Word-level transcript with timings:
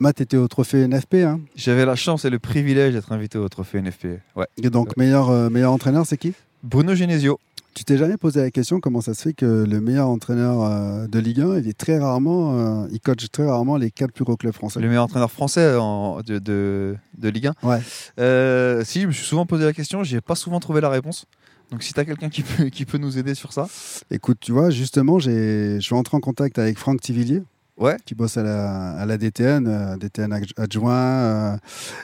Matt 0.00 0.20
était 0.20 0.36
au 0.36 0.48
trophée 0.48 0.86
NFP. 0.86 1.14
Hein 1.24 1.40
J'avais 1.56 1.84
la 1.84 1.96
chance 1.96 2.24
et 2.24 2.30
le 2.30 2.38
privilège 2.38 2.94
d'être 2.94 3.12
invité 3.12 3.38
au 3.38 3.48
trophée 3.48 3.80
NFP. 3.80 4.06
Ouais. 4.36 4.46
et 4.62 4.70
donc, 4.70 4.96
meilleur, 4.96 5.30
euh, 5.30 5.50
meilleur 5.50 5.72
entraîneur, 5.72 6.06
c'est 6.06 6.16
qui? 6.18 6.34
Bruno 6.62 6.94
Genesio. 6.94 7.38
Tu 7.74 7.84
t'es 7.84 7.96
jamais 7.96 8.16
posé 8.16 8.40
la 8.40 8.50
question 8.50 8.80
comment 8.80 9.00
ça 9.00 9.14
se 9.14 9.22
fait 9.22 9.32
que 9.34 9.64
le 9.68 9.80
meilleur 9.80 10.08
entraîneur 10.08 10.62
euh, 10.64 11.06
de 11.06 11.18
Ligue 11.20 11.40
1, 11.42 11.58
il 11.58 11.68
est 11.68 11.78
très 11.78 11.96
rarement, 11.98 12.82
euh, 12.82 12.88
il 12.90 12.98
coach 12.98 13.24
très 13.30 13.46
rarement 13.46 13.76
les 13.76 13.92
quatre 13.92 14.10
plus 14.12 14.24
gros 14.24 14.36
clubs 14.36 14.52
français. 14.52 14.80
Le 14.80 14.88
meilleur 14.88 15.04
entraîneur 15.04 15.30
français 15.30 15.76
en- 15.76 16.20
de, 16.22 16.40
de, 16.40 16.96
de 17.18 17.28
Ligue 17.28 17.46
1. 17.46 17.54
Ouais. 17.62 17.78
Euh, 18.18 18.82
si, 18.84 19.02
je 19.02 19.06
me 19.06 19.12
suis 19.12 19.24
souvent 19.24 19.46
posé 19.46 19.64
la 19.64 19.72
question, 19.72 20.02
j'ai 20.02 20.20
pas 20.20 20.34
souvent 20.34 20.58
trouvé 20.58 20.80
la 20.80 20.88
réponse. 20.88 21.26
Donc 21.70 21.84
si 21.84 21.92
tu 21.92 22.00
as 22.00 22.04
quelqu'un 22.04 22.30
qui 22.30 22.42
peut, 22.42 22.64
qui 22.70 22.84
peut 22.84 22.98
nous 22.98 23.16
aider 23.16 23.34
sur 23.36 23.52
ça. 23.52 23.68
Écoute, 24.10 24.38
tu 24.40 24.50
vois, 24.50 24.70
justement, 24.70 25.20
je 25.20 25.78
suis 25.80 25.94
entré 25.94 26.16
en 26.16 26.20
contact 26.20 26.58
avec 26.58 26.78
Franck 26.78 27.00
Tivillier, 27.00 27.42
Ouais. 27.78 27.96
qui 28.04 28.14
bosse 28.14 28.36
à 28.36 28.42
la, 28.42 28.90
à 28.92 29.06
la 29.06 29.16
DTN, 29.18 29.66
euh, 29.68 29.96
DTN 29.96 30.32
adj- 30.32 30.52
adjoint. 30.60 30.92
euh, 30.94 31.56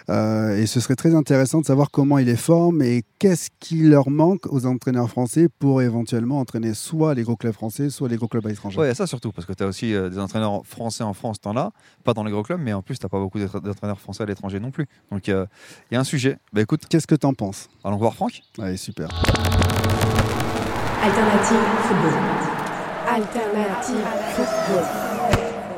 euh, 0.09 0.57
et 0.57 0.67
ce 0.67 0.79
serait 0.81 0.95
très 0.95 1.15
intéressant 1.15 1.61
de 1.61 1.67
savoir 1.67 1.91
comment 1.91 2.19
il 2.19 2.27
les 2.27 2.37
forme 2.37 2.81
et 2.83 3.03
qu'est-ce 3.19 3.51
qui 3.59 3.83
leur 3.83 4.09
manque 4.11 4.47
aux 4.47 4.67
entraîneurs 4.67 5.09
français 5.11 5.49
pour 5.59 5.83
éventuellement 5.83 6.39
entraîner 6.39 6.75
soit 6.75 7.15
les 7.15 7.23
gros 7.25 7.37
clubs 7.37 7.53
français, 7.53 7.91
soit 7.91 8.09
les 8.09 8.17
gros 8.17 8.29
clubs 8.29 8.47
à 8.47 8.51
l'étranger. 8.51 8.79
Ouais, 8.81 8.95
ça 8.95 9.07
surtout, 9.07 9.33
parce 9.33 9.47
que 9.47 9.53
tu 9.53 9.63
as 9.65 9.67
aussi 9.67 9.95
euh, 9.95 10.09
des 10.11 10.19
entraîneurs 10.19 10.63
français 10.65 11.03
en 11.03 11.13
France, 11.13 11.41
t'en 11.41 11.57
as, 11.57 11.71
pas 12.05 12.15
dans 12.15 12.23
les 12.25 12.31
gros 12.31 12.43
clubs, 12.45 12.61
mais 12.63 12.73
en 12.73 12.83
plus, 12.83 12.99
t'as 12.99 13.09
pas 13.09 13.19
beaucoup 13.19 13.39
d'entra- 13.39 13.61
d'entraîneurs 13.61 14.01
français 14.01 14.23
à 14.23 14.27
l'étranger 14.27 14.61
non 14.61 14.71
plus. 14.71 14.87
Donc 15.11 15.27
il 15.27 15.47
y 15.91 15.97
a 15.97 16.01
un 16.01 16.05
sujet. 16.05 16.39
Bah 16.53 16.61
écoute, 16.61 16.83
Qu'est-ce 16.89 17.07
que 17.09 17.15
tu 17.17 17.27
en 17.27 17.35
penses? 17.35 17.69
Allons 17.83 17.97
voir 17.97 18.15
Franck. 18.15 18.43
Allez, 18.61 18.77
super. 18.77 19.09
Alternative 21.03 21.59
football. 21.83 22.13
Alternative 23.09 24.07
football. 24.37 25.14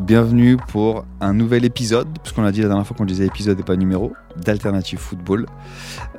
bienvenue 0.00 0.56
pour 0.56 1.04
un 1.20 1.34
nouvel 1.34 1.64
épisode, 1.64 2.08
puisqu'on 2.22 2.44
a 2.44 2.52
dit 2.52 2.62
la 2.62 2.68
dernière 2.68 2.86
fois 2.86 2.96
qu'on 2.96 3.04
disait 3.04 3.26
épisode 3.26 3.60
et 3.60 3.62
pas 3.62 3.76
numéro, 3.76 4.12
d'Alternative 4.36 4.98
Football. 4.98 5.46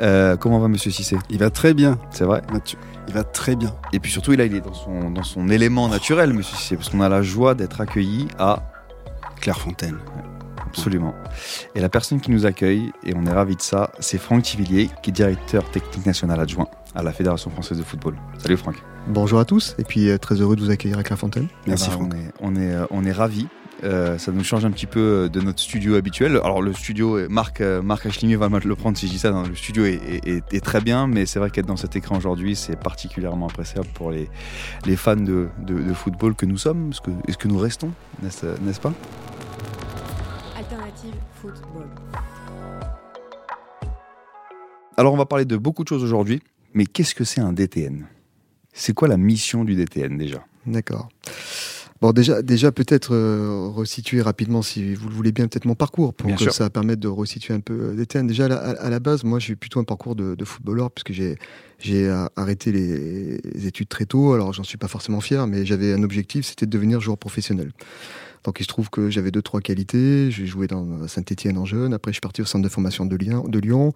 Euh, 0.01 0.37
comment 0.37 0.59
va 0.59 0.67
Monsieur 0.67 0.91
Cissé? 0.91 1.17
Il 1.29 1.39
va 1.39 1.49
très 1.49 1.73
bien, 1.73 1.97
C'est 2.11 2.23
vrai? 2.23 2.41
Mathieu. 2.53 2.77
Il 3.07 3.13
va 3.13 3.23
très 3.23 3.55
bien. 3.55 3.75
Et 3.91 3.99
puis 3.99 4.11
surtout, 4.11 4.31
là, 4.33 4.45
il 4.45 4.55
est 4.55 4.61
dans 4.61 4.73
son, 4.73 5.09
dans 5.09 5.23
son 5.23 5.49
élément 5.49 5.89
naturel, 5.89 6.33
Monsieur 6.33 6.55
Cissé, 6.55 6.75
parce 6.75 6.89
qu'on 6.89 7.01
a 7.01 7.09
la 7.09 7.21
joie 7.21 7.55
d'être 7.55 7.81
accueilli 7.81 8.27
à 8.37 8.63
Clairefontaine. 9.41 9.97
Absolument. 10.67 11.13
Et 11.75 11.81
la 11.81 11.89
personne 11.89 12.21
qui 12.21 12.31
nous 12.31 12.45
accueille, 12.45 12.91
et 13.03 13.13
on 13.15 13.25
est 13.25 13.33
ravis 13.33 13.55
de 13.55 13.61
ça, 13.61 13.91
c'est 13.99 14.17
Franck 14.17 14.43
Tivillier, 14.43 14.89
qui 15.01 15.09
est 15.09 15.13
directeur 15.13 15.69
technique 15.71 16.05
national 16.05 16.39
adjoint 16.39 16.67
à 16.95 17.03
la 17.03 17.11
Fédération 17.11 17.49
française 17.49 17.77
de 17.77 17.83
football. 17.83 18.15
Salut 18.37 18.57
Franck. 18.57 18.75
Bonjour 19.07 19.39
à 19.39 19.45
tous 19.45 19.75
et 19.79 19.83
puis 19.83 20.09
euh, 20.09 20.17
très 20.17 20.35
heureux 20.35 20.55
de 20.55 20.61
vous 20.61 20.69
accueillir 20.69 20.99
à 20.99 21.03
Clairefontaine. 21.03 21.47
Merci 21.65 21.87
Eh 21.87 21.97
ben, 21.97 21.97
Franck. 21.97 22.13
On 22.41 22.51
est, 22.51 22.55
on 22.55 22.61
est, 22.61 22.73
euh, 22.73 22.85
on 22.91 23.03
est 23.03 23.11
ravis. 23.11 23.47
Euh, 23.83 24.17
ça 24.19 24.31
nous 24.31 24.43
change 24.43 24.63
un 24.63 24.69
petit 24.71 24.85
peu 24.85 24.99
euh, 24.99 25.29
de 25.29 25.41
notre 25.41 25.59
studio 25.59 25.95
habituel. 25.95 26.39
Alors 26.43 26.61
le 26.61 26.71
studio, 26.71 27.17
est- 27.17 27.27
Marc, 27.27 27.61
euh, 27.61 27.81
Marc 27.81 28.05
Achlimier 28.05 28.35
va 28.35 28.47
le 28.63 28.75
prendre 28.75 28.95
si 28.95 29.07
je 29.07 29.11
dis 29.13 29.17
ça, 29.19 29.31
non, 29.31 29.41
le 29.43 29.55
studio 29.55 29.85
est, 29.85 29.95
est- 29.95 30.27
est- 30.27 30.53
est 30.53 30.59
très 30.63 30.81
bien, 30.81 31.07
mais 31.07 31.25
c'est 31.25 31.39
vrai 31.39 31.49
qu'être 31.49 31.65
dans 31.65 31.77
cet 31.77 31.95
écran 31.95 32.15
aujourd'hui, 32.15 32.55
c'est 32.55 32.75
particulièrement 32.79 33.47
appréciable 33.47 33.87
pour 33.95 34.11
les, 34.11 34.29
les 34.85 34.95
fans 34.95 35.15
de, 35.15 35.47
de- 35.65 35.81
de 35.81 35.93
football 35.93 36.35
que 36.35 36.45
nous 36.45 36.57
sommes, 36.57 36.93
ce 36.93 37.01
que, 37.01 37.09
est-ce 37.27 37.37
que 37.39 37.47
nous 37.47 37.57
restons, 37.57 37.91
n'est-ce 38.21 38.45
n'est-ce 38.61 38.79
pas? 38.79 38.93
Alternative 40.55 41.15
football. 41.41 41.87
Alors 44.97 45.13
on 45.13 45.17
va 45.17 45.25
parler 45.25 45.45
de 45.45 45.57
beaucoup 45.57 45.83
de 45.83 45.89
choses 45.89 46.03
aujourd'hui, 46.03 46.41
mais 46.75 46.85
qu'est-ce 46.85 47.15
que 47.15 47.23
c'est 47.23 47.41
un 47.41 47.53
DTN 47.53 48.05
C'est 48.73 48.93
quoi 48.93 49.07
la 49.07 49.17
mission 49.17 49.63
du 49.63 49.75
DTN 49.75 50.17
déjà? 50.17 50.43
D'accord. 50.67 51.09
Bon, 52.01 52.13
déjà, 52.13 52.41
déjà 52.41 52.71
peut-être 52.71 53.13
euh, 53.13 53.67
resituer 53.67 54.23
rapidement, 54.23 54.63
si 54.63 54.95
vous 54.95 55.07
le 55.07 55.13
voulez 55.13 55.31
bien, 55.31 55.47
peut-être 55.47 55.65
mon 55.65 55.75
parcours 55.75 56.15
pour 56.15 56.25
Bien 56.25 56.35
que 56.35 56.41
sûr. 56.41 56.53
ça 56.53 56.71
permette 56.71 56.99
de 56.99 57.07
resituer 57.07 57.53
un 57.53 57.59
peu 57.59 57.73
euh, 57.73 57.93
les 57.95 58.07
thèmes. 58.07 58.25
Déjà, 58.25 58.45
à 58.45 58.47
la, 58.47 58.57
à 58.57 58.89
la 58.89 58.99
base, 58.99 59.23
moi, 59.23 59.37
j'ai 59.37 59.53
eu 59.53 59.55
plutôt 59.55 59.79
un 59.79 59.83
parcours 59.83 60.15
de, 60.15 60.33
de 60.33 60.45
footballeur 60.45 60.89
puisque 60.89 61.11
j'ai 61.11 61.37
j'ai 61.77 62.07
euh, 62.07 62.25
arrêté 62.35 62.71
les, 62.71 63.37
les 63.37 63.67
études 63.67 63.87
très 63.87 64.05
tôt. 64.05 64.33
Alors, 64.33 64.51
j'en 64.51 64.63
suis 64.63 64.77
pas 64.77 64.87
forcément 64.87 65.21
fier, 65.21 65.45
mais 65.45 65.63
j'avais 65.63 65.93
un 65.93 66.01
objectif, 66.01 66.45
c'était 66.45 66.65
de 66.65 66.71
devenir 66.71 66.99
joueur 67.01 67.19
professionnel. 67.19 67.71
Donc, 68.45 68.59
il 68.59 68.63
se 68.63 68.67
trouve 68.67 68.89
que 68.89 69.11
j'avais 69.11 69.29
deux, 69.29 69.43
trois 69.43 69.61
qualités. 69.61 70.31
J'ai 70.31 70.47
joué 70.47 70.65
dans 70.65 71.07
Saint-Étienne 71.07 71.59
en 71.59 71.65
jeune. 71.65 71.93
Après, 71.93 72.11
je 72.11 72.15
suis 72.15 72.21
parti 72.21 72.41
au 72.41 72.45
centre 72.45 72.63
de 72.63 72.69
formation 72.69 73.05
de 73.05 73.15
Lyon. 73.15 73.45
De 73.47 73.59
Lyon. 73.59 73.93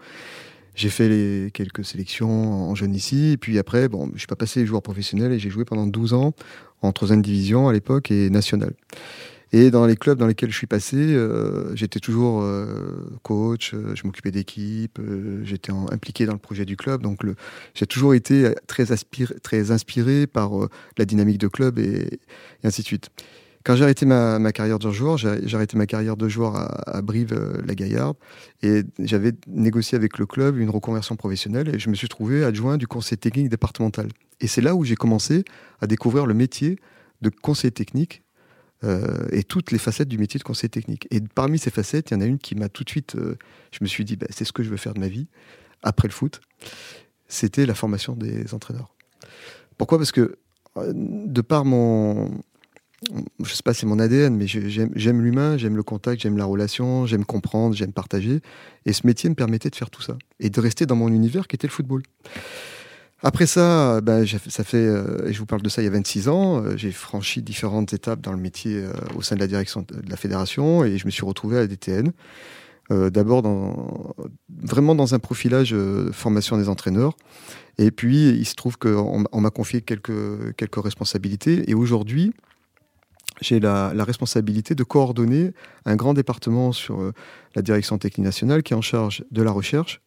J'ai 0.75 0.89
fait 0.89 1.07
les 1.07 1.51
quelques 1.51 1.85
sélections 1.85 2.69
en 2.69 2.75
jeune 2.75 2.93
ici. 2.93 3.31
Et 3.31 3.37
puis 3.37 3.57
après, 3.57 3.87
bon, 3.87 4.11
je 4.13 4.19
suis 4.19 4.27
pas 4.27 4.35
passé 4.35 4.65
joueur 4.65 4.81
professionnel 4.83 5.31
et 5.31 5.39
j'ai 5.39 5.49
joué 5.49 5.63
pendant 5.63 5.87
12 5.87 6.13
ans 6.13 6.33
en 6.85 6.91
troisième 6.91 7.21
division 7.21 7.67
à 7.67 7.73
l'époque 7.73 8.11
et 8.11 8.29
nationale. 8.29 8.73
Et 9.51 9.71
dans 9.71 9.85
les 9.85 9.95
clubs 9.95 10.17
dans 10.17 10.27
lesquels 10.27 10.51
je 10.51 10.57
suis 10.57 10.67
passé, 10.67 10.97
euh, 10.97 11.73
j'étais 11.75 12.01
toujours 12.01 12.41
euh, 12.41 13.07
coach, 13.23 13.73
euh, 13.73 13.95
je 13.95 14.05
m'occupais 14.05 14.31
d'équipe, 14.31 14.99
j'étais 15.43 15.71
impliqué 15.71 16.25
dans 16.25 16.33
le 16.33 16.39
projet 16.39 16.65
du 16.65 16.75
club. 16.75 17.01
Donc 17.01 17.21
j'ai 17.73 17.85
toujours 17.85 18.13
été 18.13 18.53
très, 18.67 18.91
inspiré 18.91 20.27
par 20.27 20.51
la 20.97 21.05
dynamique 21.05 21.37
de 21.37 21.47
club 21.47 21.79
et 21.79 22.19
ainsi 22.65 22.81
de 22.81 22.87
suite. 22.87 23.09
Quand 23.65 23.75
j'ai 23.75 23.83
arrêté 23.83 24.05
ma, 24.05 24.37
ma 24.37 24.51
carrière 24.51 24.77
de 24.77 24.91
joueur, 24.91 25.17
j'ai 25.17 25.55
arrêté 25.55 25.75
ma 25.75 25.87
carrière 25.87 26.15
de 26.15 26.27
joueur 26.29 26.55
à, 26.55 27.01
Brive-la-Gaillarde 27.01 28.15
et 28.61 28.83
j'avais 28.99 29.31
négocié 29.47 29.95
avec 29.95 30.19
le 30.19 30.27
club 30.27 30.59
une 30.59 30.69
reconversion 30.69 31.15
professionnelle 31.15 31.73
et 31.73 31.79
je 31.79 31.89
me 31.89 31.95
suis 31.95 32.07
trouvé 32.07 32.43
adjoint 32.43 32.77
du 32.77 32.85
conseil 32.85 33.17
technique 33.17 33.49
départemental. 33.49 34.09
Et 34.39 34.45
c'est 34.45 34.61
là 34.61 34.75
où 34.75 34.83
j'ai 34.83 34.95
commencé 34.95 35.45
à 35.81 35.87
découvrir 35.87 36.27
le 36.27 36.35
métier 36.35 36.77
de 37.21 37.29
conseiller 37.29 37.71
technique 37.71 38.21
euh, 38.83 39.25
et 39.31 39.43
toutes 39.43 39.71
les 39.71 39.79
facettes 39.79 40.09
du 40.09 40.19
métier 40.19 40.37
de 40.37 40.43
conseiller 40.43 40.69
technique. 40.69 41.07
Et 41.09 41.19
parmi 41.19 41.57
ces 41.57 41.71
facettes, 41.71 42.11
il 42.11 42.13
y 42.13 42.17
en 42.17 42.21
a 42.21 42.25
une 42.25 42.37
qui 42.37 42.53
m'a 42.53 42.69
tout 42.69 42.83
de 42.83 42.89
suite, 42.89 43.15
euh, 43.15 43.35
je 43.71 43.79
me 43.81 43.87
suis 43.87 44.05
dit, 44.05 44.15
bah, 44.15 44.27
c'est 44.29 44.45
ce 44.45 44.53
que 44.53 44.61
je 44.61 44.69
veux 44.69 44.77
faire 44.77 44.93
de 44.93 44.99
ma 44.99 45.07
vie 45.07 45.27
après 45.81 46.07
le 46.07 46.13
foot. 46.13 46.39
C'était 47.27 47.65
la 47.65 47.73
formation 47.73 48.13
des 48.13 48.53
entraîneurs. 48.53 48.93
Pourquoi? 49.79 49.97
Parce 49.97 50.11
que 50.11 50.37
euh, 50.77 50.91
de 50.93 51.41
par 51.41 51.65
mon, 51.65 52.29
je 53.43 53.53
sais 53.53 53.63
pas, 53.63 53.73
c'est 53.73 53.85
mon 53.85 53.99
ADN, 53.99 54.35
mais 54.35 54.47
j'aime 54.47 55.21
l'humain, 55.21 55.57
j'aime 55.57 55.75
le 55.75 55.83
contact, 55.83 56.21
j'aime 56.21 56.37
la 56.37 56.45
relation, 56.45 57.05
j'aime 57.05 57.25
comprendre, 57.25 57.75
j'aime 57.75 57.93
partager. 57.93 58.41
Et 58.85 58.93
ce 58.93 59.05
métier 59.05 59.29
me 59.29 59.35
permettait 59.35 59.69
de 59.69 59.75
faire 59.75 59.89
tout 59.89 60.01
ça 60.01 60.17
et 60.39 60.49
de 60.49 60.59
rester 60.59 60.85
dans 60.85 60.95
mon 60.95 61.09
univers 61.09 61.47
qui 61.47 61.55
était 61.55 61.67
le 61.67 61.71
football. 61.71 62.03
Après 63.23 63.47
ça, 63.47 64.01
ben, 64.01 64.25
ça 64.25 64.63
fait, 64.63 64.77
euh, 64.77 65.27
et 65.27 65.33
je 65.33 65.39
vous 65.39 65.45
parle 65.45 65.61
de 65.61 65.69
ça 65.69 65.81
il 65.81 65.85
y 65.85 65.87
a 65.87 65.91
26 65.91 66.27
ans, 66.27 66.61
euh, 66.61 66.77
j'ai 66.77 66.91
franchi 66.91 67.41
différentes 67.41 67.91
étapes 67.93 68.21
dans 68.21 68.33
le 68.33 68.37
métier 68.37 68.75
euh, 68.75 68.91
au 69.15 69.23
sein 69.23 69.35
de 69.35 69.39
la 69.39 69.47
direction 69.47 69.81
de 69.81 70.07
la 70.07 70.17
fédération 70.17 70.83
et 70.83 70.97
je 70.99 71.05
me 71.05 71.11
suis 71.11 71.25
retrouvé 71.25 71.57
à 71.57 71.61
la 71.61 71.67
DTN. 71.67 72.11
D'abord 72.91 73.41
vraiment 74.47 74.93
dans 74.93 75.15
un 75.15 75.19
profilage 75.19 75.75
formation 76.11 76.55
des 76.55 76.69
entraîneurs. 76.69 77.17
Et 77.79 77.89
puis, 77.89 78.29
il 78.29 78.45
se 78.45 78.53
trouve 78.53 78.77
qu'on 78.77 79.23
on 79.31 79.41
m'a 79.41 79.49
confié 79.49 79.81
quelques 79.81 80.75
responsabilités. 80.75 81.67
Et 81.67 81.73
aujourd'hui, 81.73 82.31
j'ai 83.41 83.59
la, 83.59 83.91
responsabilité 84.03 84.75
de 84.75 84.83
coordonner 84.83 85.51
un 85.85 85.95
grand 85.95 86.13
département 86.13 86.71
sur 86.71 87.01
euh, 87.01 87.13
la 87.55 87.61
direction 87.61 87.97
technique 87.97 88.25
nationale 88.25 88.63
qui 88.63 88.73
est 88.73 88.75
en 88.75 88.81
charge 88.81 89.23
de 89.31 89.41
la 89.41 89.51
recherche, 89.51 90.01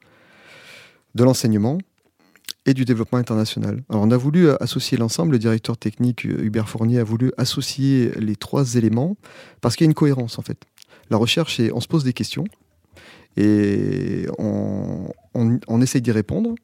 de 1.15 1.25
l'enseignement 1.25 1.79
et 2.67 2.75
du 2.75 2.85
développement 2.85 3.19
international. 3.19 3.83
Alors 3.89 4.03
on 4.03 4.11
a 4.11 4.17
voulu 4.17 4.49
euh, 4.49 4.57
associer 4.63 4.99
l'ensemble, 4.99 5.33
le 5.33 5.39
directeur 5.39 5.77
technique 5.77 6.27
euh, 6.27 6.43
Hubert 6.43 6.69
Fournier 6.69 6.99
a 6.99 7.05
voulu 7.05 7.33
associer 7.39 8.13
les 8.19 8.37
trois 8.37 8.75
éléments 8.75 9.17
parce 9.61 9.77
qu'il 9.77 9.85
y 9.85 9.89
a 9.89 9.91
une 9.91 9.95
cohérence 9.95 10.39
en 10.39 10.43
fait. 10.43 10.59
La 11.11 11.17
recherche, 11.17 11.61
on 11.73 11.81
se 11.81 11.89
pose 11.89 12.05
des 12.05 12.13
questions 12.13 12.45
et 13.37 14.27
on 14.39 15.81
essaye 15.81 16.03
d'y 16.03 16.13
répondre. 16.13 16.55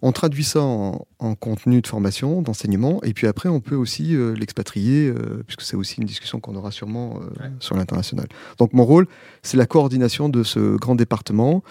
On 0.00 0.12
traduit 0.12 0.44
ça 0.44 0.60
en, 0.60 1.06
en 1.18 1.34
contenu 1.34 1.80
de 1.80 1.86
formation, 1.86 2.40
d'enseignement, 2.42 3.02
et 3.02 3.12
puis 3.12 3.26
après, 3.26 3.48
on 3.48 3.60
peut 3.60 3.74
aussi 3.74 4.14
euh, 4.14 4.34
l'expatrier, 4.34 5.08
euh, 5.08 5.42
puisque 5.44 5.62
c'est 5.62 5.76
aussi 5.76 6.00
une 6.00 6.06
discussion 6.06 6.38
qu'on 6.38 6.54
aura 6.54 6.70
sûrement 6.70 7.20
euh, 7.20 7.48
sur 7.58 7.74
l'international. 7.76 8.26
Donc 8.58 8.72
mon 8.72 8.84
rôle, 8.84 9.08
c'est 9.42 9.56
la 9.56 9.66
coordination 9.66 10.28
de 10.28 10.42
ce 10.44 10.76
grand 10.76 10.94
département, 10.94 11.62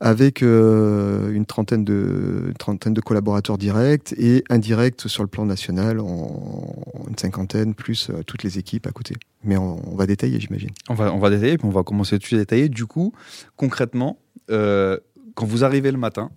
avec 0.00 0.42
euh, 0.42 1.32
une, 1.32 1.46
trentaine 1.46 1.84
de, 1.84 2.46
une 2.48 2.54
trentaine 2.54 2.92
de 2.92 3.00
collaborateurs 3.00 3.56
directs 3.56 4.12
et 4.18 4.42
indirects 4.50 5.08
sur 5.08 5.22
le 5.22 5.28
plan 5.28 5.46
national, 5.46 6.00
en, 6.00 6.04
en 6.04 7.08
une 7.08 7.16
cinquantaine, 7.16 7.74
plus 7.74 8.10
euh, 8.10 8.22
toutes 8.26 8.42
les 8.42 8.58
équipes 8.58 8.86
à 8.86 8.90
côté. 8.90 9.14
Mais 9.44 9.56
on, 9.56 9.80
on 9.90 9.94
va 9.94 10.06
détailler, 10.06 10.40
j'imagine. 10.40 10.70
On 10.88 10.94
va, 10.94 11.14
on 11.14 11.18
va 11.20 11.30
détailler, 11.30 11.56
puis 11.56 11.68
on 11.68 11.70
va 11.70 11.84
commencer 11.84 12.16
tout 12.16 12.22
de 12.22 12.26
suite 12.26 12.38
à 12.38 12.42
détailler. 12.42 12.68
Du 12.68 12.86
coup, 12.86 13.12
concrètement, 13.56 14.18
euh, 14.50 14.98
quand 15.34 15.46
vous 15.46 15.64
arrivez 15.64 15.92
le 15.92 15.98
matin, 15.98 16.30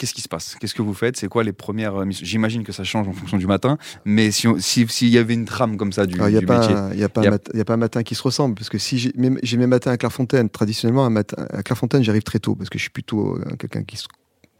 qu'est-ce 0.00 0.14
qui 0.14 0.22
se 0.22 0.28
passe? 0.28 0.56
Qu'est-ce 0.58 0.74
que 0.74 0.80
vous 0.80 0.94
faites? 0.94 1.18
C'est 1.18 1.28
quoi 1.28 1.44
les 1.44 1.52
premières 1.52 1.94
euh, 1.96 2.06
missions? 2.06 2.24
J'imagine 2.24 2.64
que 2.64 2.72
ça 2.72 2.84
change 2.84 3.06
en 3.06 3.12
fonction 3.12 3.36
du 3.36 3.46
matin, 3.46 3.76
mais 4.06 4.30
si 4.30 4.48
on- 4.48 4.58
si- 4.58 4.88
s'il 4.88 5.08
y 5.08 5.18
avait 5.18 5.34
une 5.34 5.44
trame 5.44 5.76
comme 5.76 5.92
ça 5.92 6.06
du, 6.06 6.14
Alors, 6.16 6.28
Il 6.30 6.32
n'y 6.32 6.38
a, 6.38 6.40
du 6.40 6.46
pas 6.46 6.58
métier, 6.58 6.74
il 6.94 7.00
y 7.00 7.04
a, 7.04 7.08
pas 7.10 7.22
Y 7.22 7.26
a- 7.26 7.30
mat- 7.30 7.50
il 7.52 7.58
y 7.58 7.60
a 7.60 7.64
pas 7.66 7.74
un 7.74 7.76
matin 7.76 8.02
qui 8.02 8.14
se 8.14 8.22
ressemble, 8.22 8.54
parce 8.54 8.70
que 8.70 8.78
si 8.78 8.98
j'ai 8.98 9.12
mes, 9.14 9.66
matins 9.66 9.90
à 9.90 9.98
Clairefontaine, 9.98 10.48
traditionnellement, 10.48 11.04
un 11.04 11.10
matin, 11.10 11.46
à 11.50 11.62
Clairefontaine, 11.62 12.02
j'arrive 12.02 12.22
très 12.22 12.38
tôt, 12.38 12.54
parce 12.54 12.70
que 12.70 12.78
je 12.78 12.82
suis 12.84 12.90
plutôt 12.90 13.36
euh, 13.36 13.44
quelqu'un 13.58 13.82
qui 13.82 13.98
se, 13.98 14.06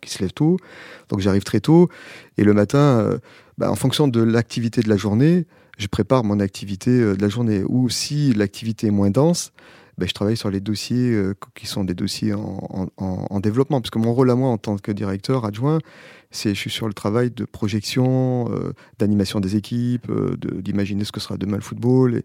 qui 0.03 0.11
se 0.11 0.19
lève 0.21 0.33
tôt, 0.33 0.59
donc 1.09 1.21
j'arrive 1.21 1.45
très 1.45 1.61
tôt, 1.61 1.89
et 2.37 2.45
le 2.45 2.53
matin, 2.53 2.79
euh, 2.79 3.19
bah, 3.57 3.71
en 3.71 3.77
fonction 3.77 4.09
de 4.09 4.23
l'activité 4.23 4.83
de 4.83 4.91
la 4.91 4.99
journée, 4.99 5.47
je 5.79 5.87
prépare 5.87 6.23
mon 6.25 6.39
activité 6.41 6.91
de 6.91 7.17
la 7.19 7.29
journée, 7.31 7.63
ou 7.67 7.89
si 7.89 8.35
l'activité 8.35 8.89
est 8.89 8.93
moins 8.93 9.11
dense, 9.11 9.53
bah, 10.01 10.07
je 10.09 10.15
travaille 10.15 10.37
sur 10.37 10.51
les 10.51 10.61
dossiers 10.61 11.13
euh, 11.13 11.35
qui 11.55 11.67
sont 11.67 11.85
des 11.85 11.95
dossiers 11.95 12.33
en, 12.35 12.59
en- 12.71 12.87
en- 13.05 13.27
en 13.31 13.41
développement, 13.41 13.81
parce 13.81 13.91
que 13.91 13.99
mon 13.99 14.13
rôle 14.15 14.31
à 14.31 14.35
moi 14.35 14.49
en 14.49 14.59
tant 14.59 14.77
que 14.77 14.91
directeur 14.93 15.45
adjoint, 15.45 15.79
c'est 16.33 16.55
je 16.55 16.59
suis 16.59 16.71
sur 16.71 16.89
le 16.89 16.95
travail 16.95 17.31
de 17.31 17.45
projection, 17.45 18.49
euh, 18.53 18.73
d'animation 18.99 19.41
des 19.41 19.57
équipes, 19.57 20.09
euh, 20.11 20.37
d'imaginer 20.63 21.05
ce 21.05 21.13
que 21.13 21.21
sera 21.21 21.37
demain 21.37 21.57
le 21.57 21.63
football. 21.63 22.23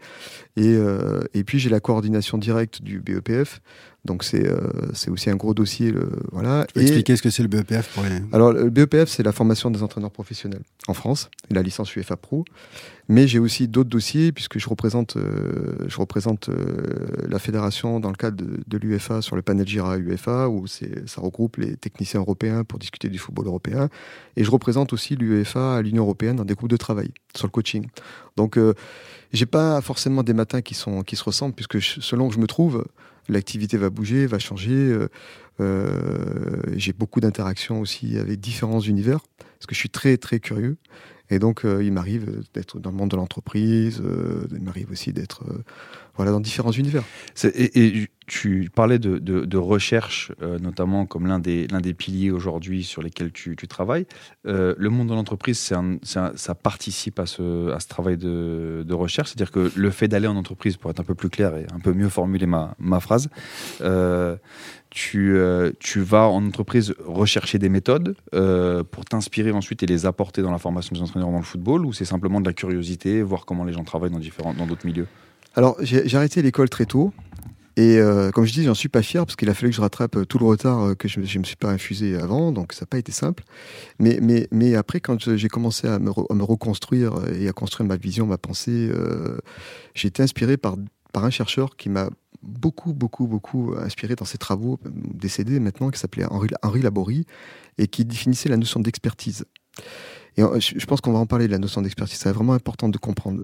Et 0.58 1.44
puis 1.46 1.60
j'ai 1.60 1.70
la 1.70 1.80
coordination 1.80 2.38
directe 2.38 2.82
du 2.82 3.02
BEPF. 3.02 3.62
Donc 4.06 4.24
c'est 4.24 4.48
euh, 4.48 4.92
aussi 5.10 5.30
un 5.30 5.36
gros 5.36 5.54
dossier. 5.54 5.92
le- 5.92 6.10
voilà. 6.32 6.66
Tu 6.68 6.76
peux 6.76 6.80
Et- 6.82 6.84
expliquer 6.84 7.16
ce 7.16 7.22
que 7.24 7.30
c'est 7.30 7.42
le 7.44 7.50
BEPF 7.50 7.90
pour 7.94 8.04
les... 8.04 8.22
alors, 8.32 8.54
le 8.54 8.70
BEPF, 8.70 9.10
c'est 9.10 9.24
la 9.24 9.32
formation 9.32 9.72
des 9.72 9.82
entraîneurs 9.84 10.12
professionnels 10.12 10.62
en 10.88 10.94
France, 10.94 11.30
la 11.50 11.62
licence 11.64 11.94
UEFA 11.96 12.16
Pro. 12.16 12.46
Mais 13.08 13.28
j'ai 13.28 13.38
aussi 13.38 13.68
d'autres 13.68 13.90
dossiers, 13.90 14.32
puisque 14.32 14.58
je 14.58 14.68
représente, 14.68 15.16
euh, 15.18 15.76
je 15.88 15.98
représente 15.98 16.50
euh, 16.50 17.06
la 17.28 17.38
fédération 17.38 18.00
dans 18.00 18.10
le 18.10 18.16
cadre 18.16 18.38
de, 18.38 18.60
de 18.66 18.78
l'UEFA 18.78 19.22
sur 19.22 19.36
le 19.36 19.42
panel 19.44 19.68
Gira 19.68 19.98
UEFA, 19.98 20.50
où 20.50 20.66
ça 20.68 20.86
regroupe 21.22 21.58
les 21.58 21.76
techniciens 21.78 22.20
européens 22.22 22.64
pour 22.64 22.80
discuter 22.80 23.10
du 23.10 23.20
football 23.20 23.46
européen. 23.48 23.90
Et 24.38 24.44
je 24.44 24.50
représente 24.50 24.92
aussi 24.94 25.16
l'UEFA 25.16 25.78
à 25.78 25.82
l'Union 25.84 26.04
européenne 26.04 26.36
dans 26.38 26.46
des 26.46 26.56
groupes 26.56 26.70
de 26.72 26.78
travail 26.78 27.10
sur 27.36 27.46
le 27.46 27.52
coaching. 27.52 27.86
Donc, 28.38 28.58
euh, 28.58 28.74
j'ai 29.34 29.46
pas 29.46 29.82
forcément 29.82 30.24
des 30.24 30.34
matins 30.34 30.62
qui, 30.62 30.74
sont, 30.74 31.04
qui 31.04 31.16
se 31.16 31.24
ressemblent, 31.24 31.54
puisque 31.56 31.78
je- 31.80 32.02
selon 32.02 32.30
que 32.30 32.36
je 32.36 32.40
me 32.40 32.48
trouve, 32.48 32.86
l'activité 33.30 33.78
va 33.78 33.90
bouger, 33.90 34.28
va 34.28 34.40
changer. 34.40 34.72
euh, 34.72 35.08
euh, 35.62 36.62
j'ai 36.76 36.94
beaucoup 36.94 37.20
d'interactions 37.22 37.80
aussi 37.80 38.18
avec 38.18 38.40
différents 38.40 38.82
univers, 38.82 39.20
parce 39.38 39.66
que 39.68 39.76
je 39.76 39.80
suis 39.80 39.90
très 39.90 40.18
très 40.18 40.40
curieux. 40.40 40.78
Et 41.30 41.40
donc, 41.40 41.66
euh, 41.66 41.84
il 41.84 41.92
m'arrive 41.92 42.44
d'être 42.54 42.80
dans 42.80 42.92
le 42.92 42.98
monde 42.98 43.10
de 43.10 43.16
l'entreprise, 43.16 44.02
euh, 44.04 44.48
il 44.52 44.62
m'arrive 44.62 44.92
aussi 44.92 45.12
d'être 45.12 45.44
euh, 45.50 45.64
voilà, 46.16 46.32
dans 46.32 46.40
différents 46.40 46.72
univers. 46.72 47.04
Et, 47.44 48.08
tu 48.28 48.72
parlais 48.74 48.98
de, 48.98 49.58
recherche, 49.58 50.32
notamment 50.42 51.06
comme 51.06 51.28
l'un 51.28 51.38
des, 51.38 51.68
des 51.68 51.94
piliers 51.94 52.32
aujourd'hui 52.32 52.84
sur 52.84 53.04
lesquels 53.04 53.32
tu, 53.32 53.56
travailles. 53.68 54.08
Le 54.46 54.88
monde 54.88 55.10
de 55.10 55.14
l'entreprise, 55.14 55.60
ça 55.60 56.56
participe 56.56 57.20
à 57.20 57.28
ce, 57.28 57.78
travail 57.88 58.18
de, 58.18 58.84
de 58.84 58.94
recherche. 58.96 59.30
C'est-à-dire 59.30 59.52
que 59.52 59.72
le 59.76 59.90
fait 59.92 60.08
d'aller 60.08 60.26
en 60.26 60.38
entreprise, 60.38 60.76
pour 60.78 60.90
être 60.90 61.00
un 61.00 61.04
peu 61.04 61.14
plus 61.14 61.30
clair 61.30 61.56
et 61.56 61.68
un 61.72 61.80
peu 61.80 61.94
mieux 61.94 62.10
formuler 62.10 62.48
ma, 62.48 62.74
ma 62.80 63.00
phrase, 63.00 63.30
tu, 64.96 65.36
euh, 65.36 65.72
tu 65.80 66.00
vas 66.00 66.30
en 66.30 66.48
entreprise 66.48 66.96
rechercher 67.06 67.60
des 67.60 67.68
méthodes 67.68 68.16
euh, 68.34 68.82
pour 68.82 69.04
t'inspirer 69.04 69.52
ensuite 69.52 69.84
et 69.84 69.86
les 69.86 70.06
apporter 70.06 70.42
dans 70.42 70.52
la 70.52 70.58
formation 70.58 70.96
des 70.96 71.02
entraîneurs 71.02 71.30
dans 71.30 71.38
le 71.38 71.44
football, 71.44 71.86
ou 71.86 71.92
c'est 71.92 72.06
simplement 72.06 72.40
de 72.40 72.46
la 72.46 72.54
curiosité, 72.54 73.22
voir 73.22 73.46
comment 73.46 73.66
les 73.66 73.74
gens 73.74 73.84
travaillent 73.84 74.12
dans 74.12 74.20
différents, 74.20 74.54
dans 74.54 74.66
d'autres 74.66 74.86
milieux? 74.86 75.08
Alors, 75.54 75.76
j'ai 75.82 76.16
arrêté 76.16 76.42
l'école 76.42 76.70
très 76.70 76.86
tôt. 76.86 77.14
Et 77.76 77.98
euh, 77.98 78.32
comme 78.32 78.46
je 78.46 78.54
dis, 78.54 78.64
j'en 78.64 78.74
suis 78.74 78.88
pas 78.88 79.02
fier 79.02 79.26
parce 79.26 79.36
qu'il 79.36 79.50
a 79.50 79.54
fallu 79.54 79.70
que 79.70 79.76
je 79.76 79.82
rattrape 79.82 80.26
tout 80.30 80.40
le 80.40 80.46
retard 80.46 80.96
que 80.96 81.10
je 81.10 81.20
ne 81.20 81.40
me 81.40 81.44
suis 81.44 81.58
pas 81.58 81.72
infusé 81.72 82.16
avant, 82.16 82.54
donc 82.54 82.72
ça 82.72 82.84
n'a 82.84 82.88
pas 82.88 82.98
été 82.98 83.12
simple. 83.12 83.44
Mais, 84.00 84.76
après, 84.76 85.02
quand 85.02 85.36
j'ai 85.36 85.50
commencé 85.50 85.90
à 85.90 86.00
me, 86.00 86.10
reconstruire 86.10 87.16
et 87.38 87.50
à 87.50 87.52
construire 87.52 87.86
ma 87.86 87.98
vision, 87.98 88.26
ma 88.28 88.38
pensée, 88.38 88.90
j'ai 89.94 90.08
été 90.08 90.24
inspiré 90.24 90.56
par, 90.56 90.78
par 91.16 91.24
un 91.24 91.30
chercheur 91.30 91.78
qui 91.78 91.88
m'a 91.88 92.10
beaucoup, 92.44 92.92
beaucoup, 92.92 93.26
beaucoup 93.26 93.74
inspiré 93.78 94.16
dans 94.16 94.26
ses 94.26 94.38
travaux, 94.38 94.78
décédé 94.84 95.62
maintenant, 95.62 95.90
qui 95.90 95.98
s'appelait 95.98 96.26
Henri, 96.26 96.50
Henri 96.62 96.82
Laborie, 96.82 97.26
et 97.78 97.88
qui 97.88 98.04
définissait 98.04 98.50
la 98.50 98.58
notion 98.58 98.82
d'expertise. 98.82 99.46
Et 100.36 100.42
je 100.60 100.86
pense 100.86 101.00
qu'on 101.00 101.14
va 101.14 101.20
en 101.20 101.26
parler 101.26 101.48
de 101.48 101.54
la 101.54 101.58
notion 101.58 101.82
d'expertise, 101.82 102.18
c'est 102.18 102.34
vraiment 102.34 102.52
important 102.52 102.90
de 102.90 102.98
comprendre. 102.98 103.44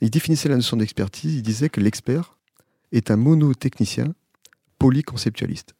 Il 0.00 0.08
définissait 0.08 0.48
la 0.48 0.54
notion 0.54 0.76
d'expertise, 0.76 1.34
il 1.34 1.42
disait 1.42 1.68
que 1.68 1.80
l'expert 1.80 2.38
est 2.92 3.10
un 3.10 3.16
monotechnicien 3.16 4.14
polyconceptualiste. 4.78 5.74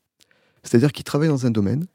C'est-à-dire 0.65 0.91
qu'il 0.91 1.05
travaille 1.05 1.29
dans 1.29 1.47
un 1.47 1.53
domaine, 1.53 1.87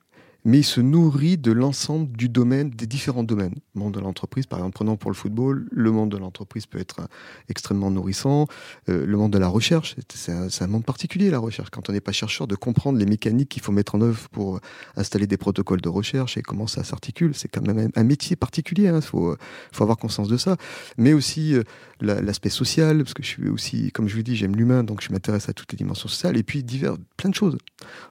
mais 0.45 0.59
il 0.59 0.63
se 0.63 0.79
nourrit 0.79 1.37
de 1.37 1.51
l'ensemble 1.51 2.15
du 2.15 2.29
domaine, 2.29 2.69
des 2.69 2.85
différents 2.85 3.23
domaines. 3.23 3.55
Le 3.73 3.79
monde 3.81 3.95
de 3.95 3.99
l'entreprise, 3.99 4.45
par 4.45 4.59
exemple, 4.59 4.75
prenons 4.75 4.95
pour 4.95 5.09
le 5.09 5.15
football, 5.15 5.67
le 5.71 5.91
monde 5.91 6.11
de 6.11 6.17
l'entreprise 6.17 6.67
peut 6.67 6.79
être 6.79 7.01
euh, 7.01 7.07
extrêmement 7.49 7.89
nourrissant. 7.89 8.47
Euh, 8.87 9.05
le 9.05 9.17
monde 9.17 9.33
de 9.33 9.39
la 9.39 9.47
recherche, 9.47 9.95
c'est- 10.13 10.61
un, 10.61 10.67
monde 10.67 10.85
particulier, 10.85 11.29
la 11.31 11.39
recherche. 11.39 11.69
Quand 11.71 11.89
on 11.89 11.93
n'est 11.93 11.99
pas 12.01 12.11
chercheur, 12.11 12.47
de 12.47 12.55
comprendre 12.55 12.99
les 12.99 13.05
mécaniques 13.07 13.49
qu'il 13.49 13.63
faut 13.63 13.71
mettre 13.71 13.95
en 13.95 14.01
œuvre 14.01 14.29
pour 14.29 14.59
installer 14.95 15.25
des 15.27 15.37
protocoles 15.37 15.81
de 15.81 15.89
recherche 15.89 16.37
et 16.37 16.43
comment 16.43 16.67
ça 16.67 16.83
s'articule, 16.83 17.33
c'est 17.33 17.47
quand 17.47 17.65
même 17.65 17.89
un, 17.95 18.03
métier 18.03 18.35
particulier. 18.35 18.91
Il 18.93 19.01
faut, 19.01 19.35
faut 19.71 19.83
avoir 19.83 19.97
conscience 19.97 20.27
de 20.27 20.37
ça. 20.37 20.57
Mais 20.97 21.13
aussi 21.13 21.55
euh, 21.55 21.63
la- 22.01 22.21
l'aspect 22.21 22.49
social, 22.49 22.99
parce 22.99 23.15
que 23.15 23.23
je 23.23 23.27
suis 23.27 23.49
aussi, 23.49 23.91
comme 23.91 24.07
je 24.07 24.15
vous 24.15 24.21
dis, 24.21 24.35
j'aime 24.35 24.55
l'humain, 24.55 24.83
donc 24.83 25.01
je 25.01 25.11
m'intéresse 25.11 25.49
à 25.49 25.53
toutes 25.53 25.71
les 25.71 25.77
dimensions 25.77 26.07
sociales, 26.07 26.37
et 26.37 26.43
puis 26.43 26.63
divers, 26.63 26.97
plein 27.17 27.31
de 27.31 27.35
choses. 27.35 27.57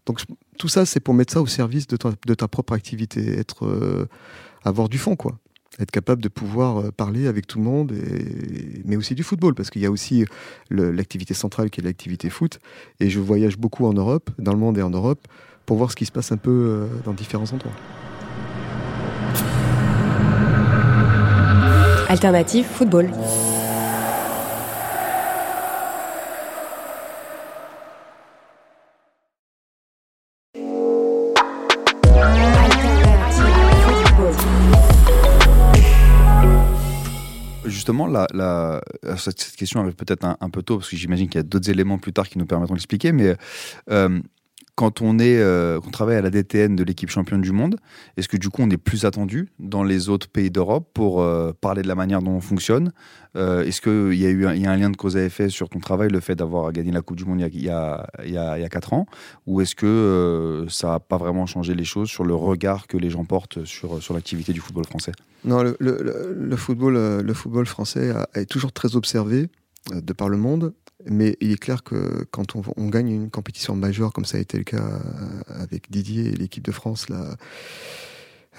Donc 0.07 0.21
tout 0.59 0.69
ça, 0.69 0.87
c'est 0.87 1.01
pour 1.01 1.15
mettre 1.15 1.33
ça 1.33 1.43
au 1.43 1.47
service 1.47 1.87
de 1.87 1.97
ta, 2.35 2.49
propre 2.49 2.73
activité, 2.73 3.39
être, 3.39 3.67
euh, 3.67 4.09
avoir 4.65 4.89
du 4.89 4.99
fond, 4.99 5.17
quoi. 5.17 5.39
Être 5.81 5.91
capable 5.91 6.23
de 6.23 6.29
pouvoir 6.29 6.79
euh, 6.79 6.91
parler 6.93 7.27
avec 7.27 7.46
tout 7.46 7.58
le 7.58 7.65
monde, 7.65 7.93
mais 8.84 8.96
aussi 8.96 9.15
du 9.15 9.25
football, 9.25 9.55
parce 9.55 9.70
qu'il 9.70 9.82
y 9.82 9.87
a 9.87 9.91
aussi 9.91 10.25
l'activité 10.70 11.34
centrale 11.34 11.70
qui 11.70 11.81
est 11.81 11.84
l'activité 11.84 12.31
foot, 12.31 12.61
et 13.01 13.11
je 13.11 13.20
voyage 13.20 13.58
beaucoup 13.58 13.87
en 13.87 13.93
Europe, 13.93 14.31
dans 14.39 14.53
le 14.53 14.58
monde 14.58 14.79
et 14.79 14.82
en 14.82 14.91
Europe, 14.91 15.27
pour 15.67 15.77
voir 15.77 15.91
ce 15.91 15.96
qui 15.96 16.06
se 16.06 16.13
passe 16.13 16.32
un 16.32 16.37
peu 16.37 16.51
euh, 16.51 16.87
dans 17.05 17.13
différents 17.13 17.51
endroits. 17.53 17.73
Alternative 22.08 22.65
football. 22.65 23.11
Justement, 37.84 38.06
la, 38.06 38.26
la- 38.32 38.81
cette 39.19 39.53
question 39.56 39.81
arrive 39.81 39.94
peut-être 39.94 40.24
un, 40.24 40.38
un 40.41 40.48
peu 40.48 40.62
tôt, 40.62 40.79
parce 40.79 40.88
que 40.88 40.96
j'imagine 40.96 41.29
qu'il 41.29 41.38
y 41.38 41.41
a 41.41 41.43
d'autres 41.43 41.69
éléments 41.69 41.98
plus 41.98 42.14
tard 42.14 42.26
qui 42.26 42.38
nous 42.38 42.46
permettront 42.46 42.72
d'expliquer, 42.72 43.12
mais 43.12 43.36
euh, 43.91 44.20
quand 44.77 45.03
on, 45.03 45.19
est, 45.19 45.39
euh, 45.39 45.79
travaille 45.93 46.17
à 46.17 46.21
la 46.23 46.31
DTN 46.31 46.75
de 46.75 46.83
l'équipe 46.83 47.09
championne 47.09 47.41
du 47.41 47.53
monde, 47.53 47.77
est-ce 48.17 48.27
que 48.29 48.37
du 48.37 48.49
coup 48.49 48.63
on 48.63 48.71
est 48.71 48.77
plus 48.77 49.05
attendu 49.05 49.49
dans 49.61 49.85
les 49.85 50.09
autres 50.09 50.29
pays 50.29 50.51
d'Europe 50.51 50.89
pour 50.95 51.23
euh, 51.23 51.53
parler 51.61 51.83
de 51.83 51.89
la 51.89 51.95
manière 51.95 52.23
dont 52.23 52.33
on 52.33 52.41
fonctionne? 52.41 52.93
Euh, 53.37 53.63
Est-ce 53.65 53.81
qu'il 53.81 54.19
y 54.19 54.27
a 54.27 54.31
eu 54.31 54.47
un, 54.47 54.55
y 54.55 54.67
a 54.67 54.71
un 54.73 54.77
lien 54.77 54.91
de 54.91 54.97
cause 54.97 55.17
à 55.17 55.23
effet 55.25 55.49
sur 55.49 55.69
ton 55.69 55.79
travail, 55.79 56.09
le 56.11 56.21
fait 56.21 56.35
d'avoir 56.35 56.73
gagné 56.73 56.91
la 56.93 57.03
Coupe 57.03 57.17
du 57.17 57.25
Monde 57.25 57.41
il 57.41 57.63
y 57.63 57.69
a, 57.69 58.07
il 58.25 58.33
y 58.33 58.37
a, 58.39 58.69
4 58.69 58.93
ans? 58.95 59.07
Ou 59.47 59.61
est-ce 59.61 59.75
que 59.77 60.67
ça 60.69 60.89
n'a 60.89 61.01
pas 61.01 61.19
vraiment 61.19 61.47
changé 61.47 61.75
les 61.75 61.85
choses 61.85 62.09
sur 62.09 62.25
le 62.25 62.35
regard 62.35 62.87
que 62.87 62.97
les 62.97 63.11
gens 63.11 63.25
portent 63.25 63.65
sur, 63.65 64.03
sur 64.03 64.15
l'activité 64.15 64.53
du 64.53 64.61
football 64.61 64.87
français? 64.87 65.13
Non, 65.45 65.63
le, 65.63 65.77
le- 65.79 66.57
football, 66.57 66.95
le 67.23 67.35
football 67.35 67.67
français 67.67 68.13
est 68.35 68.47
toujours 68.47 68.73
très 68.73 68.97
observé 68.97 69.49
de 69.93 70.13
par 70.13 70.29
le 70.29 70.37
monde, 70.39 70.73
mais 71.06 71.36
il 71.41 71.53
est 71.53 71.58
clair 71.58 71.82
que 71.82 72.24
quand 72.31 72.56
on, 72.56 72.89
gagne 72.89 73.10
une 73.10 73.31
compétition 73.31 73.74
majeure, 73.74 74.13
comme 74.13 74.24
ça 74.24 74.39
a 74.39 74.41
été 74.41 74.58
le 74.58 74.65
cas 74.65 74.77
euh, 74.77 75.43
avec 75.48 75.91
Didier 75.91 76.29
et 76.29 76.32
l'équipe 76.32 76.65
de 76.65 76.72
France 76.72 77.08
là, 77.08 77.36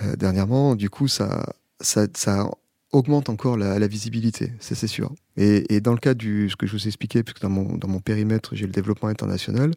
euh, 0.04 0.16
dernièrement, 0.16 0.76
du 0.76 0.90
coup, 0.90 1.08
ça, 1.08 1.54
ça, 1.80 2.50
augmente 2.92 3.30
encore 3.30 3.58
la, 3.58 3.78
la 3.78 3.88
visibilité, 3.88 4.54
c'est 4.60 4.88
sûr. 4.88 5.14
Et, 5.36 5.82
dans 5.82 5.92
le 5.92 5.98
cas 5.98 6.14
du 6.14 6.50
ce 6.50 6.56
que 6.56 6.66
je 6.66 6.74
vous 6.74 6.84
ai 6.86 6.88
expliqué, 6.88 7.24
puisque 7.24 7.42
dans 7.42 7.50
mon, 7.50 7.78
dans 7.78 7.90
mon 7.90 8.00
périmètre 8.00 8.56
j'ai 8.56 8.66
le 8.66 8.72
développement 8.72 9.10
international, 9.10 9.72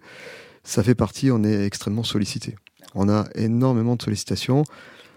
ça 0.63 0.83
fait 0.83 0.95
partie, 0.95 1.31
on 1.31 1.43
est 1.43 1.65
extrêmement 1.65 2.05
sollicité. 2.05 2.57
On 2.95 3.09
a 3.09 3.27
énormément 3.35 3.97
de 3.97 4.03
sollicitations. 4.03 4.65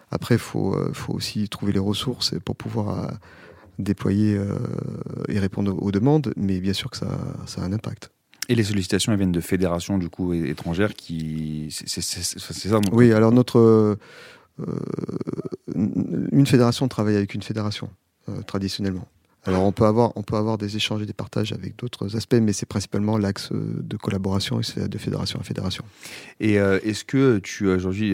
Après, 0.10 0.36
il 0.36 0.42
faut, 0.42 0.74
euh, 0.76 0.92
faut 0.94 1.14
aussi 1.14 1.48
trouver 1.48 1.74
les 1.74 1.80
ressources 1.80 2.34
pour 2.44 2.56
pouvoir 2.56 3.12
déployer 3.80 4.36
euh, 4.38 4.58
et 5.28 5.40
répondre 5.40 5.76
aux 5.82 5.92
demandes, 5.92 6.34
mais 6.36 6.60
bien 6.60 6.74
sûr 6.74 6.90
que 6.90 6.98
ça, 6.98 7.18
ça 7.46 7.62
a 7.62 7.66
un 7.66 7.74
impact. 7.74 8.12
Et 8.50 8.56
les 8.56 8.64
sollicitations, 8.64 9.12
elles 9.12 9.18
viennent 9.18 9.32
de 9.32 9.42
fédérations 9.42 9.98
du 9.98 10.10
coup 10.10 10.34
étrangères 10.34 10.94
qui, 10.94 11.68
c'est 11.70 12.02
ça. 12.02 12.70
Donc... 12.70 12.94
Oui, 12.94 13.14
alors 13.14 13.32
notre 13.32 13.98
euh, 14.60 14.66
une 15.76 16.46
fédération 16.46 16.88
travaille 16.88 17.16
avec 17.16 17.34
une 17.34 17.42
fédération 17.42 17.90
euh, 18.30 18.42
traditionnellement. 18.42 19.08
Alors 19.44 19.64
on 19.64 19.72
peut 19.72 19.86
avoir 19.86 20.12
on 20.16 20.22
peut 20.22 20.36
avoir 20.36 20.60
des 20.60 20.76
échanges 20.76 21.02
et 21.02 21.08
des 21.08 21.14
partages 21.14 21.52
avec 21.52 21.76
d'autres 21.76 22.16
aspects, 22.16 22.36
mais 22.36 22.54
c'est 22.54 22.68
principalement 22.68 23.18
l'axe 23.18 23.50
de 23.52 23.98
collaboration 23.98 24.60
et 24.60 24.64
c'est 24.64 24.88
de 24.88 24.98
fédération 25.00 25.40
à 25.40 25.44
fédération. 25.44 25.84
Et 26.40 26.60
euh, 26.60 26.80
est-ce 26.84 27.04
que 27.04 27.40
tu 27.40 27.68
aujourd'hui 27.68 28.14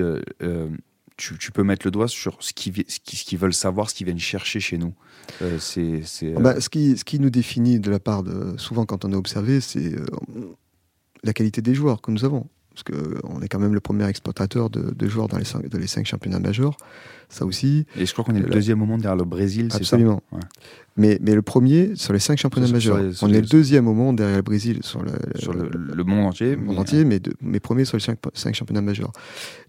tu, 1.17 1.51
peux 1.51 1.63
mettre 1.63 1.85
le 1.85 1.91
doigt 1.91 2.07
sur 2.07 2.37
ce 2.39 2.53
qu'ils 2.53 2.73
qui, 2.73 3.15
ce 3.15 3.25
qui 3.25 3.37
veulent 3.37 3.53
savoir, 3.53 3.89
ce 3.89 3.95
qu'ils 3.95 4.05
viennent 4.05 4.19
chercher 4.19 4.59
chez 4.59 4.77
nous 4.77 4.93
euh, 5.41 5.57
euh... 5.77 6.39
bah, 6.39 6.61
ce, 6.61 6.69
qui, 6.69 6.95
ce 6.95 7.03
qui 7.03 7.19
nous 7.19 7.31
définit 7.31 7.79
de 7.79 7.89
la 7.89 7.99
part 7.99 8.23
de. 8.23 8.55
Souvent, 8.57 8.85
quand 8.85 9.03
on 9.03 9.11
est 9.11 9.15
observé, 9.15 9.59
c'est 9.59 9.93
euh, 9.93 10.05
la 11.23 11.33
qualité 11.33 11.61
des 11.61 11.73
joueurs 11.73 12.01
que 12.01 12.11
nous 12.11 12.23
avons. 12.23 12.47
Parce 12.77 12.83
qu'on 13.01 13.41
est 13.41 13.47
quand 13.47 13.57
même 13.59 13.73
le 13.73 13.79
premier 13.79 14.07
exportateur 14.07 14.69
de, 14.69 14.93
de 14.93 15.07
joueurs 15.07 15.27
dans 15.27 15.37
les 15.37 15.45
cinq, 15.45 15.67
dans 15.67 15.79
les 15.79 15.87
cinq 15.87 16.05
championnats 16.05 16.39
majeurs. 16.39 16.77
Ça 17.29 17.43
aussi. 17.45 17.85
Et 17.97 18.05
je 18.05 18.13
crois 18.13 18.23
qu'on 18.23 18.35
est 18.35 18.39
le 18.39 18.49
deuxième 18.49 18.81
au 18.81 18.85
monde 18.85 19.01
derrière 19.01 19.17
le 19.17 19.25
Brésil, 19.25 19.69
c'est 19.71 19.77
Absolument. 19.77 20.21
ça 20.29 20.35
ouais. 20.37 20.43
mais, 20.95 21.17
mais 21.21 21.33
le 21.33 21.41
premier 21.41 21.95
sur 21.95 22.13
les 22.13 22.19
cinq 22.19 22.37
championnats 22.37 22.67
Sur- 22.67 22.73
majeurs. 22.75 22.97
sur 22.97 23.03
les- 23.07 23.13
sur 23.13 23.27
on 23.27 23.33
est 23.33 23.41
le 23.41 23.47
deuxième 23.47 23.87
au 23.87 23.93
monde 23.93 24.17
derrière 24.17 24.37
le 24.37 24.43
Brésil 24.43 24.79
sur 24.83 25.01
le, 25.01 25.11
sur 25.39 25.53
le, 25.53 25.69
le 25.69 26.03
monde 26.03 26.25
entier. 26.27 26.55
monde 26.55 26.75
mais- 26.75 26.79
entier, 26.81 27.03
mais, 27.03 27.19
de, 27.19 27.33
mais 27.41 27.59
premier 27.59 27.83
sur 27.83 27.97
les 27.97 28.03
cinq, 28.03 28.19
cinq 28.33 28.53
championnats 28.53 28.81
majeurs. 28.81 29.11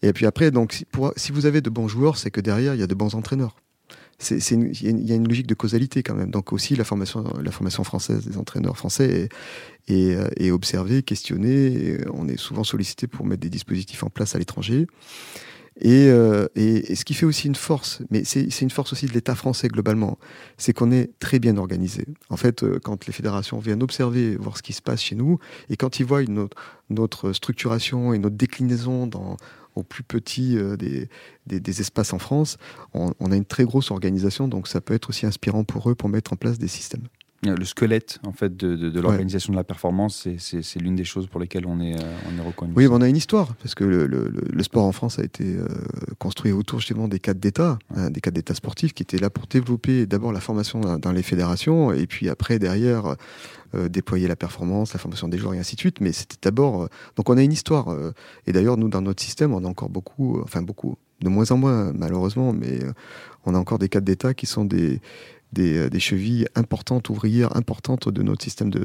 Et 0.03 0.13
puis 0.13 0.27
après, 0.27 0.51
donc, 0.51 0.73
si, 0.75 0.85
pour- 0.85 1.13
si 1.17 1.33
vous 1.33 1.47
avez 1.47 1.61
de 1.63 1.71
bons 1.71 1.89
joueurs, 1.89 2.19
c'est 2.19 2.31
que 2.31 2.41
derrière, 2.43 2.75
il 2.75 2.81
y 2.81 2.85
a 2.85 2.87
de 2.87 2.95
bons 2.95 3.15
entraîneurs. 3.15 3.57
C'est, 4.19 4.39
Il 4.51 4.83
y, 4.83 5.13
a 5.13 5.15
une- 5.15 5.29
logique 5.29 5.47
de 5.47 5.55
causalité 5.55 6.03
quand 6.03 6.15
même. 6.15 6.31
Donc 6.31 6.53
aussi, 6.53 6.75
la 6.75 6.85
formation, 6.85 7.25
la 7.41 7.53
formation 7.53 7.85
française 7.85 8.27
des 8.27 8.37
entraîneurs 8.37 8.77
français 8.77 9.29
est, 9.89 9.93
est, 9.93 10.17
euh, 10.17 10.29
est 10.37 10.51
observée, 10.51 11.03
questionnée. 11.05 11.99
on 12.13 12.29
est 12.29 12.37
souvent 12.37 12.65
sollicité 12.65 13.07
pour 13.07 13.25
mettre 13.25 13.43
des 13.43 13.51
dispositifs 13.51 14.03
en 14.03 14.11
place 14.11 14.35
à 14.35 14.39
l'étranger. 14.39 14.87
Et, 15.81 16.09
euh, 16.09 16.49
et, 16.57 16.97
ce 16.97 17.05
qui 17.05 17.15
fait 17.15 17.27
aussi 17.27 17.47
une 17.47 17.55
force, 17.55 18.03
mais 18.11 18.25
c'est 18.25 18.61
une 18.61 18.71
force 18.71 18.93
aussi 18.93 19.07
de 19.07 19.13
l'État 19.13 19.37
français 19.37 19.69
globalement, 19.69 20.19
c'est 20.57 20.73
qu'on 20.73 20.91
est 20.91 21.11
très 21.21 21.39
bien 21.39 21.57
organisé. 21.57 22.05
En 22.31 22.37
fait, 22.37 22.65
euh, 22.65 22.81
quand 22.83 23.07
les 23.07 23.13
fédérations 23.13 23.61
viennent 23.61 23.83
observer, 23.83 24.35
voir 24.37 24.57
ce 24.57 24.63
qui 24.63 24.73
se 24.73 24.83
passe 24.83 25.01
chez 25.01 25.15
nous, 25.15 25.39
et 25.71 25.77
quand 25.77 26.01
ils 26.01 26.05
voient 26.05 26.23
une 26.23 26.39
autre, 26.41 26.57
notre 26.91 27.33
structuration 27.33 28.13
et 28.13 28.19
notre 28.19 28.37
déclinaison 28.37 29.07
dans, 29.07 29.37
au 29.79 29.83
plus 29.83 30.03
petit 30.03 30.57
euh, 30.57 30.77
des, 30.77 31.81
espaces 31.81 32.13
en 32.13 32.19
France, 32.19 32.57
on 32.95 33.33
a 33.33 33.37
une 33.37 33.45
très 33.45 33.65
grosse 33.65 33.91
organisation, 33.91 34.49
donc 34.49 34.69
ça 34.69 34.81
peut 34.81 34.95
être 34.95 35.09
aussi 35.09 35.27
inspirant 35.27 35.65
pour 35.65 35.91
eux 35.91 35.95
pour 35.95 36.09
mettre 36.09 36.33
en 36.33 36.37
place 36.37 36.59
des 36.59 36.69
systèmes. 36.69 37.09
Le 37.45 37.65
squelette 37.65 38.19
en 38.27 38.33
fait 38.33 38.57
de, 38.57 38.75
de, 38.75 38.91
de 38.91 39.01
l'organisation 39.01 39.53
de 39.53 39.57
la 39.57 39.63
performance, 39.63 40.27
c'est- 40.39 40.81
l'une 40.81 40.97
des 40.97 41.05
choses 41.05 41.29
pour 41.29 41.39
lesquelles 41.39 41.67
on 41.67 41.81
est, 41.81 41.95
euh, 41.95 42.17
on 42.29 42.37
est 42.37 42.45
reconnu. 42.45 42.73
Oui, 42.75 42.89
on 42.91 43.01
a 43.01 43.09
une 43.09 43.17
histoire, 43.17 43.55
parce 43.63 43.77
que 43.77 43.85
le, 43.85 44.09
le, 44.09 44.29
le- 44.29 44.43
le 44.53 44.63
sport 44.65 44.85
en 44.85 44.91
France 44.91 45.21
a 45.21 45.23
été 45.23 45.45
euh, 45.57 45.69
construit 46.19 46.51
autour 46.51 46.81
justement 46.81 47.07
des 47.07 47.21
cadres 47.21 47.39
d'État, 47.39 47.79
hein, 47.95 48.11
des 48.11 48.21
cadres 48.21 48.35
d'État 48.35 48.55
sportifs 48.55 48.93
qui 48.93 49.05
étaient 49.05 49.19
là 49.19 49.31
pour 49.31 49.47
développer 49.47 50.05
d'abord 50.07 50.33
la 50.33 50.41
formation 50.41 50.81
dans, 50.81 50.99
dans 50.99 51.13
les 51.13 51.23
fédérations, 51.23 51.93
et 51.93 52.09
puis 52.09 52.29
après, 52.29 52.59
derrière, 52.59 53.15
euh, 53.77 53.89
déployer 53.89 54.27
la 54.27 54.35
performance, 54.37 54.93
la 54.93 54.99
formation 54.99 55.29
des 55.29 55.39
joueurs 55.39 55.55
et 55.55 55.61
ainsi 55.61 55.77
de 55.77 55.81
suite. 55.81 56.01
Mais 56.01 56.11
c'était 56.11 56.39
d'abord... 56.43 56.83
euh, 56.83 56.89
donc 57.15 57.31
on 57.31 57.37
a 57.37 57.43
une 57.45 57.53
histoire. 57.53 57.89
euh, 57.91 58.13
et 58.49 58.53
d'ailleurs, 58.53 58.77
nous, 58.77 58.89
dans 58.89 59.03
notre 59.03 59.23
système, 59.23 59.55
on 59.55 59.65
a 59.65 59.69
encore 59.69 59.91
beaucoup, 59.91 60.39
euh, 60.39 60.43
enfin 60.43 60.63
beaucoup, 60.63 60.97
de 61.21 61.29
moins 61.29 61.49
en 61.53 61.57
moins 61.57 61.93
malheureusement, 61.93 62.53
mais 62.53 62.83
euh, 62.83 62.93
on 63.47 63.55
a 63.55 63.59
encore 63.59 63.79
des 63.79 63.89
cadres 63.89 64.07
d'État 64.07 64.35
qui 64.35 64.47
sont 64.47 64.65
des... 64.65 65.01
Des, 65.51 65.79
euh, 65.79 65.89
des 65.89 65.99
chevilles 65.99 66.47
importantes, 66.57 67.09
ouvrières 67.09 67.57
importantes 67.57 68.11
de 68.11 68.23
notre 68.23 68.45
système 68.45 68.69
de, 68.69 68.81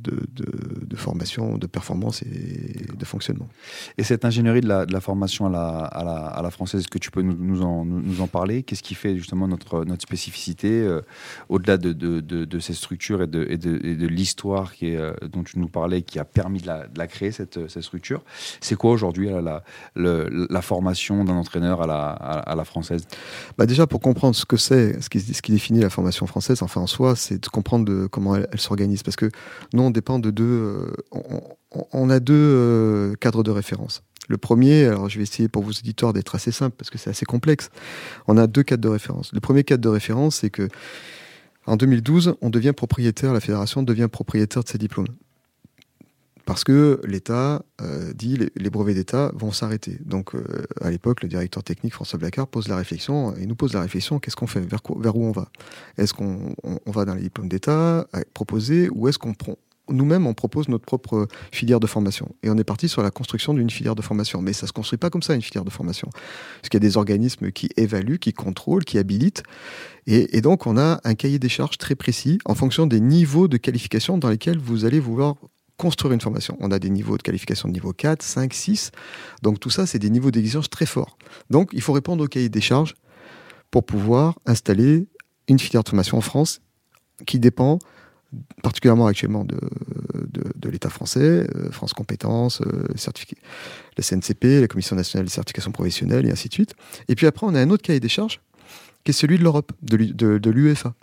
de, 0.00 0.26
de, 0.34 0.84
de 0.84 0.96
formation, 0.96 1.58
de 1.58 1.68
performance 1.68 2.22
et 2.22 2.86
de 2.92 3.04
fonctionnement. 3.04 3.48
Et 3.96 4.02
cette 4.02 4.24
ingénierie 4.24 4.62
de 4.62 4.66
la, 4.66 5.00
formation 5.00 5.46
à 5.46 5.50
la, 5.50 5.68
à, 5.84 6.02
la, 6.02 6.16
à 6.26 6.42
la 6.42 6.50
française, 6.50 6.80
est-ce 6.80 6.88
que 6.88 6.98
tu 6.98 7.12
peux 7.12 7.22
nous, 7.22 7.36
nous, 7.38 7.62
en, 7.62 7.84
nous, 7.84 8.20
en 8.20 8.26
parler? 8.26 8.64
Qu'est-ce 8.64 8.82
qui 8.82 8.96
fait 8.96 9.16
justement 9.16 9.46
notre, 9.46 9.84
notre 9.84 10.02
spécificité 10.02 10.70
euh, 10.72 11.02
au-delà 11.48 11.76
de, 11.76 11.92
de, 11.92 12.18
de, 12.18 12.44
de 12.44 12.58
ces 12.58 12.74
structures 12.74 13.22
et 13.22 13.28
de, 13.28 13.46
et 13.48 13.56
de, 13.56 13.78
et 13.84 13.94
de 13.94 14.08
l'histoire 14.08 14.72
euh, 14.82 15.14
dont 15.32 15.44
tu 15.44 15.60
nous 15.60 15.68
parlais, 15.68 16.02
qui 16.02 16.18
a 16.18 16.24
permis 16.24 16.60
de 16.62 16.66
la, 16.66 16.88
de 16.88 16.98
la 16.98 17.06
créer, 17.06 17.30
cette, 17.30 17.68
cette 17.68 17.84
structure? 17.84 18.24
C'est 18.60 18.74
quoi 18.74 18.90
aujourd'hui 18.90 19.28
la, 19.28 20.62
formation 20.62 21.24
d'un 21.24 21.34
entraîneur 21.36 21.82
à 21.82 21.86
la, 21.86 22.10
à, 22.10 22.38
à 22.40 22.54
la 22.56 22.64
française? 22.64 23.06
Bah 23.56 23.66
déjà, 23.66 23.86
pour 23.86 24.00
comprendre 24.00 24.34
ce 24.34 24.44
que 24.44 24.56
c'est, 24.56 25.00
ce 25.00 25.08
qui, 25.08 25.20
ce 25.20 25.40
qui 25.40 25.52
définit 25.52 25.75
la 25.80 25.90
formation 25.90 26.26
française, 26.26 26.62
enfin 26.62 26.80
en 26.80 26.86
soi, 26.86 27.16
c'est 27.16 27.42
de 27.42 27.48
comprendre 27.48 27.84
de 27.84 28.06
comment 28.06 28.36
elle, 28.36 28.60
s'organise. 28.60 29.02
Parce 29.02 29.16
que 29.16 29.30
nous, 29.72 29.82
on 29.82 29.90
dépend 29.90 30.18
de 30.18 30.30
deux. 30.30 30.44
euh, 30.44 30.92
on 31.92 32.10
a 32.10 32.20
deux 32.20 32.34
euh, 32.34 33.14
cadres 33.14 33.42
de 33.42 33.50
référence. 33.50 34.02
Le 34.28 34.38
premier, 34.38 34.86
alors 34.86 35.08
je 35.08 35.18
vais 35.18 35.22
essayer 35.22 35.48
pour 35.48 35.62
vos 35.62 35.70
auditeurs 35.70 36.12
d'être 36.12 36.34
assez 36.34 36.50
simple 36.50 36.74
parce 36.76 36.90
que 36.90 36.98
c'est 36.98 37.10
assez 37.10 37.26
complexe. 37.26 37.70
On 38.26 38.36
a 38.36 38.46
deux 38.46 38.62
cadres 38.62 38.82
de 38.82 38.88
référence. 38.88 39.32
Le 39.32 39.40
premier 39.40 39.62
cadre 39.62 39.82
de 39.82 39.88
référence, 39.88 40.36
c'est 40.36 40.50
que 40.50 40.68
en 41.66 41.76
2012, 41.76 42.36
on 42.42 42.50
devient 42.50 42.72
propriétaire, 42.72 43.32
la 43.32 43.40
fédération 43.40 43.82
devient 43.82 44.08
propriétaire 44.10 44.62
de 44.62 44.68
ses 44.68 44.78
diplômes. 44.78 45.08
Parce 46.46 46.64
que 46.64 47.00
l'État 47.04 47.64
euh, 47.82 48.12
dit 48.14 48.36
les, 48.36 48.50
les 48.56 48.70
brevets 48.70 48.94
d'État 48.94 49.32
vont 49.34 49.52
s'arrêter. 49.52 49.98
Donc, 50.04 50.34
euh, 50.34 50.64
à 50.80 50.90
l'époque, 50.90 51.22
le 51.22 51.28
directeur 51.28 51.62
technique 51.62 51.92
François 51.92 52.18
Blacard 52.18 52.46
pose 52.46 52.68
la 52.68 52.76
réflexion, 52.76 53.34
il 53.38 53.48
nous 53.48 53.56
pose 53.56 53.74
la 53.74 53.82
réflexion 53.82 54.18
qu'est-ce 54.20 54.36
qu'on 54.36 54.46
fait? 54.46 54.60
Vers, 54.60 54.80
où 55.16 55.24
on 55.24 55.32
va? 55.32 55.48
Est-ce 55.98 56.14
qu'on 56.14 56.54
on, 56.62 56.78
on 56.86 56.90
va 56.92 57.04
dans 57.04 57.14
les 57.14 57.22
diplômes 57.22 57.48
d'État 57.48 58.06
à 58.12 58.20
proposer 58.32 58.88
ou 58.90 59.08
est-ce 59.08 59.18
qu'on 59.18 59.34
prend 59.34 59.56
nous-mêmes, 59.88 60.26
on 60.26 60.34
propose 60.34 60.68
notre 60.68 60.84
propre 60.84 61.28
filière 61.52 61.80
de 61.80 61.86
formation? 61.86 62.34
Et 62.42 62.50
on 62.50 62.56
est 62.56 62.64
parti 62.64 62.88
sur 62.88 63.02
la 63.02 63.10
construction 63.10 63.54
d'une 63.54 63.70
filière 63.70 63.94
de 63.94 64.02
formation. 64.02 64.42
Mais 64.42 64.52
ça 64.52 64.66
se 64.66 64.72
construit 64.72 64.98
pas 64.98 65.10
comme 65.10 65.22
ça, 65.22 65.34
une 65.34 65.42
filière 65.42 65.64
de 65.64 65.70
formation. 65.70 66.08
Parce 66.10 66.68
qu'il 66.70 66.74
y 66.74 66.84
a 66.84 66.88
des 66.88 66.96
organismes 66.96 67.50
qui 67.52 67.70
évaluent, 67.76 68.18
qui 68.18 68.32
contrôlent, 68.32 68.84
qui 68.84 68.98
habilitent. 68.98 69.42
Et, 70.06 70.36
et 70.36 70.40
donc, 70.40 70.66
on 70.66 70.76
a 70.76 71.00
un 71.04 71.14
cahier 71.14 71.38
des 71.38 71.48
charges 71.48 71.78
très 71.78 71.94
précis 71.94 72.38
en 72.44 72.54
fonction 72.54 72.86
des 72.86 73.00
niveaux 73.00 73.48
de 73.48 73.56
qualification 73.56 74.18
dans 74.18 74.28
lesquels 74.28 74.58
vous 74.58 74.84
allez 74.84 75.00
vouloir 75.00 75.36
construire 75.76 76.14
une 76.14 76.20
formation. 76.20 76.56
On 76.60 76.70
a 76.70 76.78
des 76.78 76.90
niveaux 76.90 77.16
de 77.16 77.22
qualification 77.22 77.68
de 77.68 77.74
niveau 77.74 77.92
4, 77.92 78.22
5, 78.22 78.52
6. 78.52 78.92
Donc 79.42 79.60
tout 79.60 79.70
ça, 79.70 79.86
c'est 79.86 79.98
des 79.98 80.10
niveaux 80.10 80.30
d'exigence 80.30 80.70
très 80.70 80.86
forts. 80.86 81.18
Donc 81.50 81.70
il 81.72 81.82
faut 81.82 81.92
répondre 81.92 82.24
au 82.24 82.28
cahier 82.28 82.48
des 82.48 82.60
charges 82.60 82.94
pour 83.70 83.84
pouvoir 83.84 84.38
installer 84.46 85.06
une 85.48 85.58
filière 85.58 85.82
de 85.82 85.88
formation 85.88 86.18
en 86.18 86.22
France 86.22 86.60
qui 87.26 87.38
dépend 87.38 87.78
particulièrement 88.62 89.06
actuellement 89.06 89.44
de, 89.44 89.56
l'État 90.68 90.90
français, 90.90 91.46
euh, 91.54 91.70
France 91.70 91.92
Compétences, 91.92 92.60
euh, 92.60 92.88
la 93.96 94.02
CNCP, 94.02 94.60
la 94.60 94.66
Commission 94.68 94.96
nationale 94.96 95.26
des 95.26 95.32
certifications 95.32 95.70
professionnelles, 95.70 96.26
et 96.26 96.32
ainsi 96.32 96.48
de 96.48 96.54
suite. 96.54 96.74
Et 97.08 97.14
puis 97.14 97.26
après, 97.26 97.46
on 97.46 97.54
a 97.54 97.60
un 97.60 97.70
autre 97.70 97.84
cahier 97.84 98.00
des 98.00 98.08
charges 98.08 98.40
qui 99.04 99.10
est 99.10 99.14
celui 99.14 99.38
de 99.38 99.44
l'Europe, 99.44 99.72
de 99.80 100.50
l'UEFA 100.50 100.94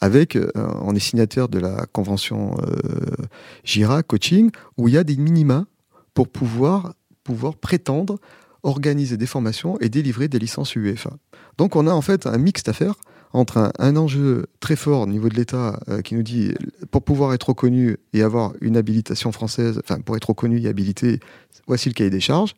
avec, 0.00 0.36
euh, 0.36 0.50
on 0.82 0.94
est 0.94 1.00
signataire 1.00 1.48
de 1.48 1.58
la 1.58 1.86
convention 1.92 2.56
euh, 2.62 3.26
GIRA 3.64 4.02
coaching, 4.02 4.50
où 4.76 4.88
il 4.88 4.94
y 4.94 4.98
a 4.98 5.04
des 5.04 5.16
minima 5.16 5.66
pour 6.14 6.28
pouvoir, 6.28 6.94
pouvoir 7.24 7.56
prétendre 7.56 8.18
organiser 8.62 9.16
des 9.16 9.26
formations 9.26 9.78
et 9.80 9.88
délivrer 9.88 10.28
des 10.28 10.38
licences 10.38 10.74
UEFA. 10.74 11.10
Donc 11.56 11.76
on 11.76 11.86
a 11.86 11.92
en 11.92 12.02
fait 12.02 12.26
un 12.26 12.38
mixte 12.38 12.68
à 12.68 12.72
faire 12.72 12.94
entre 13.32 13.72
un, 13.78 13.96
enjeu 13.96 14.46
très 14.58 14.76
fort 14.76 15.02
au 15.02 15.06
niveau 15.06 15.28
de 15.28 15.36
l'État 15.36 15.78
euh, 15.88 16.02
qui 16.02 16.14
nous 16.14 16.22
dit, 16.22 16.52
pour 16.90 17.02
pouvoir 17.02 17.32
être 17.32 17.50
reconnu 17.50 17.96
et 18.12 18.22
avoir 18.22 18.52
une 18.60 18.76
habilitation 18.76 19.30
française, 19.32 19.80
enfin 19.84 20.00
pour 20.00 20.16
être 20.16 20.30
reconnu 20.30 20.60
et 20.60 20.68
habilité, 20.68 21.20
voici 21.66 21.88
le 21.88 21.94
cahier 21.94 22.10
des 22.10 22.20
charges, 22.20 22.54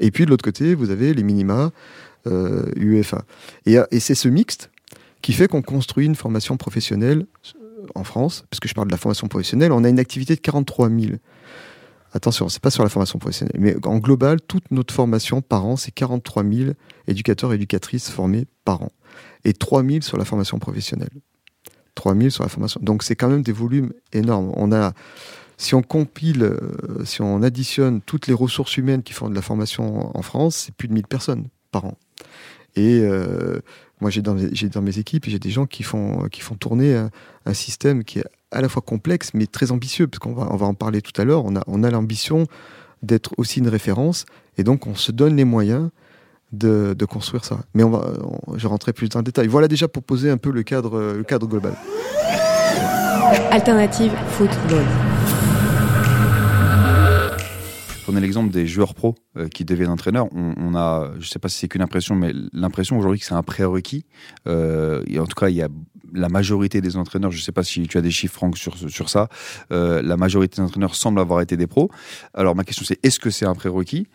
et 0.00 0.10
puis 0.10 0.24
de 0.24 0.30
l'autre 0.30 0.44
côté, 0.44 0.74
vous 0.74 0.90
avez 0.90 1.14
les 1.14 1.22
minima 1.22 1.70
UEFA. 2.26 3.24
Et 3.64 4.00
c'est 4.00 4.14
ce 4.14 4.28
mixte 4.28 4.70
qui 5.28 5.34
fait 5.34 5.46
qu'on 5.46 5.60
construit 5.60 6.06
une 6.06 6.14
formation 6.14 6.56
professionnelle 6.56 7.26
euh, 7.54 7.86
en 7.94 8.02
France, 8.02 8.46
parce 8.48 8.60
que 8.60 8.66
je 8.66 8.72
parle 8.72 8.86
de 8.86 8.92
la 8.92 8.96
formation 8.96 9.28
professionnelle, 9.28 9.72
on 9.72 9.84
a 9.84 9.90
une 9.90 9.98
activité 9.98 10.34
de 10.34 10.40
43 10.40 10.88
000. 10.88 11.16
Attention, 12.14 12.48
c'est 12.48 12.62
pas 12.62 12.70
sur 12.70 12.82
la 12.82 12.88
formation 12.88 13.18
professionnelle, 13.18 13.58
mais 13.58 13.76
en 13.86 13.98
global, 13.98 14.40
toute 14.40 14.70
notre 14.70 14.94
formation 14.94 15.42
par 15.42 15.66
an, 15.66 15.76
c'est 15.76 15.90
43 15.90 16.44
000 16.44 16.70
éducateurs 17.08 17.52
et 17.52 17.56
éducatrices 17.56 18.08
formés 18.08 18.46
par 18.64 18.84
an, 18.84 18.92
et 19.44 19.52
3 19.52 19.84
000 19.84 20.00
sur 20.00 20.16
la 20.16 20.24
formation 20.24 20.58
professionnelle. 20.58 21.10
3 21.94 22.14
000 22.14 22.30
sur 22.30 22.42
la 22.42 22.48
formation. 22.48 22.80
Donc 22.82 23.02
c'est 23.02 23.14
quand 23.14 23.28
même 23.28 23.42
des 23.42 23.52
volumes 23.52 23.92
énormes. 24.14 24.50
On 24.56 24.72
a, 24.72 24.94
si 25.58 25.74
on 25.74 25.82
compile, 25.82 26.42
euh, 26.42 27.04
si 27.04 27.20
on 27.20 27.42
additionne 27.42 28.00
toutes 28.00 28.28
les 28.28 28.34
ressources 28.34 28.78
humaines 28.78 29.02
qui 29.02 29.12
font 29.12 29.28
de 29.28 29.34
la 29.34 29.42
formation 29.42 30.16
en 30.16 30.22
France, 30.22 30.56
c'est 30.56 30.74
plus 30.74 30.88
de 30.88 30.94
1000 30.94 31.06
personnes 31.06 31.48
par 31.70 31.84
an. 31.84 31.98
Et 32.76 33.00
euh, 33.02 33.60
moi, 34.00 34.10
j'ai 34.10 34.22
dans, 34.22 34.34
mes- 34.34 34.98
équipes, 34.98 35.26
j'ai 35.26 35.38
des 35.38 35.50
gens 35.50 35.66
qui 35.66 35.82
font, 35.82 36.28
qui 36.30 36.40
font 36.40 36.54
tourner 36.54 36.94
un, 37.46 37.54
système 37.54 38.04
qui 38.04 38.20
est 38.20 38.24
à 38.50 38.60
la 38.60 38.68
fois 38.68 38.82
complexe, 38.82 39.30
mais 39.34 39.46
très 39.46 39.70
ambitieux, 39.72 40.06
parce 40.06 40.18
qu'on 40.18 40.34
va, 40.34 40.48
on 40.50 40.56
va 40.56 40.66
en 40.66 40.74
parler 40.74 41.02
tout 41.02 41.18
à 41.20 41.24
l'heure. 41.24 41.44
On 41.44 41.56
a, 41.56 41.62
on 41.66 41.82
a 41.82 41.90
l'ambition 41.90 42.46
d'être 43.02 43.32
aussi 43.36 43.60
une 43.60 43.68
référence, 43.68 44.26
et 44.56 44.64
donc 44.64 44.86
on 44.86 44.94
se 44.94 45.12
donne 45.12 45.36
les 45.36 45.44
moyens 45.44 45.90
de, 46.52 46.94
de 46.98 47.04
construire 47.04 47.44
ça. 47.44 47.60
Mais 47.74 47.82
on 47.82 47.90
va, 47.90 48.12
je 48.56 48.66
rentrerai 48.66 48.92
plus 48.92 49.08
dans 49.08 49.20
le 49.20 49.24
détail. 49.24 49.46
Voilà 49.46 49.68
déjà 49.68 49.88
pour 49.88 50.02
poser 50.02 50.30
un 50.30 50.38
peu 50.38 50.50
le 50.50 50.62
cadre, 50.62 51.14
le 51.16 51.24
cadre 51.24 51.46
global. 51.46 51.74
Alternative 53.50 54.12
football. 54.28 54.84
Prenez 58.08 58.22
l'exemple 58.22 58.50
des 58.50 58.66
joueurs 58.66 58.94
pros 58.94 59.16
euh, 59.36 59.48
qui 59.48 59.66
deviennent 59.66 59.90
entraîneurs. 59.90 60.28
On, 60.32 60.74
a, 60.74 61.12
je 61.18 61.28
sais 61.28 61.38
pas 61.38 61.50
si 61.50 61.58
c'est 61.58 61.68
qu'une 61.68 61.82
impression, 61.82 62.14
mais 62.14 62.32
l'impression 62.54 62.98
aujourd'hui 62.98 63.20
que 63.20 63.26
c'est 63.26 63.34
un 63.34 63.42
prérequis. 63.42 64.06
Euh, 64.46 65.04
en 65.18 65.26
tout 65.26 65.38
cas, 65.38 65.50
il 65.50 65.56
y 65.56 65.60
a 65.60 65.68
la 66.14 66.30
majorité 66.30 66.80
des 66.80 66.96
entraîneurs, 66.96 67.30
je 67.30 67.42
sais 67.42 67.52
pas 67.52 67.62
si 67.62 67.82
tu 67.82 67.98
as 67.98 68.00
des 68.00 68.10
chiffres, 68.10 68.32
Franck, 68.32 68.56
sur, 68.56 68.78
sur 68.78 69.10
ça, 69.10 69.28
euh, 69.72 70.00
la 70.00 70.16
majorité 70.16 70.56
des 70.56 70.62
entraîneurs 70.62 70.94
semblent 70.94 71.20
avoir 71.20 71.42
été 71.42 71.58
des 71.58 71.66
pros. 71.66 71.90
Alors 72.32 72.56
ma 72.56 72.64
question 72.64 72.86
c'est, 72.88 72.98
est-ce 73.02 73.20
que 73.20 73.28
c'est 73.28 73.44
un 73.44 73.54
prérequis? 73.54 74.06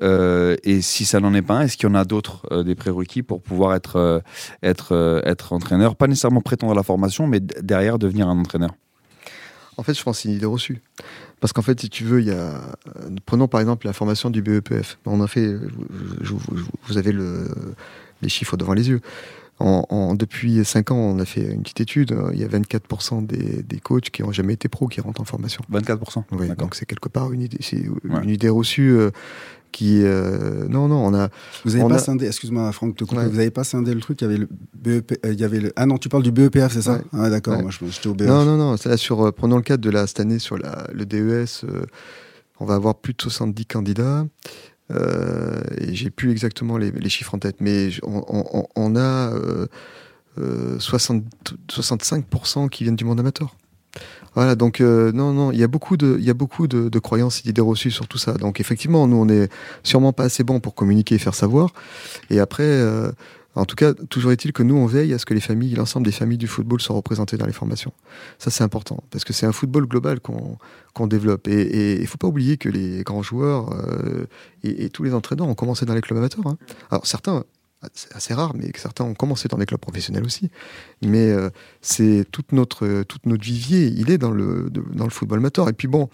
Et 0.00 0.80
si 0.80 1.04
ça 1.04 1.20
n'en 1.20 1.34
est 1.34 1.42
pas 1.42 1.56
un, 1.58 1.60
est-ce 1.64 1.76
qu'il 1.76 1.90
y 1.90 1.92
en 1.92 1.94
a 1.94 2.06
d'autres 2.06 2.62
des 2.62 2.74
prérequis 2.74 3.22
pour 3.22 3.42
pouvoir 3.42 3.74
être, 3.74 4.22
être, 4.62 5.22
être 5.26 5.52
entraîneur? 5.52 5.94
Pas 5.96 6.06
nécessairement 6.06 6.40
prétendre 6.40 6.72
à 6.72 6.76
la 6.76 6.82
formation, 6.82 7.26
mais 7.26 7.40
derrière 7.40 7.98
devenir 7.98 8.28
un 8.28 8.38
entraîneur. 8.38 8.70
En 9.78 9.82
fait, 9.82 9.94
je 9.94 10.02
pense 10.02 10.18
que 10.18 10.22
c'est 10.22 10.28
une 10.28 10.34
idée 10.34 10.46
reçue. 10.46 10.80
Parce 11.40 11.52
qu'en 11.52 11.62
fait, 11.62 11.80
si 11.80 11.88
tu 11.88 12.04
veux, 12.04 12.20
il 12.20 12.26
y 12.28 12.30
a. 12.30 12.34
euh, 12.34 13.10
Prenons 13.26 13.48
par 13.48 13.60
exemple 13.60 13.86
la 13.86 13.92
formation 13.92 14.30
du 14.30 14.42
BEPF. 14.42 14.98
On 15.06 15.20
a 15.20 15.26
fait. 15.26 15.46
je- 16.20 16.24
je- 16.26 16.56
je- 16.56 16.64
vous 16.86 16.98
avez 16.98 17.12
le, 17.12 17.48
les 18.20 18.28
chiffres 18.28 18.56
devant 18.56 18.74
les 18.74 18.88
yeux. 18.88 19.00
En, 19.58 19.86
en- 19.90 20.14
depuis 20.14 20.64
5 20.64 20.90
ans, 20.90 20.96
on 20.96 21.18
a 21.20 21.24
fait 21.24 21.42
une 21.52 21.62
petite 21.62 21.80
étude. 21.80 22.16
Il 22.32 22.40
y 22.40 22.44
a 22.44 22.48
24% 22.48 23.22
des, 23.26 23.62
des 23.62 23.78
coachs 23.80 24.10
qui 24.10 24.22
n'ont 24.22 24.32
jamais 24.32 24.54
été 24.54 24.68
pros 24.68 24.88
qui 24.88 25.00
rentrent 25.00 25.20
en 25.20 25.24
formation. 25.24 25.62
24%. 25.72 26.24
Oui, 26.32 26.48
donc 26.58 26.74
c'est 26.74 26.86
quelque 26.86 27.08
part 27.08 27.32
une 27.32 27.42
idée, 27.42 27.58
c'est 27.60 27.88
Ouais. 27.88 28.22
une 28.24 28.30
idée 28.30 28.48
reçue 28.48 28.90
euh, 28.92 29.10
qui. 29.72 30.02
euh, 30.04 30.68
non, 30.68 30.86
non, 30.88 31.04
on 31.06 31.14
a. 31.14 31.28
Vous 31.64 31.74
avez 31.74 31.88
pas 31.88 31.94
a- 31.96 31.98
scindé, 31.98 32.26
excuse-moi 32.26 32.70
Franck, 32.72 32.94
te 32.96 33.04
couper, 33.04 33.22
Ouais. 33.22 33.28
vous 33.28 33.38
avez 33.40 33.50
pas 33.50 33.64
scindé 33.64 33.92
le 33.94 34.00
truc, 34.00 34.20
il 34.20 34.24
y 34.24 34.26
avait 34.28 34.36
le 34.38 34.48
BEP, 34.74 35.18
euh, 35.24 35.32
il 35.32 35.40
y 35.40 35.44
avait 35.44 35.60
le, 35.60 35.72
ah 35.76 35.86
non, 35.86 35.98
tu 35.98 36.08
parles 36.08 36.22
du 36.22 36.30
BEPF, 36.32 36.72
c'est 36.72 36.82
ça 36.82 36.94
Ouais. 36.94 37.02
Ah 37.14 37.30
d'accord, 37.30 37.56
Ouais. 37.56 37.62
moi 37.62 37.70
je- 37.70 37.84
j'étais 37.90 38.06
au 38.08 38.14
BEF. 38.14 38.28
Non, 38.28 38.44
non, 38.44 38.56
non. 38.56 38.76
Là, 38.84 38.96
sur, 38.96 39.26
euh, 39.26 39.32
prenons 39.32 39.56
le 39.56 39.62
cadre 39.62 39.82
de 39.82 39.90
la, 39.90 40.06
cette 40.06 40.20
année 40.20 40.38
sur 40.38 40.56
la, 40.58 40.86
le 40.92 41.04
DES, 41.06 41.64
euh, 41.64 41.82
on 42.60 42.64
va 42.64 42.74
avoir 42.74 42.94
plus 42.96 43.14
de 43.14 43.22
70 43.22 43.66
candidats. 43.66 44.24
Et 45.80 45.94
j'ai 45.94 46.10
plus 46.10 46.30
exactement 46.32 46.76
les, 46.76 46.90
les 46.90 47.08
chiffres 47.08 47.34
en 47.34 47.38
tête, 47.38 47.56
mais 47.60 47.88
on, 48.02 48.22
on- 48.28 48.66
on 48.76 48.94
a 48.96 49.32
euh, 49.32 49.66
euh, 50.38 50.78
60 50.78 51.24
65% 51.70 52.68
qui 52.68 52.84
viennent 52.84 52.96
du 52.96 53.04
monde 53.06 53.18
amateur. 53.20 53.56
Voilà, 54.34 54.54
donc 54.54 54.80
euh, 54.80 55.12
non, 55.12 55.32
non, 55.32 55.52
il 55.52 55.58
y 55.58 55.62
a 55.62 55.68
beaucoup 55.68 55.96
de, 55.96 56.16
il 56.18 56.24
y 56.24 56.30
a 56.30 56.34
beaucoup 56.34 56.66
de, 56.66 56.88
de 56.88 56.98
croyances 56.98 57.40
et 57.40 57.42
d'idées 57.42 57.60
reçues 57.60 57.90
sur 57.90 58.08
tout 58.08 58.18
ça. 58.18 58.32
Donc 58.34 58.60
effectivement, 58.60 59.06
nous, 59.06 59.16
on 59.16 59.28
est 59.28 59.50
sûrement 59.82 60.12
pas 60.12 60.24
assez 60.24 60.42
bon 60.44 60.58
pour 60.60 60.74
communiquer 60.74 61.16
et 61.16 61.18
faire 61.18 61.34
savoir. 61.34 61.72
Et 62.30 62.40
après, 62.40 62.62
euh, 62.62 63.12
en 63.54 63.66
tout 63.66 63.76
cas, 63.76 63.92
toujours 63.92 64.32
est-il 64.32 64.54
que 64.54 64.62
nous, 64.62 64.74
on 64.74 64.86
veille 64.86 65.12
à 65.12 65.18
ce 65.18 65.26
que 65.26 65.34
les 65.34 65.40
familles, 65.40 65.74
l'ensemble 65.74 66.06
des 66.06 66.12
familles 66.12 66.38
du 66.38 66.46
football 66.46 66.80
soient 66.80 66.96
représentées 66.96 67.36
dans 67.36 67.44
les 67.44 67.52
formations. 67.52 67.92
Ça, 68.38 68.50
c'est 68.50 68.64
important, 68.64 69.04
parce 69.10 69.24
que 69.24 69.34
c'est 69.34 69.44
un 69.44 69.52
football 69.52 69.86
global 69.86 70.20
qu'on 70.20 70.56
qu'on 70.94 71.06
développe. 71.06 71.48
Et 71.48 72.00
il 72.00 72.06
faut 72.06 72.18
pas 72.18 72.28
oublier 72.28 72.56
que 72.56 72.70
les 72.70 73.02
grands 73.02 73.22
joueurs 73.22 73.70
euh, 73.74 74.26
et, 74.62 74.84
et 74.84 74.90
tous 74.90 75.04
les 75.04 75.12
entraîneurs 75.12 75.48
ont 75.48 75.54
commencé 75.54 75.84
dans 75.84 75.94
les 75.94 76.00
clubs 76.00 76.18
amateurs. 76.18 76.46
hein. 76.46 76.56
Alors 76.90 77.06
certains, 77.06 77.44
c'est 77.94 78.14
assez 78.14 78.34
rare, 78.34 78.54
mais 78.54 78.70
que 78.70 78.78
certains 78.80 79.04
ont 79.04 79.14
commencé 79.14 79.48
dans 79.48 79.58
des 79.58 79.66
clubs 79.66 79.80
professionnels 79.80 80.24
aussi. 80.24 80.50
Mais 81.02 81.30
euh, 81.30 81.50
c'est 81.80 82.24
toute 82.30 82.52
notre, 82.52 83.04
notre 83.24 83.44
vivier, 83.44 83.86
il 83.86 84.10
est 84.10 84.18
dans 84.18 84.30
le, 84.30 84.70
dans 84.70 85.04
le 85.04 85.10
football 85.10 85.38
amateur. 85.38 85.68
Et 85.68 85.72
puis 85.72 85.88
bon, 85.88 86.08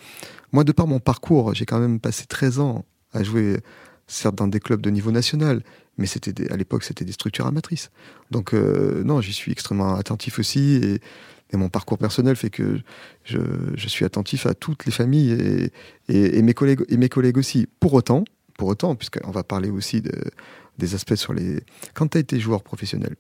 moi, 0.53 0.65
de 0.65 0.73
par 0.73 0.87
mon 0.87 0.99
parcours, 1.01 1.55
j'ai 1.55 1.67
quand 1.67 1.79
même 1.79 2.01
passé 2.01 2.25
13 2.27 2.61
ans 2.61 2.85
à 3.13 3.23
jouer, 3.23 3.59
certes 4.07 4.35
dans 4.37 4.49
des 4.49 4.61
clubs 4.61 4.81
de 4.81 4.91
niveau 4.91 5.11
national, 5.11 5.63
mais 5.99 6.07
c'était 6.07 6.51
à 6.53 6.57
l'époque, 6.57 6.85
c'était 6.85 7.05
des 7.05 7.13
structures 7.13 7.47
amatrices. 7.47 7.91
Donc 8.31 8.55
euh, 8.55 9.03
non, 9.05 9.21
j'y 9.21 9.33
suis 9.33 9.53
extrêmement 9.53 9.95
attentif 9.97 10.39
aussi. 10.39 10.77
Et, 10.83 11.01
mon 11.57 11.71
parcours 11.71 11.97
personnel 11.97 12.37
fait 12.37 12.51
que 12.51 12.79
je, 13.25 13.39
je 13.75 13.89
suis 13.89 14.05
attentif 14.05 14.45
à 14.45 14.53
toutes 14.53 14.85
les 14.85 14.93
familles 14.93 15.33
et- 16.11 16.39
et 16.39 16.43
mes, 16.43 16.53
collègues, 16.53 16.85
et 16.91 16.99
mes 16.99 17.09
collègues 17.09 17.39
aussi. 17.39 17.67
Pour 17.81 17.95
autant, 17.95 18.25
pour 18.59 18.69
autant, 18.69 18.95
puisqu'on 18.97 19.31
va 19.31 19.43
parler 19.43 19.71
aussi 19.71 20.03
de, 20.03 20.13
des 20.77 20.95
aspects 20.95 21.15
sur 21.15 21.33
les... 21.33 21.61
Quand 21.95 22.09
tu 22.09 22.19
as 22.19 22.21
été 22.21 22.39
joueur 22.39 22.63
professionnel, 22.63 23.17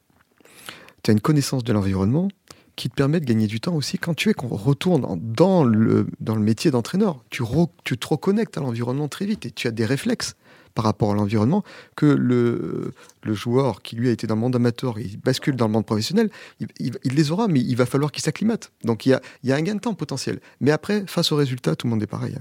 tu 1.02 1.10
as 1.10 1.12
une 1.12 1.20
connaissance 1.20 1.64
de 1.64 1.72
l'environnement 1.72 2.28
qui 2.76 2.90
te 2.90 2.94
permet 2.94 3.20
de 3.20 3.24
gagner 3.24 3.46
du 3.46 3.60
temps 3.60 3.74
aussi 3.74 3.98
quand 3.98 4.14
tu 4.14 4.28
es 4.28 4.34
qu'on 4.34 4.48
retourne 4.48 5.18
dans 5.20 5.64
le, 5.64 6.06
dans 6.20 6.34
le 6.34 6.42
métier 6.42 6.70
d'entraîneur. 6.70 7.24
Tu, 7.30 7.42
tu 7.84 7.96
te 7.96 8.06
reconnectes 8.06 8.58
à 8.58 8.60
l'environnement 8.60 9.08
très 9.08 9.26
vite 9.26 9.46
et 9.46 9.50
tu 9.50 9.66
as 9.66 9.70
des 9.70 9.86
réflexes 9.86 10.34
par 10.74 10.84
rapport 10.84 11.12
à 11.12 11.14
l'environnement 11.14 11.64
que 11.96 12.06
le, 12.06 12.92
le 13.22 13.34
joueur 13.34 13.82
qui 13.82 13.96
lui 13.96 14.08
a 14.08 14.12
été 14.12 14.26
dans 14.26 14.34
le 14.34 14.40
monde 14.40 14.56
amateur 14.56 14.98
et 14.98 15.02
il 15.02 15.18
bascule 15.18 15.56
dans 15.56 15.66
le 15.66 15.72
monde 15.72 15.86
professionnel, 15.86 16.30
il 16.60 17.14
les 17.14 17.30
aura, 17.30 17.48
mais 17.48 17.60
il 17.60 17.74
va 17.76 17.86
falloir 17.86 18.12
qu'il 18.12 18.22
s'acclimate. 18.22 18.72
Donc 18.84 19.06
il 19.06 19.10
y, 19.10 19.12
a, 19.12 19.20
il 19.42 19.50
y 19.50 19.52
a 19.52 19.56
un 19.56 19.62
gain 19.62 19.74
de 19.74 19.80
temps 19.80 19.94
potentiel. 19.94 20.40
Mais 20.60 20.72
après, 20.72 21.04
face 21.06 21.32
au 21.32 21.36
résultat, 21.36 21.74
tout 21.74 21.86
le 21.86 21.90
monde 21.90 22.02
est 22.02 22.06
pareil. 22.06 22.36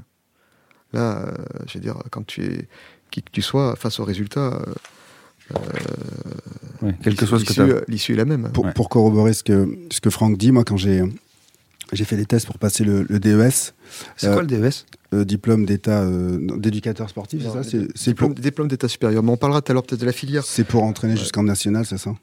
Là, 0.94 1.20
euh, 1.28 1.32
je 1.68 1.74
veux 1.76 1.80
dire, 1.82 1.96
quand 2.12 2.26
tu 2.26 2.44
es 2.46 2.68
qui 3.12 3.22
que 3.22 3.32
tu 3.32 3.42
sois, 3.42 3.76
face 3.76 4.00
au 4.00 4.04
résultat, 4.06 4.62
euh, 5.54 5.58
Ouais, 6.82 6.94
quel 7.02 7.16
que 7.16 7.26
soit 7.26 7.40
ce 7.40 7.46
que 7.46 7.54
tu 7.54 7.92
l'issue 7.92 8.14
est 8.14 8.18
la 8.18 8.26
même. 8.26 8.50
Pour, 8.52 8.66
Ouais. 8.66 8.74
pour 8.74 8.90
corroborer 8.90 9.34
ce 9.34 9.44
que, 9.44 9.68
ce 9.92 10.00
que 10.00 10.10
Franck 10.10 10.38
dit, 10.38 10.52
moi 10.52 10.64
quand 10.64 10.78
j'ai 10.78 11.02
j'ai 11.94 12.04
fait 12.04 12.18
les 12.18 12.26
tests 12.26 12.46
pour 12.46 12.58
passer 12.60 12.84
le, 12.84 13.06
le 13.10 13.20
DES, 13.20 13.74
C'est 14.18 14.28
Euh, 14.28 14.34
quoi 14.34 14.42
le 14.44 14.48
DES 14.48 14.86
euh, 15.14 15.24
diplôme 15.26 15.66
d'état 15.66 16.02
euh, 16.02 16.38
d'éducateur 16.58 17.10
sportif, 17.10 17.42
c'est 17.42 17.50
ça 17.50 17.64
C'est- 17.96 18.14
pour, 18.14 18.30
Diplôme, 18.34 18.68
d'état 18.68 18.88
supérieur. 18.88 19.24
Mais 19.24 19.32
on 19.32 19.38
parlera 19.38 19.62
tout 19.62 19.72
à 19.72 19.74
l'heure 19.74 19.84
peut-être 19.84 20.02
de 20.02 20.06
la 20.06 20.12
filière. 20.12 20.44
c'est 20.44 20.66
pour 20.66 20.84
entraîner 20.84 21.14
Ouais. 21.14 21.20
jusqu'en 21.20 21.44
national, 21.44 21.86
c'est 21.86 21.98
ça? 21.98 22.14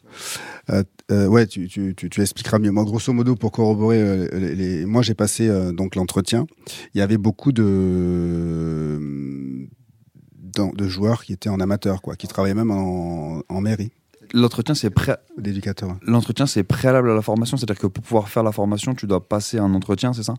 Euh, 0.70 0.82
euh, 1.10 1.26
Ouais, 1.26 1.46
tu, 1.46 1.66
tu, 1.68 1.94
tu, 1.96 2.10
tu 2.10 2.20
expliqueras 2.20 2.58
mieux. 2.58 2.70
Moi, 2.70 2.84
grosso 2.84 3.12
modo, 3.12 3.36
pour 3.36 3.52
corroborer, 3.52 4.28
les, 4.32 4.54
les- 4.54 4.84
moi 4.86 5.02
j'ai 5.02 5.14
passé 5.14 5.48
donc 5.72 5.94
l'entretien. 5.96 6.46
Il 6.94 6.98
y 6.98 7.00
avait 7.00 7.18
beaucoup 7.18 7.52
de 7.52 8.98
joueurs 10.88 11.24
qui 11.24 11.32
étaient 11.32 11.48
en 11.48 11.60
amateur, 11.60 12.00
quoi, 12.02 12.16
qui 12.16 12.28
travaillaient 12.28 12.54
même 12.54 12.70
en, 12.70 13.40
en 13.48 13.60
mairie 13.60 13.92
L'entretien, 14.32 14.74
c'est 14.74 14.90
pré- 14.90 15.16
l'entretien, 16.06 16.46
c'est 16.46 16.62
préalable 16.64 17.10
à 17.10 17.14
la 17.14 17.22
formation, 17.22 17.56
c'est-à-dire 17.56 17.78
que 17.78 17.86
pour 17.86 18.02
pouvoir 18.02 18.28
faire 18.28 18.42
la 18.42 18.52
formation, 18.52 18.94
tu 18.94 19.06
dois 19.06 19.26
passer 19.28 19.58
un 19.58 19.72
entretien, 19.74 20.12
c'est 20.12 20.22
ça? 20.24 20.34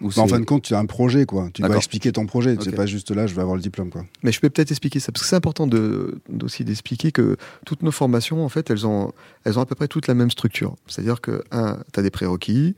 Ou 0.00 0.08
Mais 0.08 0.18
en 0.18 0.26
c'est- 0.26 0.34
fin 0.34 0.40
de 0.40 0.44
compte, 0.44 0.62
tu 0.64 0.74
as 0.74 0.78
un 0.78 0.86
projet, 0.86 1.24
quoi. 1.24 1.48
Tu 1.54 1.62
dois 1.62 1.76
expliquer 1.76 2.12
ton 2.12 2.26
projet. 2.26 2.56
C'est 2.60 2.68
Ok. 2.68 2.74
pas 2.76 2.86
juste 2.86 3.10
là, 3.10 3.26
je 3.26 3.34
vais 3.34 3.40
avoir 3.40 3.56
le 3.56 3.62
diplôme, 3.62 3.88
quoi. 3.90 4.04
Mais 4.22 4.30
je 4.32 4.40
peux 4.40 4.50
peut-être 4.50 4.70
expliquer 4.70 5.00
ça, 5.00 5.10
parce 5.12 5.22
que 5.22 5.28
c'est 5.28 5.36
important 5.36 5.66
de, 5.66 6.20
aussi 6.42 6.64
d'expliquer 6.64 7.12
que 7.12 7.36
toutes 7.64 7.82
nos 7.82 7.90
formations, 7.92 8.44
en 8.44 8.48
fait, 8.50 8.68
elles 8.70 8.86
ont, 8.86 9.12
elles 9.44 9.58
ont 9.58 9.62
à 9.62 9.66
peu 9.66 9.74
près 9.74 9.88
toutes 9.88 10.06
la 10.06 10.14
même 10.14 10.30
structure. 10.30 10.76
C'est-à-dire 10.86 11.20
que, 11.20 11.42
un, 11.50 11.78
tu 11.94 12.00
as 12.00 12.02
des 12.02 12.10
prérequis, 12.10 12.74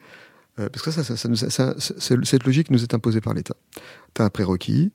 euh, 0.61 0.69
parce 0.69 0.85
que 0.85 0.91
ça, 0.91 1.03
ça, 1.05 1.75
c'est- 1.79 2.25
cette 2.25 2.45
logique 2.45 2.71
nous 2.71 2.83
est 2.83 2.95
imposée 2.95 3.21
par 3.21 3.35
l'État. 3.35 3.55
Tu 4.15 4.23
as 4.23 4.25
un 4.25 4.31
prérequis, 4.31 4.91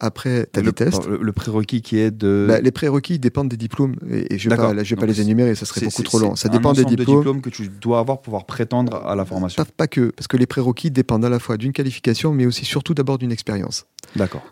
après, 0.00 0.48
tu 0.52 0.58
as 0.58 0.62
le, 0.62 0.68
des 0.70 0.72
tests. 0.72 1.06
le, 1.06 1.18
le 1.22 1.32
prérequis 1.32 1.82
qui 1.82 1.98
est 1.98 2.10
de. 2.10 2.46
Bah, 2.48 2.60
les 2.60 2.70
prérequis 2.70 3.18
dépendent 3.18 3.48
des 3.48 3.56
diplômes, 3.56 3.94
et, 4.10 4.34
et 4.34 4.38
je 4.38 4.48
ne 4.48 4.54
vais 4.54 4.56
pas, 4.60 4.74
là, 4.74 4.82
je 4.82 4.90
vais 4.94 4.96
pas 5.00 5.06
Donc, 5.06 5.14
les 5.16 5.20
énumérer, 5.22 5.54
ça 5.54 5.66
serait 5.66 5.82
beaucoup 5.86 6.02
trop 6.02 6.18
long. 6.18 6.36
Ça 6.36 6.48
un 6.48 6.52
dépend 6.52 6.72
des 6.72 6.80
ensemble 6.80 6.96
de 6.96 7.02
diplômes. 7.04 7.18
diplômes 7.20 7.40
que 7.42 7.50
tu 7.50 7.68
dois 7.68 7.98
avoir 8.00 8.18
pour 8.18 8.22
pouvoir 8.22 8.46
prétendre 8.46 8.96
à 9.06 9.14
la 9.14 9.24
formation. 9.24 9.62
Pas, 9.62 9.70
pas 9.76 9.86
que, 9.86 10.10
parce 10.10 10.26
que 10.26 10.36
les 10.36 10.46
prérequis 10.46 10.90
dépendent 10.90 11.24
à 11.24 11.28
la 11.28 11.38
fois 11.38 11.56
d'une 11.56 11.72
qualification, 11.72 12.32
mais 12.32 12.46
aussi 12.46 12.64
surtout 12.64 12.94
d'abord 12.94 13.18
d'une 13.18 13.32
expérience. 13.32 13.86
D'accord. 14.16 14.42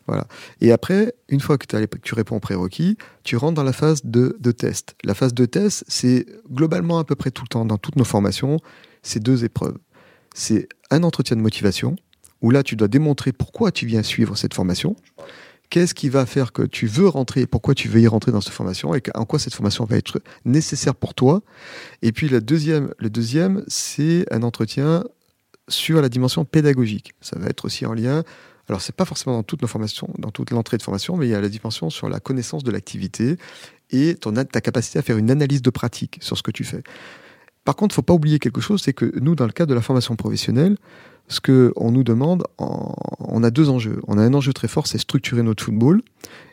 Et 0.60 0.70
après, 0.70 1.14
une 1.28 1.40
fois 1.40 1.58
que, 1.58 1.66
t'as 1.66 1.80
les- 1.80 1.88
que 1.88 1.98
tu 1.98 2.14
réponds 2.14 2.36
aux 2.36 2.40
prérequis, 2.40 2.96
tu 3.24 3.36
rentres 3.36 3.54
dans 3.54 3.64
la 3.64 3.72
phase 3.72 4.02
de, 4.04 4.36
de 4.38 4.52
test. 4.52 4.94
La 5.04 5.14
phase 5.14 5.34
de 5.34 5.46
test, 5.46 5.84
c'est 5.88 6.26
globalement 6.52 6.98
à 6.98 7.04
peu 7.04 7.14
près 7.16 7.30
tout 7.30 7.42
le 7.42 7.48
temps, 7.48 7.64
dans 7.64 7.78
toutes 7.78 7.96
nos 7.96 8.04
formations, 8.04 8.58
c'est 9.02 9.20
deux 9.22 9.44
épreuves. 9.44 9.78
C'est 10.34 10.68
un 10.90 11.02
entretien 11.02 11.36
de 11.36 11.40
motivation, 11.42 11.96
où 12.42 12.50
là, 12.50 12.62
tu 12.62 12.76
dois 12.76 12.88
démontrer 12.88 13.32
pourquoi 13.32 13.72
tu 13.72 13.86
viens 13.86 14.02
suivre 14.02 14.36
cette 14.36 14.54
formation. 14.54 14.96
Qu'est-ce 15.70 15.94
qui 15.94 16.08
va 16.08 16.24
faire 16.24 16.52
que 16.52 16.62
tu 16.62 16.86
veux 16.86 17.08
rentrer, 17.08 17.46
pourquoi 17.46 17.74
tu 17.74 17.88
veux 17.88 18.00
y 18.00 18.06
rentrer 18.06 18.32
dans 18.32 18.40
cette 18.40 18.54
formation 18.54 18.94
et 18.94 19.02
en 19.14 19.26
quoi 19.26 19.38
cette 19.38 19.54
formation 19.54 19.84
va 19.84 19.96
être 19.96 20.22
nécessaire 20.44 20.94
pour 20.94 21.14
toi. 21.14 21.42
Et 22.00 22.12
puis 22.12 22.28
la 22.28 22.40
deuxième, 22.40 22.94
le 22.98 23.10
deuxième, 23.10 23.64
c'est 23.68 24.24
un 24.32 24.42
entretien 24.42 25.04
sur 25.68 26.00
la 26.00 26.08
dimension 26.08 26.46
pédagogique. 26.46 27.12
Ça 27.20 27.38
va 27.38 27.48
être 27.48 27.66
aussi 27.66 27.84
en 27.84 27.92
lien 27.92 28.24
alors, 28.68 28.82
c'est 28.82 28.94
pas 28.94 29.06
forcément 29.06 29.34
dans 29.34 29.42
toutes 29.42 29.62
nos 29.62 29.68
formations, 29.68 30.10
dans 30.18 30.30
toute 30.30 30.50
l'entrée 30.50 30.76
de 30.76 30.82
formation, 30.82 31.16
mais 31.16 31.26
il 31.26 31.30
y 31.30 31.34
a 31.34 31.40
la 31.40 31.48
dimension 31.48 31.88
sur 31.88 32.08
la 32.08 32.20
connaissance 32.20 32.64
de 32.64 32.70
l'activité 32.70 33.38
et 33.90 34.14
ta 34.16 34.60
capacité 34.60 34.98
à 34.98 35.02
faire 35.02 35.16
une 35.16 35.30
analyse 35.30 35.62
de 35.62 35.70
pratique 35.70 36.18
sur 36.20 36.36
ce 36.36 36.42
que 36.42 36.50
tu 36.50 36.64
fais. 36.64 36.82
Par 37.64 37.76
contre, 37.76 37.94
il 37.94 37.96
faut 37.96 38.02
pas 38.02 38.12
oublier 38.12 38.38
quelque 38.38 38.60
chose, 38.60 38.82
c'est 38.82 38.92
que 38.92 39.10
nous, 39.20 39.34
dans 39.34 39.46
le 39.46 39.52
cadre 39.52 39.70
de 39.70 39.74
la 39.74 39.80
formation 39.80 40.16
professionnelle, 40.16 40.76
ce 41.28 41.40
qu'on 41.40 41.90
nous 41.90 42.04
demande, 42.04 42.44
on 42.58 43.42
a 43.42 43.50
deux 43.50 43.68
enjeux. 43.68 44.00
On 44.06 44.18
a 44.18 44.22
un 44.22 44.34
enjeu 44.34 44.52
très 44.52 44.68
fort, 44.68 44.86
c'est 44.86 44.98
structurer 44.98 45.42
notre 45.42 45.62
football 45.62 46.02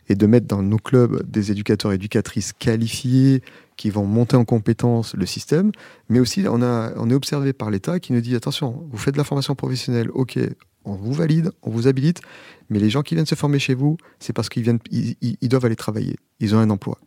et 0.10 0.16
de 0.16 0.28
mettre 0.28 0.48
dans 0.48 0.62
nos 0.62 0.78
clubs 0.78 1.24
des 1.30 1.52
éducateurs 1.52 1.92
et 1.92 1.96
éducatrices 1.96 2.54
qualifiés 2.54 3.42
qui 3.78 3.90
vont 3.90 4.06
monter 4.06 4.36
en 4.36 4.46
compétence 4.46 5.16
le 5.16 5.26
système. 5.26 5.72
Mais 6.10 6.20
aussi, 6.20 6.46
on, 6.48 6.62
est 6.62 7.14
observé 7.14 7.54
par 7.54 7.72
l'État 7.72 8.00
qui 8.00 8.14
nous 8.14 8.22
dit 8.22 8.36
attention, 8.36 8.86
vous 8.92 8.98
faites 8.98 9.14
de 9.14 9.18
la 9.18 9.24
formation 9.24 9.56
professionnelle, 9.56 10.10
ok, 10.14 10.38
on 10.84 10.96
vous 10.96 11.14
valide, 11.14 11.52
on 11.64 11.72
vous 11.72 11.88
habilite, 11.88 12.22
mais 12.70 12.80
les 12.80 12.90
gens 12.90 13.02
qui 13.02 13.16
viennent 13.16 13.26
se 13.26 13.36
former 13.36 13.60
chez 13.60 13.74
vous, 13.74 13.98
c'est 14.20 14.34
parce 14.34 14.50
qu'ils 14.50 14.64
viennent, 14.64 14.80
ils 14.92 15.50
doivent 15.50 15.66
aller 15.66 15.76
travailler. 15.76 16.18
Ils 16.40 16.54
ont 16.54 16.60
un 16.60 16.70
emploi. 16.70 17.00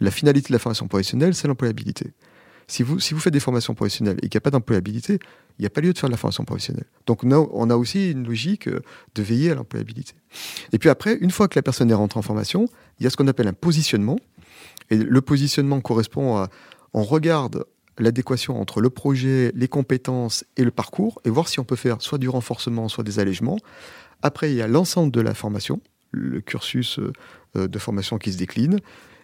La 0.00 0.10
finalité 0.10 0.48
de 0.48 0.52
la 0.52 0.58
formation 0.58 0.86
professionnelle, 0.88 1.34
c'est 1.34 1.48
l'employabilité. 1.48 2.12
Si 2.68 2.82
vous, 2.82 3.00
si 3.00 3.14
vous 3.14 3.20
faites 3.20 3.32
des 3.32 3.40
formations 3.40 3.74
professionnelles 3.74 4.18
et 4.18 4.28
qu'il 4.28 4.36
n'y 4.36 4.38
a 4.38 4.42
pas 4.42 4.50
d'employabilité, 4.50 5.18
il 5.58 5.62
n'y 5.62 5.66
a 5.66 5.70
pas 5.70 5.80
lieu 5.80 5.92
de 5.92 5.98
faire 5.98 6.08
de 6.08 6.12
la 6.12 6.18
formation 6.18 6.44
professionnelle. 6.44 6.86
Donc 7.06 7.24
on 7.24 7.70
a, 7.70 7.76
aussi 7.76 8.12
une 8.12 8.26
logique 8.26 8.68
euh, 8.68 8.80
de 9.14 9.22
veiller 9.22 9.50
à 9.50 9.54
l'employabilité. 9.54 10.14
Et 10.72 10.78
puis 10.78 10.88
après, 10.88 11.16
une 11.16 11.30
fois 11.30 11.48
que 11.48 11.58
la 11.58 11.62
personne 11.62 11.90
est 11.90 11.94
rentrée 11.94 12.18
en 12.18 12.22
formation, 12.22 12.68
il 12.98 13.04
y 13.04 13.06
a 13.06 13.10
ce 13.10 13.16
qu'on 13.16 13.26
appelle 13.26 13.48
un 13.48 13.52
positionnement. 13.52 14.18
Et 14.90 14.96
le 14.96 15.20
positionnement 15.20 15.80
correspond 15.80 16.36
à, 16.36 16.48
on 16.94 17.02
regarde 17.02 17.64
l'adéquation 17.98 18.60
entre 18.60 18.80
le 18.80 18.90
projet, 18.90 19.50
les 19.54 19.66
compétences 19.66 20.44
et 20.56 20.64
le 20.64 20.70
parcours, 20.70 21.20
et 21.24 21.30
voir 21.30 21.48
si 21.48 21.58
on 21.58 21.64
peut 21.64 21.76
faire 21.76 22.00
soit 22.00 22.18
du 22.18 22.28
renforcement, 22.28 22.88
soit 22.88 23.04
des 23.04 23.18
allègements. 23.18 23.58
Après, 24.22 24.52
il 24.52 24.56
y 24.56 24.62
a 24.62 24.68
l'ensemble 24.68 25.10
de 25.10 25.20
la 25.20 25.34
formation, 25.34 25.80
le 26.12 26.40
cursus 26.40 27.00
euh, 27.00 27.12
euh, 27.56 27.66
de 27.66 27.78
formation 27.80 28.18
qui 28.18 28.32
se 28.32 28.38
décline, 28.38 28.78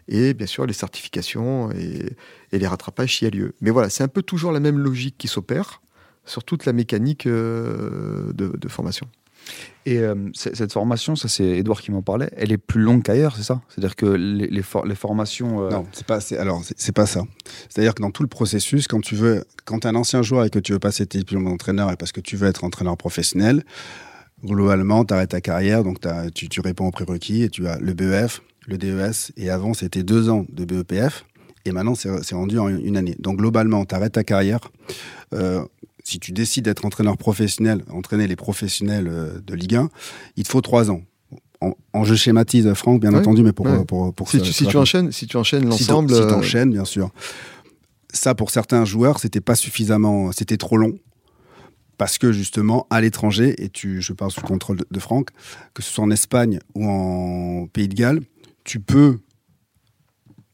et 0.08 0.34
bien 0.34 0.46
sûr 0.46 0.66
les 0.66 0.74
certifications 0.74 1.70
et, 1.70 2.16
et 2.52 2.58
les 2.58 2.66
rattrapages 2.66 3.16
s'il 3.16 3.26
y 3.26 3.30
a 3.30 3.34
lieu. 3.34 3.54
Mais 3.60 3.70
voilà, 3.70 3.88
c'est 3.88 4.02
un 4.02 4.08
peu 4.08 4.22
toujours 4.22 4.50
la 4.50 4.60
même 4.60 4.78
logique 4.78 5.16
qui 5.16 5.28
s'opère 5.28 5.80
sur 6.26 6.44
toute 6.44 6.64
la 6.66 6.72
mécanique 6.72 7.26
euh, 7.26 8.32
de, 8.32 8.48
de 8.56 8.68
formation. 8.68 9.06
Et 9.84 9.98
euh, 9.98 10.14
cette 10.32 10.72
formation, 10.72 11.16
ça 11.16 11.28
c'est 11.28 11.44
Edouard 11.44 11.82
qui 11.82 11.90
m'en 11.90 12.00
parlait, 12.00 12.30
elle 12.34 12.50
est 12.50 12.56
plus 12.56 12.80
longue 12.80 13.02
qu'ailleurs, 13.02 13.36
c'est 13.36 13.42
ça? 13.42 13.60
C'est-à-dire 13.68 13.94
que 13.94 14.06
les, 14.06 14.46
les, 14.46 14.62
for- 14.62 14.86
les 14.86 14.94
formations. 14.94 15.62
euh, 15.66 15.68
Non, 15.70 15.86
c'est 15.92 16.06
pas. 16.06 16.20
c'est- 16.20 16.38
Alors, 16.38 16.64
c'est 16.64 16.72
c'est 16.78 16.92
pas 16.96 17.04
ça. 17.04 17.24
C'est-à-dire 17.68 17.94
que 17.94 18.00
dans 18.00 18.10
tout 18.10 18.22
le 18.22 18.28
processus, 18.30 18.88
quand 18.88 19.02
tu 19.02 19.16
veux, 19.16 19.44
quand 19.66 19.80
tu 19.80 19.86
es 19.86 19.90
un 19.90 19.94
ancien 19.96 20.22
joueur 20.22 20.46
et 20.46 20.50
que 20.50 20.58
tu 20.58 20.72
veux 20.72 20.78
passer 20.78 21.04
tes 21.06 21.18
diplômes 21.18 21.44
d'entraîneur 21.44 21.90
et 21.92 21.96
parce 21.96 22.10
que 22.12 22.22
tu 22.22 22.36
veux 22.36 22.48
être 22.48 22.64
entraîneur 22.64 22.96
professionnel, 22.96 23.64
globalement, 24.42 25.04
tu 25.04 25.12
arrêtes 25.14 25.30
ta 25.30 25.40
carrière, 25.42 25.84
donc 25.84 25.98
tu, 26.34 26.48
tu 26.48 26.60
réponds 26.60 26.86
aux 26.86 26.90
prérequis 26.90 27.42
et 27.42 27.50
tu 27.50 27.66
as 27.66 27.78
le 27.78 27.92
BEF, 27.92 28.40
le 28.66 28.78
DES, 28.78 29.32
et 29.36 29.50
avant 29.50 29.74
c'était 29.74 30.02
deux 30.02 30.30
ans 30.30 30.46
de 30.48 30.64
BEPF, 30.64 31.26
et 31.66 31.72
maintenant 31.72 31.94
c'est 31.94 32.08
c'est 32.22 32.34
rendu 32.34 32.58
en 32.58 32.68
une 32.68 32.96
année. 32.96 33.14
Donc 33.18 33.36
globalement, 33.38 33.84
tu 33.84 33.94
arrêtes 33.94 34.12
ta 34.14 34.24
carrière. 34.24 34.60
Euh, 35.34 35.62
si 36.04 36.20
tu 36.20 36.32
décides 36.32 36.64
d'être 36.66 36.84
entraîneur 36.84 37.16
professionnel, 37.16 37.82
entraîner 37.90 38.26
les 38.26 38.36
professionnels 38.36 39.08
euh, 39.08 39.40
de 39.40 39.54
Ligue 39.54 39.74
1, 39.76 39.88
il 40.36 40.44
te 40.44 40.48
faut 40.50 40.60
trois 40.60 40.90
ans. 40.90 41.02
En, 41.60 41.72
en 41.94 42.04
je 42.04 42.14
schématise, 42.14 42.72
Franck, 42.74 43.00
bien 43.00 43.14
entendu, 43.14 43.42
mais 43.42 43.52
pour, 43.52 43.66
ouais. 43.66 43.84
pour, 43.86 44.12
pour, 44.12 44.30
Si, 44.30 44.38
que 44.38 44.42
tu, 44.42 44.52
ça- 44.52 44.58
si 44.58 44.66
tu 44.66 44.76
enchaînes, 44.76 45.10
si 45.12 45.26
tu 45.26 45.36
enchaînes 45.38 45.62
si 45.62 45.68
l'ensemble, 45.68 46.14
Si 46.14 46.20
euh, 46.20 46.26
t'enchaînes, 46.28 46.70
bien 46.70 46.84
sûr. 46.84 47.10
Ça, 48.12 48.34
pour 48.34 48.50
certains 48.50 48.84
joueurs, 48.84 49.18
c'était 49.18 49.40
pas 49.40 49.54
suffisamment, 49.56 50.30
c'était 50.32 50.58
trop 50.58 50.76
long. 50.76 50.98
Parce 51.96 52.18
que 52.18 52.32
justement, 52.32 52.86
à 52.90 53.00
l'étranger, 53.00 53.54
et 53.62 53.68
tu, 53.70 54.02
je 54.02 54.12
parle 54.12 54.30
sous 54.30 54.40
le 54.42 54.46
contrôle 54.48 54.76
de, 54.78 54.86
de 54.90 54.98
Franck, 55.00 55.30
que 55.74 55.82
ce 55.82 55.90
soit 55.90 56.04
en 56.04 56.10
Espagne 56.10 56.58
ou 56.74 56.86
en 56.86 57.66
Pays 57.72 57.88
de 57.88 57.94
Galles, 57.94 58.20
tu 58.64 58.78
peux 58.80 59.20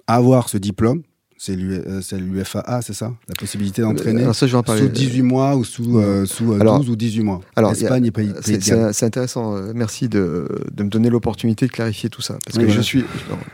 avoir 0.07 0.49
ce 0.49 0.59
diplôme. 0.59 1.03
C'est 1.43 1.57
euh, 1.57 2.03
c'est 2.03 2.19
l'UFAA, 2.19 2.83
c'est 2.83 2.93
ça 2.93 3.15
La 3.27 3.35
possibilité 3.35 3.81
d'entraîner 3.81 4.31
sous 4.35 4.89
18 4.89 5.23
mois 5.23 5.57
ou 5.57 5.65
sous, 5.65 5.99
euh, 5.99 6.27
sous 6.27 6.53
euh, 6.53 6.61
Alors- 6.61 6.77
12 6.81 6.91
ou 6.91 6.97
18 6.97 7.23
mois. 7.23 7.41
alors, 7.57 7.73
Espagne 7.73 8.05
et 8.05 8.11
Pays, 8.11 8.31
Pays 8.45 8.61
C'est 8.61 9.05
intéressant. 9.07 9.57
euh, 9.57 9.73
Merci 9.75 10.11
de, 10.11 10.47
de 10.71 10.83
me 10.83 10.91
donner 10.91 11.09
l'opportunité 11.09 11.67
de 11.67 11.73
clarifier 11.73 12.11
tout 12.11 12.21
ça. 12.21 12.37
Parce 12.45 12.59
Oui, 12.59 12.67
que 12.67 12.71
je 12.73 12.83
suis. 12.83 13.07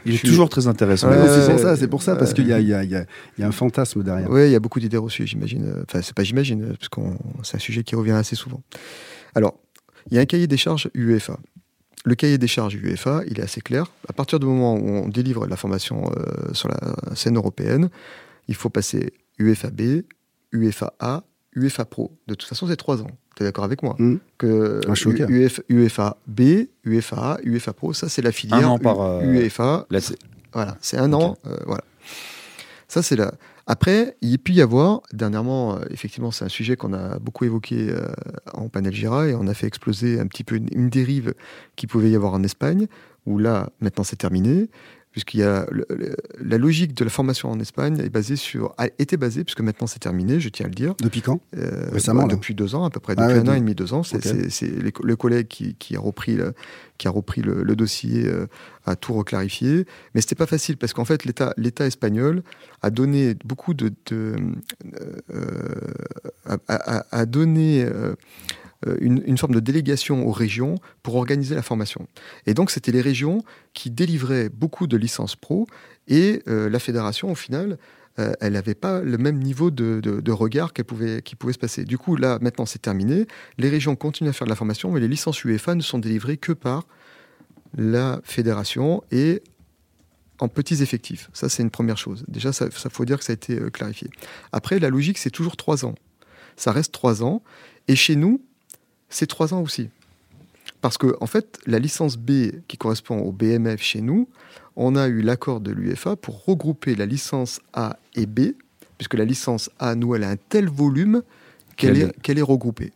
il 0.04 0.16
est 0.16 0.24
toujours 0.24 0.48
très 0.48 0.66
intéressant. 0.66 1.08
Ouais, 1.10 1.16
c'est 1.28 1.48
pour 1.52 1.60
ça, 1.60 1.70
ouais. 1.70 1.76
c'est 1.76 1.86
pour 1.86 2.02
ça, 2.02 2.16
parce 2.16 2.34
qu'il 2.34 2.46
y 2.46 2.48
y, 2.48 2.52
a, 2.52 2.58
il 2.58 2.66
y, 2.68 2.74
a, 2.74 2.82
il 2.82 2.90
y 3.38 3.44
a 3.44 3.46
un 3.46 3.52
fantasme 3.52 4.02
derrière. 4.02 4.28
Oui, 4.32 4.46
il 4.46 4.50
y 4.50 4.56
a 4.56 4.60
beaucoup 4.60 4.80
d'idées 4.80 4.96
reçues, 4.96 5.24
j'imagine. 5.28 5.62
Euh, 5.64 5.84
Enfin, 5.88 6.02
c'est 6.02 6.12
pas 6.14 6.24
j'imagine, 6.24 6.64
euh, 6.64 6.74
parce 6.76 6.88
que 6.88 7.00
c'est 7.44 7.56
un 7.58 7.60
sujet 7.60 7.84
qui 7.84 7.94
revient 7.94 8.10
assez 8.18 8.34
souvent. 8.34 8.62
Alors, 9.36 9.54
il 10.10 10.16
y 10.16 10.18
a 10.18 10.22
un 10.22 10.26
cahier 10.26 10.48
des 10.48 10.56
charges 10.56 10.90
UEFA. 10.92 11.38
Le 12.04 12.14
cahier 12.14 12.38
des 12.38 12.46
charges 12.46 12.74
UEFA, 12.74 13.22
il 13.28 13.40
est 13.40 13.42
assez 13.42 13.60
clair. 13.60 13.90
À 14.08 14.12
partir 14.12 14.38
du 14.38 14.46
moment 14.46 14.74
où 14.76 14.88
on 14.88 15.08
délivre 15.08 15.46
la 15.46 15.56
formation 15.56 16.10
euh, 16.16 16.52
sur 16.54 16.68
la 16.68 17.14
scène 17.16 17.36
européenne, 17.36 17.88
il 18.48 18.54
faut 18.54 18.68
passer 18.68 19.12
UEFA 19.38 19.70
B, 19.70 20.02
UEFA 20.52 20.92
A, 21.00 21.24
UEFA 21.56 21.84
Pro. 21.84 22.16
De 22.28 22.34
toute 22.34 22.48
façon, 22.48 22.66
c'est 22.68 22.76
trois 22.76 23.02
ans. 23.02 23.10
Tu 23.34 23.42
es 23.42 23.46
d'accord 23.46 23.64
avec 23.64 23.82
moi 23.82 23.96
Hmm. 23.98 24.16
que 24.38 24.80
Ah. 24.88 25.26
UF 25.28 25.60
UEFA 25.68 26.16
B, 26.26 26.68
UEFA 26.84 27.16
A, 27.16 27.38
UEFA 27.44 27.72
Pro, 27.72 27.92
ça 27.92 28.08
c'est 28.08 28.22
la 28.22 28.32
filière 28.32 28.58
Un 28.58 28.64
an 28.64 28.78
par, 28.78 29.00
euh, 29.00 29.22
UEFA 29.22 29.86
Là, 29.90 29.98
voilà, 30.52 30.76
c'est 30.80 30.98
un 30.98 31.12
an. 31.12 31.36
euh, 31.46 31.56
voilà. 31.66 31.82
Ça, 32.88 33.02
c'est 33.02 33.16
là. 33.16 33.32
Après, 33.68 34.16
il 34.22 34.38
peut 34.38 34.52
y 34.52 34.60
avoir, 34.60 35.02
dernièrement, 35.12 35.76
euh, 35.76 35.80
effectivement, 35.90 36.30
c'est 36.30 36.44
un 36.44 36.48
sujet 36.48 36.76
qu'on 36.76 36.92
a 36.92 37.18
beaucoup 37.18 37.44
évoqué 37.44 37.88
euh, 37.90 38.06
en 38.54 38.68
panel 38.68 38.94
Gira 38.94 39.26
et 39.26 39.34
on 39.34 39.48
a 39.48 39.54
fait 39.54 39.66
exploser 39.66 40.20
un 40.20 40.26
petit 40.28 40.44
peu 40.44 40.54
une, 40.54 40.88
dérive 40.88 41.34
qui 41.74 41.88
pouvait 41.88 42.10
y 42.10 42.14
avoir 42.14 42.32
en 42.32 42.44
Espagne, 42.44 42.86
où 43.26 43.38
là, 43.38 43.70
maintenant, 43.80 44.04
c'est 44.04 44.16
terminé, 44.16 44.70
puisqu'il 45.16 45.40
y 45.40 45.44
a 45.44 45.66
le- 45.70 45.86
le- 45.88 46.14
la 46.44 46.58
logique 46.58 46.92
de 46.92 47.02
la 47.02 47.08
formation 47.08 47.50
en 47.50 47.58
Espagne 47.58 47.98
est 48.04 48.10
basée 48.10 48.36
sur, 48.36 48.74
a 48.76 48.88
été 48.98 49.16
basée, 49.16 49.44
puisque 49.44 49.62
maintenant 49.62 49.86
c'est 49.86 49.98
terminé, 49.98 50.40
je 50.40 50.50
tiens 50.50 50.66
à 50.66 50.68
le 50.68 50.74
dire, 50.74 50.94
Depuis 51.00 51.22
quand 51.22 51.40
euh, 51.56 51.88
Récemment, 51.90 52.24
bah, 52.26 52.34
depuis 52.34 52.54
deux 52.54 52.74
ans 52.74 52.84
à 52.84 52.90
peu 52.90 53.00
près, 53.00 53.14
Ah 53.16 53.22
depuis 53.26 53.40
ouais, 53.40 53.48
un 53.48 53.50
an 53.50 53.54
et 53.56 53.60
demi, 53.60 53.74
deux 53.74 53.94
ans. 53.94 54.02
C'est 54.02 54.20
le 54.70 55.16
collègue 55.16 55.48
qui, 55.48 55.74
qui 55.76 55.96
a 55.96 56.00
repris 56.00 56.34
le, 56.36 56.52
qui 56.98 57.08
a 57.08 57.10
repris 57.10 57.40
le, 57.40 57.62
le 57.62 57.76
dossier, 57.76 58.26
euh, 58.26 58.46
a 58.84 58.94
tout 58.94 59.14
reclarifié. 59.14 59.86
Mais 60.14 60.20
c'était 60.20 60.34
pas 60.34 60.44
facile 60.46 60.76
parce 60.76 60.92
qu'en 60.92 61.06
fait 61.06 61.24
l'État 61.24 61.54
l'État 61.56 61.86
espagnol 61.86 62.42
a 62.82 62.90
donné 62.90 63.36
beaucoup 63.42 63.72
de, 63.72 63.94
de 64.10 64.36
euh, 65.34 65.40
a, 66.44 66.58
a- 66.68 67.06
a 67.10 67.24
donné 67.24 67.86
une, 69.00 69.22
une 69.26 69.38
forme 69.38 69.54
de 69.54 69.60
délégation 69.60 70.26
aux 70.26 70.32
régions 70.32 70.76
pour 71.02 71.16
organiser 71.16 71.54
la 71.54 71.62
formation. 71.62 72.06
Et 72.46 72.54
donc 72.54 72.70
c'était 72.70 72.92
les 72.92 73.00
régions 73.00 73.42
qui 73.72 73.90
délivraient 73.90 74.48
beaucoup 74.48 74.86
de 74.86 74.96
licences 74.96 75.36
pro 75.36 75.66
et 76.08 76.42
euh, 76.48 76.68
la 76.68 76.78
fédération 76.78 77.30
au 77.30 77.34
final 77.34 77.78
euh, 78.18 78.32
elle 78.40 78.54
n'avait 78.54 78.74
pas 78.74 79.02
le 79.02 79.18
même 79.18 79.38
niveau 79.38 79.70
de, 79.70 80.00
de- 80.00 80.32
regard 80.32 80.72
qu'elle 80.72 80.86
pouvait, 80.86 81.20
qui 81.22 81.36
pouvait 81.36 81.52
se 81.52 81.58
passer. 81.58 81.84
Du 81.84 81.98
coup, 81.98 82.16
là, 82.16 82.38
maintenant, 82.40 82.64
c'est 82.64 82.80
terminé. 82.80 83.26
Les 83.58 83.68
régions 83.68 83.94
continuent 83.94 84.30
à 84.30 84.32
faire 84.32 84.46
de 84.46 84.50
la 84.50 84.56
formation, 84.56 84.90
mais 84.90 85.00
les 85.00 85.08
licences 85.08 85.44
UEFA 85.44 85.74
ne 85.74 85.82
sont 85.82 85.98
délivrées 85.98 86.38
que 86.38 86.52
par 86.52 86.86
la 87.76 88.20
fédération 88.24 89.02
et 89.10 89.42
en 90.38 90.48
petits 90.48 90.82
effectifs. 90.82 91.28
Ça, 91.34 91.48
c'est 91.50 91.62
une 91.62 91.70
première 91.70 91.98
chose. 91.98 92.24
Déjà, 92.28 92.52
ça, 92.52 92.70
ça 92.70 92.88
faut 92.88 93.04
dire 93.04 93.18
que 93.18 93.24
ça 93.24 93.32
a 93.32 93.34
été 93.34 93.60
euh, 93.60 93.68
clarifié. 93.70 94.08
Après, 94.50 94.78
la 94.78 94.88
logique, 94.88 95.18
c'est 95.18 95.30
toujours 95.30 95.56
trois 95.56 95.84
ans. 95.84 95.94
Ça 96.56 96.72
reste 96.72 96.92
trois 96.92 97.22
ans. 97.22 97.42
Et 97.86 97.96
chez 97.96 98.16
nous, 98.16 98.42
c'est 99.08 99.26
trois 99.26 99.54
ans 99.54 99.62
aussi. 99.62 99.88
Parce 100.80 100.98
que, 100.98 101.16
en 101.20 101.26
fait, 101.26 101.58
la 101.66 101.78
licence 101.78 102.16
B 102.16 102.50
qui 102.68 102.76
correspond 102.76 103.18
au 103.20 103.32
BMF 103.32 103.80
chez 103.80 104.00
nous, 104.00 104.28
on 104.76 104.94
a 104.94 105.08
eu 105.08 105.22
l'accord 105.22 105.60
de 105.60 105.70
l'UEFA 105.72 106.16
pour 106.16 106.44
regrouper 106.44 106.94
la 106.94 107.06
licence 107.06 107.60
A 107.72 107.96
et 108.14 108.26
B, 108.26 108.52
puisque 108.98 109.14
la 109.14 109.24
licence 109.24 109.70
A, 109.78 109.94
nous, 109.94 110.14
elle 110.14 110.24
a 110.24 110.30
un 110.30 110.36
tel 110.36 110.68
volume 110.68 111.22
qu'elle 111.76 111.98
est, 112.38 112.42
regroupée. 112.42 112.92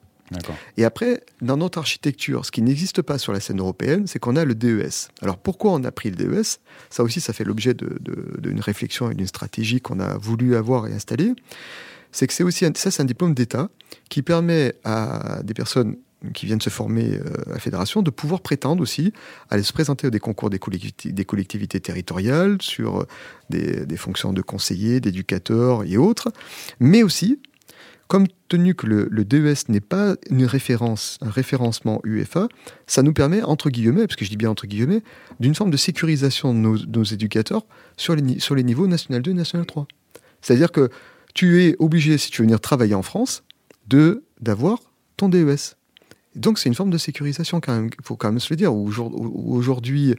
Et 0.77 0.85
après, 0.85 1.23
dans 1.43 1.57
notre 1.57 1.79
architecture, 1.79 2.47
ce 2.47 2.51
qui 2.53 2.63
n'existe 2.63 3.03
pas 3.03 3.19
sur 3.19 3.33
la 3.33 3.41
scène 3.41 3.59
européenne, 3.59 4.07
c'est 4.07 4.19
qu'on 4.21 4.37
a 4.37 4.45
le 4.45 4.55
DES. 4.55 5.09
Alors 5.23 5.37
pourquoi 5.39 5.73
on 5.73 5.83
a 5.85 5.91
pris 5.91 6.11
le 6.11 6.17
DES 6.17 6.59
Ça 6.89 7.03
aussi, 7.03 7.21
ça 7.21 7.33
fait 7.33 7.43
l'objet 7.45 7.75
de- 7.75 7.99
de- 8.01 8.37
d'une 8.41 8.61
réflexion 8.61 9.11
et 9.11 9.15
d'une 9.15 9.27
stratégie 9.27 9.81
qu'on 9.81 9.99
a 10.01 10.17
voulu 10.19 10.55
avoir 10.55 10.87
et 10.87 10.93
installer. 10.93 11.35
C'est 12.13 12.27
que 12.27 12.33
c'est 12.33 12.43
aussi 12.45 12.65
un, 12.65 12.73
ça, 12.75 12.91
c'est 12.91 13.03
un 13.03 13.07
diplôme 13.07 13.35
d'État 13.35 13.69
qui 14.09 14.23
permet 14.23 14.75
à 14.85 15.43
des 15.43 15.55
personnes 15.55 15.97
qui 16.35 16.45
viennent 16.45 16.61
se 16.61 16.69
former 16.69 17.15
euh, 17.15 17.51
à 17.51 17.55
la 17.55 17.59
fédération 17.59 18.03
de 18.03 18.11
pouvoir 18.11 18.43
prétendre 18.43 18.83
aussi 18.83 19.13
à 19.49 19.55
aller 19.55 19.63
se 19.63 19.73
présenter 19.73 20.09
à 20.09 20.11
des 20.11 20.19
concours 20.19 20.51
des 20.51 20.59
collectivités, 20.59 21.81
territoriales 21.81 22.61
sur 22.61 23.07
des, 23.49 23.87
des 23.87 23.97
fonctions 23.97 24.35
de 24.35 24.43
conseiller, 24.43 25.01
d'éducateur 25.01 25.85
et 25.85 25.97
autres, 25.97 26.31
mais 26.79 27.03
aussi 27.03 27.39
comme 28.11 28.27
tenu 28.49 28.75
que 28.75 28.89
le, 28.89 29.07
le 29.09 29.25
DES 29.25 29.69
n'est 29.69 29.79
pas 29.79 30.17
une 30.31 30.45
référence, 30.45 31.17
un 31.21 31.31
référencement 31.31 32.01
UEFA, 32.05 32.49
ça 32.89 33.05
nous 33.05 33.13
permet, 33.13 33.41
entre 33.43 33.71
guillemets, 33.71 34.09
parce 34.09 34.17
que 34.17 34.25
je 34.25 34.31
dis 34.31 34.37
bien 34.37 34.51
entre 34.51 34.67
guillemets, 34.67 35.05
d'une 35.39 35.55
forme 35.55 35.71
de 35.71 35.77
sécurisation 35.77 36.53
de 36.53 36.59
nos, 36.59 37.05
éducateurs 37.05 37.63
sur 37.97 38.17
les, 38.17 38.41
sur 38.41 38.57
les 38.57 38.65
niveaux 38.65 38.89
National 38.89 39.23
2 39.23 39.31
et 39.31 39.35
National 39.35 39.65
3. 39.65 39.87
C'est-à-dire 40.43 40.73
que 40.73 40.91
tu 41.35 41.65
es 41.65 41.77
obligé, 41.79 42.19
si 42.19 42.31
tu 42.31 42.43
veux 42.43 42.47
venir 42.47 42.61
travailler 42.61 42.95
en 42.95 43.03
France, 43.03 43.43
de 43.89 44.23
d'avoir 44.41 44.79
ton 45.17 45.29
DES. 45.29 45.77
Donc 46.37 46.59
c'est 46.61 46.69
une 46.69 46.77
forme 46.77 46.91
de 46.91 46.99
sécurisation 46.99 47.61
quand 47.61 47.75
même, 47.75 47.87
il 47.99 48.05
faut 48.05 48.15
quand 48.17 48.31
même 48.31 48.39
se 48.39 48.53
le 48.53 48.57
dire. 48.57 48.73
Aujourd- 48.73 49.13
Aujourd'hui, 49.47 50.15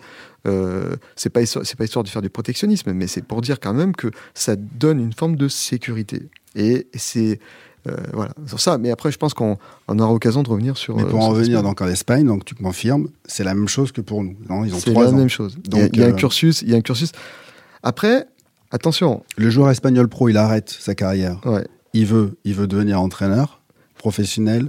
euh, 0.46 0.96
c'est 1.16 1.30
pas 1.30 1.46
c'est 1.46 1.76
pas 1.78 1.86
histoire 1.86 2.04
de 2.04 2.10
faire 2.10 2.22
du 2.22 2.30
protectionnisme, 2.30 2.92
mais 2.94 3.08
c'est 3.08 3.24
pour 3.24 3.42
dire 3.42 3.60
quand 3.62 3.74
même 3.74 3.96
que 3.96 4.12
ça 4.34 4.56
donne 4.58 5.00
une 5.00 5.14
forme 5.14 5.38
de 5.38 5.48
sécurité. 5.48 6.30
Et 6.56 6.88
c'est 6.96 7.40
euh, 7.88 7.96
voilà, 8.14 8.34
sur 8.46 8.60
ça. 8.60 8.78
Mais 8.78 8.92
après, 8.92 9.10
je 9.12 9.18
pense 9.18 9.34
qu'on 9.34 9.58
on 9.88 10.00
aura 10.00 10.12
l'occasion 10.12 10.44
de 10.44 10.50
revenir 10.50 10.76
sur. 10.78 10.98
Mais 10.98 11.04
euh, 11.04 11.08
pour 11.08 11.20
en 11.20 11.28
sur 11.30 11.38
revenir 11.38 11.64
donc 11.64 11.82
en 11.82 11.88
Espagne, 11.88 12.26
donc 12.28 12.44
tu 12.44 12.56
confirmes, 12.56 13.08
c'est 13.26 13.46
la 13.46 13.54
même 13.56 13.70
chose 13.70 13.94
que 13.94 14.02
pour 14.02 14.22
nous. 14.22 14.36
Non, 14.50 14.66
ils 14.66 14.76
ont 14.76 14.80
trois 14.80 15.06
la 15.06 15.10
ans. 15.12 15.14
même 15.16 15.30
chose. 15.30 15.58
il 15.66 15.76
y 15.76 15.80
a, 15.80 15.84
Donc, 15.84 15.90
il 15.94 16.00
y 16.02 16.04
a 16.04 16.08
un 16.08 16.10
euh, 16.10 16.14
cursus, 16.16 16.62
il 16.62 16.70
y 16.70 16.74
a 16.74 16.78
un 16.78 16.82
cursus. 16.82 17.12
Après, 17.84 18.28
attention, 18.72 19.24
Le 19.38 19.50
joueur 19.50 19.70
espagnol 19.70 20.08
pro, 20.08 20.30
il 20.30 20.38
arrête 20.38 20.70
sa 20.70 20.96
carrière. 20.96 21.40
ouais, 21.46 21.66
Il 21.94 22.06
veut, 22.06 22.38
il 22.44 22.54
veut 22.56 22.68
devenir 22.68 23.02
entraîneur 23.02 23.62
professionnel. 23.98 24.68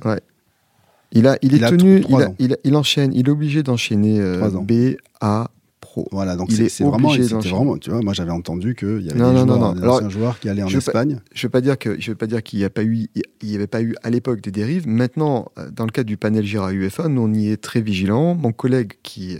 il 1.12 1.26
a, 1.26 1.36
il 1.42 1.54
est 1.54 1.58
Il 1.58 1.64
tenu, 1.78 2.04
il, 2.08 2.14
a- 2.22 2.28
ans. 2.28 2.34
il, 2.38 2.52
a- 2.54 2.56
il 2.64 2.76
enchaîne, 2.76 3.12
il 3.14 3.26
est 3.28 3.30
obligé 3.30 3.62
d'enchaîner 3.62 4.20
euh. 4.20 4.48
B, 4.62 4.96
A, 5.20 5.50
Pro. 5.80 6.06
Voilà, 6.12 6.36
donc 6.36 6.52
c'est 6.52 6.64
est 6.66 6.68
c'est 6.68 6.84
vraiment, 6.84 7.08
vraiment, 7.08 7.76
tu 7.76 7.90
vois, 7.90 8.00
moi 8.02 8.12
j'avais 8.14 8.30
entendu 8.30 8.74
qu'il 8.76 9.02
y 9.02 9.10
avait 9.10 9.18
Non, 9.18 9.30
des, 9.32 9.40
non, 9.40 9.46
non, 9.46 9.54
joueurs, 9.56 9.58
non. 9.58 9.72
des 9.74 9.82
Alors, 9.82 9.94
anciens 9.96 10.08
joueurs 10.10 10.38
qui 10.38 10.48
allaient 10.48 10.62
en 10.62 10.68
je 10.68 10.74
veux 10.76 10.80
pas- 10.80 10.90
Espagne. 10.90 11.20
Je 11.34 11.46
veux 11.46 11.50
pas 11.50 11.60
dire 11.60 11.76
que 11.76 12.00
je 12.00 12.10
veux 12.12 12.16
pas 12.16 12.28
dire 12.28 12.42
qu'il 12.42 12.60
n'y 12.60 12.64
a 12.64 12.70
pas 12.70 12.84
eu 12.84 13.08
il 13.42 13.50
y 13.50 13.56
avait 13.56 13.66
pas 13.66 13.82
eu 13.82 13.94
à 14.04 14.08
l'époque 14.10 14.40
des 14.40 14.52
dérives. 14.52 14.86
Maintenant, 14.86 15.50
euh, 15.58 15.70
dans 15.70 15.84
le 15.84 15.90
cadre 15.90 16.06
du 16.06 16.16
panel 16.16 16.44
Gira 16.46 16.72
UEFA, 16.72 17.08
nous 17.08 17.20
on 17.22 17.32
y 17.34 17.48
est 17.50 17.56
très 17.60 17.80
vigilants. 17.80 18.34
Mon 18.36 18.52
collègue 18.52 18.92
qui 19.02 19.38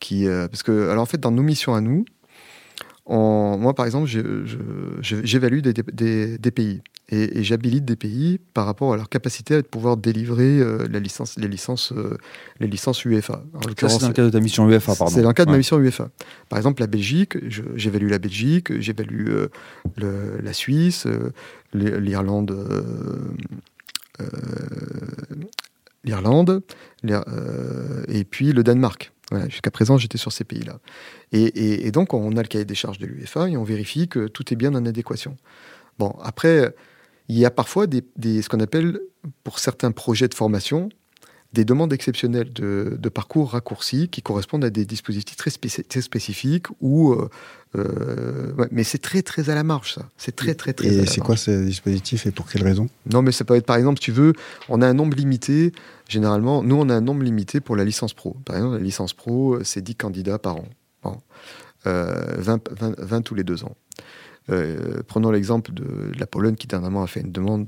qui 0.00 0.26
euh, 0.26 0.48
parce 0.48 0.62
que 0.62 0.88
alors 0.88 1.02
en 1.02 1.06
fait 1.06 1.20
dans 1.20 1.30
nos 1.30 1.42
missions 1.42 1.74
à 1.74 1.80
nous, 1.82 2.06
moi 3.16 3.74
par 3.74 3.86
exemple, 3.86 4.08
j'évalue 5.00 5.60
des, 5.60 5.72
des, 5.72 6.38
des 6.38 6.50
pays 6.50 6.82
et, 7.08 7.38
et 7.38 7.42
j'habilite 7.44 7.84
des 7.84 7.96
pays 7.96 8.38
par 8.54 8.66
rapport 8.66 8.92
à 8.92 8.96
leur 8.96 9.08
capacité 9.08 9.56
à 9.56 9.62
pouvoir 9.64 9.96
délivrer 9.96 10.60
euh, 10.60 10.86
la 10.88 11.00
licence, 11.00 11.36
les 11.36 11.48
licences, 11.48 11.92
euh, 11.92 12.16
les 12.60 12.68
licences 12.68 13.04
UEFA. 13.04 13.42
C'est 13.88 14.00
dans 14.02 14.08
le 14.08 14.12
cadre 14.14 14.28
de 14.28 14.32
ta 14.32 14.40
mission 14.40 14.68
UEFA, 14.68 14.94
pardon. 14.94 15.12
c'est 15.12 15.22
dans 15.22 15.28
le 15.28 15.34
cadre 15.34 15.48
de 15.48 15.52
ma 15.52 15.58
mission 15.58 15.78
UEFA. 15.80 16.10
Par 16.48 16.58
exemple, 16.58 16.80
la 16.82 16.86
Belgique, 16.86 17.36
j'évalue 17.74 18.08
la 18.08 18.18
Belgique, 18.20 18.78
j'évalue 18.80 19.26
euh, 19.28 19.48
la 20.40 20.52
Suisse, 20.52 21.06
l'I- 21.74 22.00
l'Irlande, 22.00 22.56
l'Irlande, 26.04 26.62
l'Ir- 27.02 27.24
euh, 27.28 28.04
et 28.08 28.24
puis 28.24 28.52
le 28.52 28.62
Danemark. 28.62 29.12
Jusqu'à 29.48 29.70
présent, 29.70 29.96
j'étais 29.96 30.18
sur 30.18 30.32
ces 30.32 30.44
pays-là. 30.44 30.78
Et, 31.32 31.90
donc, 31.92 32.14
on 32.14 32.36
a 32.36 32.42
le 32.42 32.48
cahier 32.48 32.64
des 32.64 32.74
charges 32.74 32.98
de 32.98 33.06
l'UEFA 33.06 33.48
et 33.48 33.56
on 33.56 33.64
vérifie 33.64 34.08
que 34.08 34.26
tout 34.26 34.52
est 34.52 34.56
bien 34.56 34.74
en 34.74 34.84
adéquation. 34.86 35.36
Bon, 35.98 36.14
après, 36.22 36.74
il 37.28 37.38
y 37.38 37.44
a 37.44 37.50
parfois 37.50 37.86
des, 37.86 38.02
des- 38.16 38.42
ce 38.42 38.48
qu'on 38.48 38.60
appelle, 38.60 38.98
pour 39.44 39.58
certains 39.58 39.92
projets 39.92 40.28
de 40.28 40.34
formation, 40.34 40.88
des 41.52 41.64
demandes 41.64 41.92
exceptionnelles 41.92 42.52
de, 42.52 42.96
de 42.98 43.08
parcours 43.08 43.50
raccourcis 43.52 44.08
qui 44.08 44.22
correspondent 44.22 44.64
à 44.64 44.70
des 44.70 44.84
dispositifs 44.84 45.36
très, 45.36 45.50
spéci- 45.50 45.82
très 45.84 46.00
spécifiques 46.00 46.66
ou 46.80 47.12
euh, 47.12 47.28
euh, 47.76 48.52
ouais, 48.54 48.68
mais 48.70 48.84
c'est 48.84 48.98
très 48.98 49.22
très 49.22 49.50
à 49.50 49.54
la 49.54 49.64
marge 49.64 49.94
ça. 49.94 50.08
C'est 50.16 50.34
très 50.36 50.54
très 50.54 50.72
très 50.72 50.86
Et 50.88 51.06
c'est 51.06 51.20
quoi 51.20 51.36
ce 51.36 51.64
dispositif 51.64 52.26
et 52.26 52.30
pour 52.30 52.48
quelle 52.48 52.62
raison? 52.62 52.88
Non 53.10 53.22
mais 53.22 53.32
ça 53.32 53.44
peut 53.44 53.54
être 53.56 53.66
par 53.66 53.76
exemple 53.76 53.98
si 53.98 54.04
tu 54.04 54.12
veux 54.12 54.32
on 54.68 54.80
a 54.82 54.86
un 54.86 54.94
nombre 54.94 55.16
limité 55.16 55.72
généralement 56.08 56.62
nous 56.62 56.76
on 56.76 56.88
a 56.88 56.94
un 56.94 57.00
nombre 57.00 57.22
limité 57.22 57.60
pour 57.60 57.74
la 57.76 57.84
licence 57.84 58.14
pro. 58.14 58.36
Par 58.44 58.56
exemple 58.56 58.76
la 58.76 58.82
licence 58.82 59.12
pro 59.12 59.54
euh, 59.54 59.64
c'est 59.64 59.80
10 59.82 59.96
candidats 59.96 60.38
par 60.38 60.56
an 60.56 60.68
Bon. 61.02 61.18
Euh, 61.86 62.34
20, 62.38 62.68
20 62.78 62.94
20 63.00 63.22
tous 63.22 63.34
les 63.34 63.42
deux 63.44 63.64
ans 63.64 63.74
Euh, 64.48 65.02
prenons 65.06 65.30
l'exemple 65.30 65.72
de, 65.72 65.84
la 66.18 66.26
Pologne 66.26 66.54
qui 66.54 66.66
dernièrement 66.66 67.02
a 67.02 67.06
fait 67.06 67.20
une 67.20 67.32
demande 67.32 67.66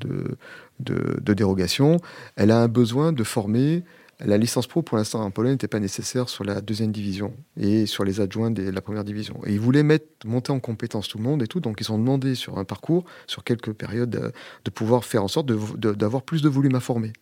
de, 0.80 1.32
dérogation. 1.32 1.98
Elle 2.36 2.50
a 2.50 2.60
un 2.60 2.68
besoin 2.68 3.12
de 3.12 3.24
former. 3.24 3.84
La 4.24 4.38
licence 4.38 4.68
pro, 4.68 4.82
pour 4.82 4.96
l'instant, 4.96 5.20
en 5.20 5.30
Pologne, 5.30 5.52
n'était 5.52 5.68
pas 5.68 5.80
nécessaire 5.80 6.28
sur 6.28 6.44
la 6.44 6.60
deuxième 6.60 6.92
division 6.92 7.34
et 7.56 7.86
sur 7.86 8.04
les 8.04 8.20
adjoints 8.20 8.52
de 8.52 8.70
la 8.70 8.80
première 8.80 9.02
division. 9.02 9.40
Et 9.46 9.52
ils 9.52 9.60
voulaient 9.60 9.82
mettre, 9.82 10.06
monter 10.24 10.52
en 10.52 10.60
compétence 10.60 11.08
tout 11.08 11.18
le 11.18 11.24
monde 11.24 11.42
et 11.42 11.48
tout. 11.48 11.60
Donc, 11.60 11.80
ils 11.80 11.90
ont 11.90 11.98
demandé 11.98 12.36
sur 12.36 12.58
un 12.58 12.64
parcours, 12.64 13.04
sur 13.26 13.42
quelques 13.42 13.72
périodes, 13.72 14.14
euh, 14.16 14.30
de 14.64 14.70
pouvoir 14.70 15.04
faire 15.04 15.24
en 15.24 15.28
sorte 15.28 15.46
d'avoir 15.46 16.22
plus 16.22 16.42
de 16.42 16.48
volume 16.48 16.76
à 16.76 16.80
former 16.80 17.12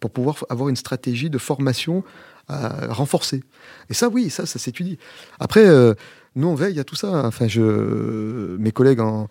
pour 0.00 0.10
pouvoir 0.10 0.44
avoir 0.48 0.68
une 0.68 0.76
stratégie 0.76 1.30
de 1.30 1.38
formation 1.38 2.04
renforcée. 2.88 3.42
Et 3.90 3.94
ça, 3.94 4.08
oui, 4.08 4.30
ça, 4.30 4.46
ça 4.46 4.58
s'étudie. 4.58 4.98
Après, 5.38 5.66
euh, 5.66 5.94
nous, 6.36 6.48
on 6.48 6.54
veille 6.54 6.78
à 6.80 6.84
tout 6.84 6.96
ça. 6.96 7.26
Enfin, 7.26 7.48
je, 7.48 8.56
mes 8.58 8.72
collègues 8.72 9.00
en. 9.00 9.28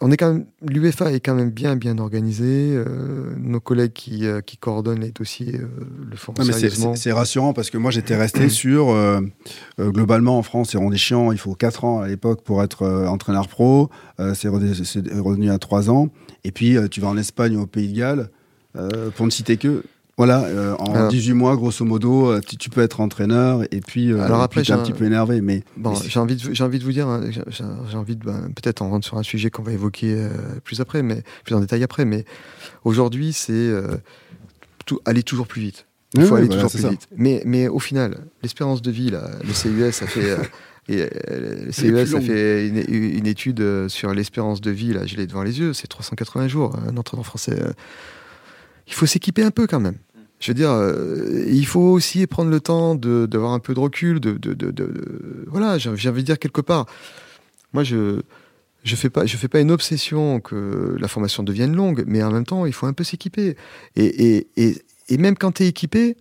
on 0.00 0.10
est 0.12 0.16
quand 0.16 0.32
même, 0.32 0.46
l'UEFA 0.62 1.10
est 1.12 1.18
quand 1.20 1.34
même 1.34 1.50
bien, 1.50 1.74
bien 1.74 1.98
organisé. 1.98 2.72
euh, 2.76 3.34
nos 3.36 3.58
collègues 3.58 3.92
qui, 3.92 4.24
euh, 4.26 4.40
qui 4.40 4.56
coordonnent 4.56 5.00
les 5.00 5.10
dossiers 5.10 5.56
euh, 5.56 5.66
le 6.08 6.16
font 6.16 6.32
Non, 6.38 6.44
c'est- 6.44 6.52
sérieusement. 6.52 6.94
c'est 6.94 7.02
c'est 7.02 7.12
rassurant 7.12 7.52
parce 7.52 7.70
que 7.70 7.78
moi 7.78 7.90
j'étais 7.90 8.14
resté 8.16 8.48
sur 8.62 8.90
euh, 8.90 9.20
globalement 9.80 10.38
en 10.38 10.42
France 10.44 10.70
c'est 10.70 10.78
rendu 10.78 10.96
chiant 10.96 11.32
il 11.32 11.38
faut 11.38 11.54
4 11.54 11.84
ans 11.84 12.00
à 12.00 12.08
l'époque 12.08 12.42
pour 12.44 12.62
être 12.62 12.86
entraîneur 13.08 13.48
pro 13.48 13.90
c'est 14.34 14.48
revenu 14.48 15.50
à 15.50 15.58
3 15.58 15.90
ans 15.90 16.08
et 16.44 16.52
puis 16.52 16.76
tu 16.90 17.00
vas 17.00 17.08
en 17.08 17.16
Espagne 17.16 17.56
ou 17.56 17.62
au 17.62 17.66
Pays 17.66 17.88
de 17.92 17.98
Galles 17.98 18.30
pour 19.16 19.26
ne 19.26 19.30
citer 19.30 19.56
que 19.56 19.82
voilà 20.18 20.44
euh, 20.44 20.74
en 20.78 20.94
Alors- 20.94 21.08
18 21.10 21.32
mois 21.34 21.56
grosso 21.56 21.84
modo 21.84 22.30
euh, 22.30 22.40
tu, 22.40 22.56
tu 22.56 22.70
peux 22.70 22.80
être 22.80 23.00
entraîneur 23.00 23.64
et 23.70 23.80
puis 23.80 24.12
euh, 24.12 24.20
Alors 24.22 24.40
après, 24.40 24.62
t'es 24.62 24.72
un 24.72 24.76
j'ai 24.78 24.82
petit 24.84 24.92
un- 24.92 24.96
peu 24.96 25.04
énervé 25.04 25.40
mais 25.42 25.62
Bon, 25.76 25.90
mais 25.90 26.08
j'ai 26.08 26.18
envie, 26.18 26.36
de, 26.36 26.54
j'ai 26.54 26.64
envie 26.64 26.78
de 26.78 26.84
vous 26.84 26.92
dire, 26.92 27.06
hein, 27.06 27.20
j'ai 27.50 27.96
envie 27.96 28.16
de, 28.16 28.24
ben, 28.24 28.50
peut-être 28.54 28.80
on 28.82 28.88
rentre 28.88 29.06
sur 29.06 29.18
un 29.18 29.22
sujet 29.22 29.50
qu'on 29.50 29.62
va 29.62 29.72
évoquer 29.72 30.14
euh, 30.14 30.30
plus 30.64 30.80
après, 30.80 31.02
mais 31.02 31.22
plus 31.44 31.54
en 31.54 31.60
détail 31.60 31.82
après, 31.82 32.04
mais 32.06 32.24
aujourd'hui, 32.84 33.32
c'est 33.34 33.70
aller 35.04 35.22
toujours 35.22 35.46
plus 35.48 35.60
vite. 35.60 35.86
Il 36.14 36.22
faut 36.22 36.34
oui, 36.34 36.38
aller 36.38 36.46
voilà, 36.46 36.62
toujours 36.62 36.70
plus 36.70 36.82
ça. 36.82 36.88
vite. 36.90 37.08
Mais, 37.16 37.42
mais 37.44 37.68
au 37.68 37.78
final, 37.80 38.18
l'espérance 38.42 38.80
de 38.80 38.90
vie, 38.90 39.10
là, 39.10 39.28
le 39.44 39.52
CUS, 39.52 39.92
ça 39.92 40.06
fait. 40.06 40.36
et, 40.88 41.08
le 41.08 41.72
ça 41.72 42.12
longue. 42.18 42.22
fait 42.22 42.68
une, 42.68 42.78
une 43.18 43.26
étude 43.26 43.88
sur 43.88 44.14
l'espérance 44.14 44.60
de 44.62 44.70
vie, 44.70 44.92
là, 44.94 45.04
je 45.04 45.16
l'ai 45.16 45.26
devant 45.26 45.42
les 45.42 45.58
yeux, 45.58 45.72
c'est 45.74 45.88
380 45.88 46.48
jours. 46.48 46.74
Un 46.88 46.96
entraîneur 46.96 47.26
français. 47.26 47.58
il 48.86 48.94
faut 48.94 49.06
s'équiper 49.06 49.42
un 49.42 49.50
peu 49.50 49.66
quand 49.66 49.80
même. 49.80 49.96
Je 50.38 50.50
veux 50.50 50.54
dire, 50.54 50.70
euh, 50.70 51.44
il 51.48 51.66
faut 51.66 51.80
aussi 51.80 52.26
prendre 52.26 52.50
le 52.50 52.60
temps 52.60 52.94
d'avoir 52.94 53.52
un 53.52 53.58
peu 53.58 53.72
de 53.74 53.80
recul, 53.80 54.20
de, 54.20 54.32
de, 54.34 54.52
de- 54.54 55.44
voilà, 55.46 55.78
j'ai 55.78 55.90
j'ai 55.96 56.08
envie 56.10 56.22
de 56.22 56.26
dire 56.26 56.38
quelque 56.38 56.60
part. 56.60 56.86
Moi, 57.72 57.84
je 57.84 58.20
je 58.84 58.96
fais 58.96 59.10
pas 59.10 59.26
je 59.26 59.36
fais 59.36 59.48
pas 59.48 59.60
une 59.60 59.70
obsession 59.70 60.40
que 60.40 60.96
la 60.98 61.08
formation 61.08 61.42
devienne 61.42 61.74
longue, 61.74 62.04
mais 62.06 62.22
en 62.22 62.30
même 62.30 62.44
temps, 62.46 62.66
il 62.66 62.72
faut 62.72 62.86
un 62.86 62.92
peu 62.92 63.04
s'équiper. 63.04 63.56
Et, 63.96 64.04
et, 64.36 64.46
et, 64.56 64.82
et 65.08 65.18
même 65.18 65.36
quand 65.36 65.52
tu 65.52 65.62
es 65.64 65.68
équipé, 65.68 66.16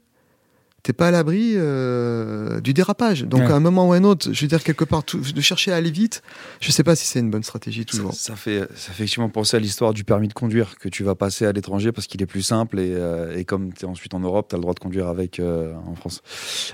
t'es 0.86 0.94
pas 0.94 1.08
à 1.08 1.12
l'abri 1.12 1.54
euh, 1.56 2.62
du 2.62 2.72
dérapage. 2.76 3.24
Donc 3.24 3.40
Ouais. 3.42 3.48
à 3.52 3.56
un 3.56 3.60
moment 3.60 3.90
ou 3.90 3.94
à 3.94 3.96
un 3.98 4.04
autre, 4.04 4.30
je 4.32 4.40
veux 4.42 4.48
dire 4.48 4.64
quelque 4.64 4.86
part, 4.86 5.04
tout- 5.04 5.18
de 5.20 5.42
chercher 5.42 5.72
à 5.72 5.78
aller 5.78 5.90
vite, 5.90 6.22
je 6.62 6.72
sais 6.72 6.84
pas 6.84 6.96
si 6.96 7.08
c'est 7.08 7.20
une 7.22 7.32
bonne 7.32 7.42
stratégie 7.44 7.80
Ça, 7.82 7.86
toujours. 7.98 8.14
ça 8.14 8.36
fait, 8.36 8.60
ça 8.76 8.92
fait 8.92 9.04
effectivement 9.06 9.30
penser 9.30 9.58
à 9.58 9.60
l'histoire 9.60 9.94
du 9.96 10.04
permis 10.04 10.28
de 10.28 10.34
conduire 10.34 10.78
que 10.78 10.88
tu 10.88 11.04
vas 11.04 11.16
passer 11.16 11.48
à 11.48 11.52
l'étranger 11.52 11.92
parce 11.92 12.06
qu'il 12.06 12.22
est 12.22 12.28
plus 12.28 12.44
simple 12.44 12.80
et, 12.80 12.94
euh, 12.94 13.36
et 13.36 13.46
comme 13.46 13.74
tu 13.74 13.86
es 13.86 13.88
ensuite 13.88 14.14
en 14.14 14.20
Europe, 14.20 14.48
tu 14.50 14.56
as 14.56 14.58
le 14.60 14.62
droit 14.62 14.76
de 14.76 14.80
conduire 14.80 15.08
avec 15.08 15.40
euh, 15.40 15.74
en 15.88 15.96
France. 15.96 16.22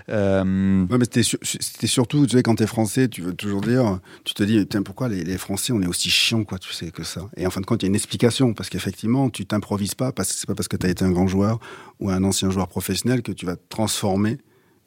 Euh, 0.10 0.42
Ouais, 0.90 0.98
mais 0.98 1.06
c'était, 1.06 1.24
sur- 1.24 1.40
c'était 1.44 1.88
surtout, 1.88 2.26
tu 2.26 2.36
sais, 2.36 2.44
quand 2.44 2.56
t'es 2.56 2.68
français, 2.68 3.08
tu 3.08 3.22
veux 3.22 3.34
toujours 3.34 3.62
dire, 3.62 4.00
tu 4.26 4.34
te 4.34 4.44
dis, 4.44 4.60
putain, 4.60 4.82
pourquoi 4.84 5.08
les, 5.10 5.24
les 5.24 5.38
Français, 5.38 5.72
on 5.74 5.82
est 5.82 5.88
aussi 5.88 6.10
chiants, 6.10 6.44
quoi, 6.44 6.58
tu 6.60 6.74
sais, 6.74 6.92
que 6.92 7.04
ça? 7.04 7.30
Et 7.38 7.48
en 7.48 7.50
fin 7.50 7.62
de 7.62 7.66
compte, 7.66 7.82
il 7.82 7.86
y 7.86 7.88
a 7.88 7.90
une 7.90 7.96
explication, 7.96 8.54
parce 8.54 8.70
qu'effectivement, 8.70 9.30
tu 9.30 9.46
t'improvises 9.46 9.96
pas, 9.96 10.12
parce 10.12 10.30
que 10.34 10.36
c'est 10.36 10.48
pas 10.48 10.56
parce 10.56 10.68
que 10.68 10.76
t'as 10.78 10.90
été 10.90 11.06
un 11.06 11.12
grand 11.12 11.28
joueur 11.28 11.60
ou 12.02 12.10
un 12.10 12.24
ancien 12.24 12.50
joueur 12.50 12.68
professionnel 12.68 13.22
que 13.22 13.32
tu 13.32 13.46
vas 13.46 13.56
transformer 13.70 14.38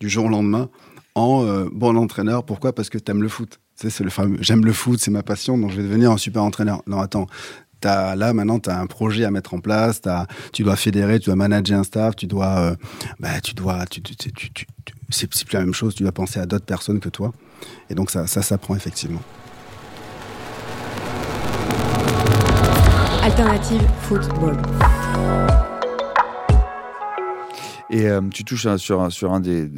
du 0.00 0.08
jour 0.08 0.26
au 0.26 0.28
lendemain 0.28 0.68
en 1.14 1.44
euh, 1.44 1.68
bon 1.72 1.96
entraîneur. 1.96 2.44
Pourquoi? 2.44 2.74
Parce 2.74 2.90
que 2.90 2.98
t'aimes 2.98 3.22
le 3.22 3.28
foot. 3.28 3.60
Tu 3.80 3.90
c'est 3.90 4.04
le 4.04 4.10
fameux, 4.10 4.36
j'aime 4.40 4.64
le 4.64 4.72
foot, 4.72 5.00
c'est 5.00 5.10
ma 5.10 5.22
passion, 5.22 5.56
donc 5.58 5.70
je 5.70 5.76
vais 5.76 5.82
devenir 5.82 6.10
un 6.12 6.16
super 6.18 6.42
entraîneur. 6.42 6.82
Non, 6.86 7.00
attends. 7.00 7.26
Là, 7.82 8.32
maintenant, 8.32 8.58
tu 8.60 8.70
as 8.70 8.80
un 8.80 8.86
projet 8.86 9.24
à 9.24 9.30
mettre 9.30 9.52
en 9.52 9.60
place, 9.60 10.00
tu 10.54 10.62
dois 10.62 10.74
fédérer, 10.74 11.18
tu 11.20 11.26
dois 11.26 11.36
manager 11.36 11.78
un 11.78 11.84
staff, 11.84 12.16
tu 12.16 12.26
dois, 12.26 12.56
euh, 12.58 12.76
bah, 13.20 13.42
tu 13.42 13.52
dois, 13.52 13.84
tu, 13.84 14.00
tu, 14.00 14.16
tu, 14.16 14.32
tu- 14.32 14.50
tu- 14.52 14.66
c'est 15.10 15.26
plus 15.26 15.44
la 15.52 15.60
même 15.60 15.74
chose, 15.74 15.94
tu 15.94 16.02
dois 16.02 16.12
penser 16.12 16.40
à 16.40 16.46
d'autres 16.46 16.64
personnes 16.64 16.98
que 16.98 17.10
toi. 17.10 17.32
Et 17.90 17.94
donc, 17.94 18.10
ça, 18.10 18.26
ça 18.26 18.40
s'apprend 18.40 18.74
effectivement. 18.74 19.20
Alternative 23.22 23.82
Football. 24.02 24.56
Et 27.94 28.08
euh, 28.08 28.20
tu 28.28 28.42
touches 28.42 28.66
hein, 28.66 28.76
sur, 28.76 29.00
un- 29.02 29.38
des, 29.38 29.70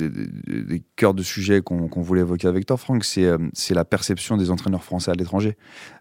cœurs 0.97 1.13
de 1.13 1.23
sujet 1.23 1.61
qu'on 1.61 2.01
voulait 2.01 2.23
évoquer 2.23 2.49
avec 2.49 2.65
toi, 2.65 2.79
Franck, 2.79 3.05
c'est 3.05 3.27
euh, 3.27 3.37
c'est 3.53 3.75
la 3.75 3.85
perception 3.85 4.39
des 4.39 4.51
entraîneurs 4.51 4.85
français 4.85 5.11
à 5.11 5.15
l'étranger. 5.15 5.59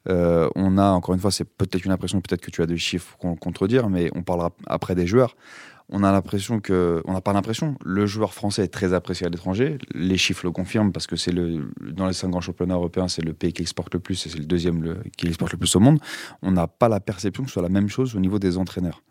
Euh, 0.07 0.47
on 0.55 0.77
a, 0.77 0.91
encore 0.91 1.13
une 1.13 1.19
fois, 1.19 1.29
c'est 1.29 1.43
peut-être 1.43 1.83
une 1.83 1.91
impression, 1.91 2.21
peut-être 2.21 2.39
que 2.39 2.51
tu 2.51 2.61
as 2.61 2.67
des 2.67 2.77
chiffres 2.77 3.17
qu'on 3.17 3.35
contredire, 3.35 3.89
mais 3.89 4.09
on 4.15 4.23
parlera 4.23 4.51
après 4.65 4.95
des 4.95 5.05
joueurs. 5.05 5.35
On 5.89 6.03
a 6.03 6.11
l'impression 6.11 6.59
que, 6.59 7.01
on 7.05 7.13
n'a 7.13 7.21
pas 7.21 7.31
l'impression, 7.33 7.75
le 7.85 8.05
joueur 8.07 8.33
français 8.33 8.63
est 8.63 8.69
très 8.73 8.93
apprécié 8.93 9.27
à 9.27 9.29
l'étranger. 9.29 9.77
Les 9.93 10.17
chiffres 10.17 10.43
le 10.45 10.51
confirment 10.51 10.91
parce 10.91 11.05
que 11.05 11.15
c'est 11.15 11.31
le, 11.31 11.69
dans 11.91 12.07
les 12.07 12.13
cinq 12.13 12.29
grands 12.29 12.41
championnats 12.41 12.73
européens, 12.75 13.07
c'est 13.07 13.23
le 13.23 13.33
pays 13.33 13.53
qui 13.53 13.61
exporte 13.61 13.93
le 13.93 13.99
plus 13.99 14.25
et 14.25 14.29
c'est 14.29 14.39
le 14.39 14.45
deuxième 14.45 14.81
le- 14.83 14.97
qui 15.15 15.27
exporte 15.27 15.51
le 15.51 15.59
plus 15.59 15.75
au 15.75 15.79
monde. 15.79 15.99
On 16.41 16.51
n'a 16.51 16.67
pas 16.67 16.89
la 16.89 16.99
perception 16.99 17.43
que 17.43 17.49
ce 17.49 17.53
soit 17.53 17.61
la 17.61 17.69
même 17.69 17.87
chose 17.87 18.15
au 18.15 18.19
niveau 18.19 18.39
des 18.39 18.57
entraîneurs. 18.57 19.03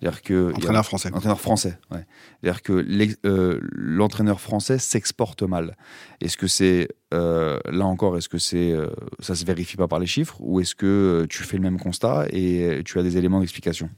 C'est-à-dire 0.00 0.22
que 0.22 0.52
Entraîneur 0.54 0.84
français. 0.84 1.10
Entraîneur 1.12 1.40
français, 1.40 1.78
ouais. 1.90 2.06
C'est-à-dire 2.42 2.62
que 2.62 2.84
euh, 3.26 3.58
l'entraîneur 3.72 4.40
français 4.40 4.78
s'exporte 4.78 5.42
mal. 5.42 5.76
Est-ce 6.20 6.36
que 6.36 6.46
c'est, 6.46 6.88
euh, 7.12 7.58
là 7.70 7.84
encore, 7.86 8.16
est-ce 8.16 8.28
que 8.28 8.38
c'est, 8.38 8.72
euh, 8.72 8.88
ça 9.20 9.34
se 9.34 9.44
vérifie 9.44 9.76
pas 9.76 9.88
par 9.88 9.98
les 9.98 10.06
chiffres 10.06 10.36
ou 10.40 10.60
est-ce 10.60 10.74
que 10.74 10.86
euh, 10.86 11.26
tu 11.26 11.42
fais 11.42 11.56
le 11.56 11.62
même 11.62 11.78
constat 11.78 12.26
et 12.30 12.62
euh, 12.64 12.82
tu 12.82 12.98
as 12.98 13.02
des 13.02 13.16
éléments 13.16 13.40
d'explication? 13.40 13.90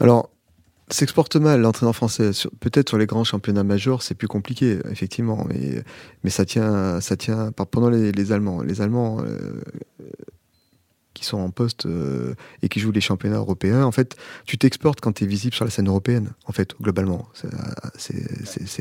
Alors, 0.00 0.30
s'exporte 0.90 1.36
mal 1.36 1.60
l'entraîneur 1.60 1.94
français. 1.94 2.30
Peut-être 2.60 2.88
sur 2.88 2.98
les 2.98 3.06
grands 3.06 3.24
championnats 3.24 3.64
majeurs, 3.64 4.02
c'est 4.02 4.14
plus 4.14 4.28
compliqué, 4.28 4.78
effectivement. 4.90 5.46
Mais, 5.48 5.82
mais 6.24 6.30
ça 6.30 6.44
tient, 6.44 7.00
ça 7.00 7.16
tient 7.16 7.52
pendant 7.52 7.90
les, 7.90 8.12
les 8.12 8.32
Allemands. 8.32 8.62
Les 8.62 8.80
Allemands 8.80 9.18
euh, 9.20 9.60
qui 11.20 11.26
sont 11.26 11.38
en 11.38 11.50
poste 11.50 11.84
euh, 11.84 12.34
et 12.62 12.68
qui 12.68 12.80
jouent 12.80 12.92
les 12.92 13.02
championnats 13.02 13.36
européens, 13.36 13.84
en 13.84 13.92
fait, 13.92 14.16
tu 14.46 14.56
t'exportes 14.56 15.00
quand 15.02 15.12
tu 15.12 15.24
es 15.24 15.26
visible 15.26 15.54
sur 15.54 15.66
la 15.66 15.70
scène 15.70 15.86
européenne, 15.88 16.30
en 16.46 16.52
fait, 16.52 16.74
globalement. 16.80 17.28
C'est- 17.34 17.48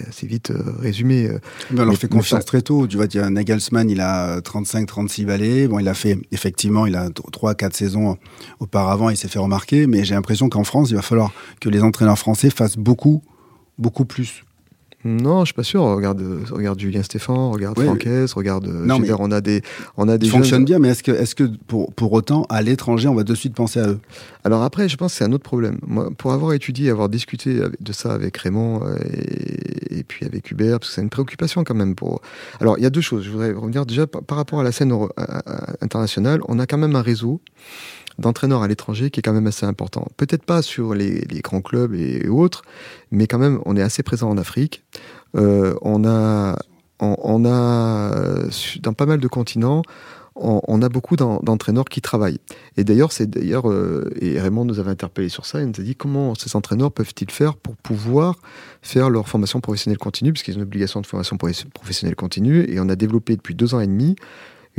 assez 0.07 0.27
vite 0.27 0.51
euh, 0.51 0.63
résumé. 0.79 1.27
euh. 1.27 1.39
Mais 1.71 1.81
on 1.81 1.85
leur 1.85 1.97
fait 1.97 2.07
confiance 2.07 2.39
ça- 2.41 2.45
très 2.45 2.61
tôt. 2.61 2.87
Tu 2.87 2.95
vois, 2.95 3.07
il 3.07 3.15
y 3.15 3.19
a 3.19 3.29
Nagelsmann, 3.29 3.89
il 3.89 3.99
a 4.01 4.39
35-36 4.41 5.25
balais. 5.25 5.67
Bon, 5.67 5.79
il 5.79 5.87
a 5.87 5.93
fait, 5.93 6.17
effectivement, 6.31 6.85
il 6.85 6.95
a 6.95 7.09
3-4 7.09 7.73
saisons 7.75 8.17
auparavant, 8.59 9.09
il 9.09 9.17
s'est 9.17 9.27
fait 9.27 9.39
remarquer. 9.39 9.85
Mais 9.87 10.03
j'ai 10.05 10.15
l'impression 10.15 10.47
qu'en 10.49 10.63
France, 10.63 10.89
il 10.91 10.95
va 10.95 11.01
falloir 11.01 11.31
que 11.59 11.69
les 11.69 11.81
entraîneurs 11.83 12.17
français 12.19 12.49
fassent 12.49 12.77
beaucoup, 12.77 13.21
beaucoup 13.77 14.05
plus. 14.05 14.43
Non, 15.05 15.41
je 15.41 15.45
suis 15.45 15.53
pas 15.53 15.63
sûr. 15.63 15.81
Regarde, 15.83 16.21
euh, 16.21 16.39
regarde 16.51 16.77
Julien 16.79 17.03
Stéphan, 17.03 17.51
regarde 17.51 17.77
Oui, 17.79 17.85
Francaise, 17.85 18.33
regarde. 18.33 18.67
euh, 18.67 18.85
Non, 18.85 18.95
je 18.95 18.99
veux 18.99 18.99
mais- 18.99 19.05
dire, 19.07 19.17
on 19.21 19.31
a 19.31 19.39
des, 19.39 19.61
on 19.95 20.09
a 20.09 20.17
des 20.17 20.25
Ils 20.25 20.29
jeunes- 20.29 20.39
fonctionnent 20.41 20.65
bien, 20.65 20.77
mais 20.79 20.89
est-ce 20.89 21.03
que, 21.03 21.11
est-ce 21.11 21.35
que 21.35 21.43
pour, 21.67 21.93
pour 21.93 22.11
autant, 22.11 22.45
à 22.49 22.61
l'étranger, 22.61 23.07
on 23.07 23.15
va 23.15 23.23
de 23.23 23.33
suite 23.33 23.53
penser 23.55 23.79
à 23.79 23.87
eux? 23.87 23.99
Alors 24.43 24.61
après, 24.63 24.89
je 24.89 24.97
pense 24.97 25.13
que 25.13 25.17
c'est 25.19 25.23
un 25.23 25.31
autre 25.31 25.43
problème. 25.45 25.77
Moi, 25.87 26.09
pour 26.17 26.33
avoir 26.33 26.51
étudié, 26.53 26.89
avoir 26.89 27.07
discuté 27.07 27.59
de 27.79 27.93
ça 27.93 28.11
avec 28.13 28.35
Raymond 28.37 28.81
euh, 28.85 28.97
et, 29.89 29.99
et 29.99 30.03
puis 30.03 30.25
avec 30.25 30.51
Hubert, 30.51 30.79
parce 30.79 30.89
que 30.89 30.95
c'est 30.95 31.01
une 31.01 31.09
préoccupation 31.09 31.63
quand 31.63 31.75
même. 31.75 31.95
Pour... 31.95 32.21
Alors, 32.59 32.77
il 32.77 32.83
y 32.83 32.87
a 32.87 32.89
deux 32.89 33.01
choses. 33.01 33.23
Je 33.23 33.29
voudrais 33.31 33.51
revenir 33.53 33.85
déjà 33.85 34.05
par, 34.05 34.21
par 34.21 34.37
rapport 34.37 34.59
à 34.59 34.63
la 34.63 34.71
scène 34.73 34.93
internationale. 35.81 36.41
On 36.47 36.59
a 36.59 36.65
quand 36.65 36.77
même 36.77 36.95
un 36.95 37.01
réseau 37.01 37.41
d'entraîneurs 38.19 38.63
à 38.63 38.67
l'étranger 38.67 39.09
qui 39.09 39.19
est 39.19 39.23
quand 39.23 39.33
même 39.33 39.47
assez 39.47 39.65
important. 39.65 40.07
Peut-être 40.17 40.43
pas 40.43 40.61
sur 40.61 40.93
les, 40.93 41.25
grands 41.43 41.61
clubs 41.61 41.93
et 41.95 42.27
autres, 42.27 42.63
mais 43.11 43.27
quand 43.27 43.39
même, 43.39 43.59
on 43.65 43.75
est 43.75 43.81
assez 43.81 44.03
présent 44.03 44.29
en 44.29 44.37
Afrique. 44.37 44.83
Euh, 45.35 45.75
on 45.81 46.05
a, 46.05 46.57
on, 46.99 47.45
a 47.45 48.13
euh, 48.15 48.49
dans 48.81 48.93
pas 48.93 49.05
mal 49.05 49.19
de 49.19 49.27
continents, 49.27 49.83
on, 50.41 50.81
a 50.81 50.89
beaucoup 50.89 51.15
d'en- 51.15 51.39
d'entraîneurs 51.41 51.85
qui 51.85 52.01
travaillent. 52.01 52.39
Et 52.77 52.83
d'ailleurs, 52.83 53.11
c'est 53.11 53.29
d'ailleurs, 53.29 53.69
euh, 53.69 54.09
et 54.21 54.39
Raymond 54.39 54.65
nous 54.65 54.79
avait 54.79 54.91
interpellé 54.91 55.27
sur 55.27 55.45
ça, 55.45 55.59
il 55.59 55.67
nous 55.67 55.79
a 55.79 55.83
dit 55.83 55.95
comment 55.95 56.33
ces 56.35 56.55
entraîneurs 56.55 56.91
peuvent-ils 56.91 57.29
faire 57.29 57.55
pour 57.55 57.75
pouvoir 57.75 58.35
faire 58.81 59.09
leur 59.09 59.27
formation 59.27 59.59
professionnelle 59.59 59.97
continue, 59.97 60.31
puisqu'ils 60.31 60.53
ont 60.53 60.57
une 60.57 60.63
obligation 60.63 61.01
de 61.01 61.05
formation 61.05 61.37
professionnelle 61.37 62.15
continue, 62.15 62.65
et 62.69 62.79
on 62.79 62.87
a 62.89 62.95
développé 62.95 63.35
depuis 63.35 63.55
deux 63.55 63.75
ans 63.75 63.79
et 63.79 63.87
demi 63.87 64.15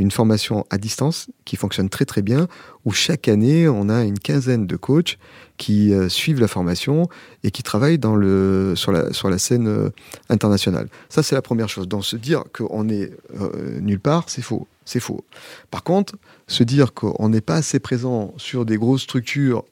une 0.01 0.11
formation 0.11 0.67
à 0.71 0.79
distance 0.79 1.29
qui 1.45 1.57
fonctionne 1.57 1.89
très 1.89 2.05
très 2.05 2.23
bien, 2.23 2.49
où 2.85 2.93
chaque 2.93 3.29
année, 3.29 3.69
on 3.69 3.89
a 3.89 4.05
une 4.05 4.19
quinzaine 4.19 4.67
de 4.67 4.77
coachs 4.77 5.19
qui 5.57 5.93
euh, 5.93 6.09
suivent 6.09 6.41
la 6.41 6.49
formation 6.49 7.09
et 7.45 7.51
qui 7.51 7.63
travaillent 7.63 7.99
dans 7.99 8.17
le, 8.17 8.75
sur, 8.77 8.93
la, 8.93 9.13
sur 9.13 9.29
la 9.29 9.39
scène 9.39 9.69
euh, 9.69 9.91
internationale. 10.29 10.89
Ça, 11.09 11.23
c'est 11.23 11.35
la 11.35 11.43
première 11.43 11.69
chose. 11.69 11.87
Donc, 11.87 12.05
se 12.05 12.17
dire 12.17 12.45
qu'on 12.53 12.89
est 12.89 13.13
euh, 13.39 13.79
nulle 13.81 14.01
part, 14.01 14.25
c'est 14.29 14.43
faux. 14.43 14.67
C'est 14.85 15.01
faux. 15.01 15.25
Par 15.71 15.83
contre, 15.83 16.17
se 16.47 16.65
dire 16.65 16.95
qu'on 16.95 17.29
n'est 17.29 17.43
pas 17.43 17.57
assez 17.57 17.79
présent 17.79 18.33
sur 18.39 18.65
des 18.65 18.77
grosses 18.77 19.03
structures, 19.03 19.65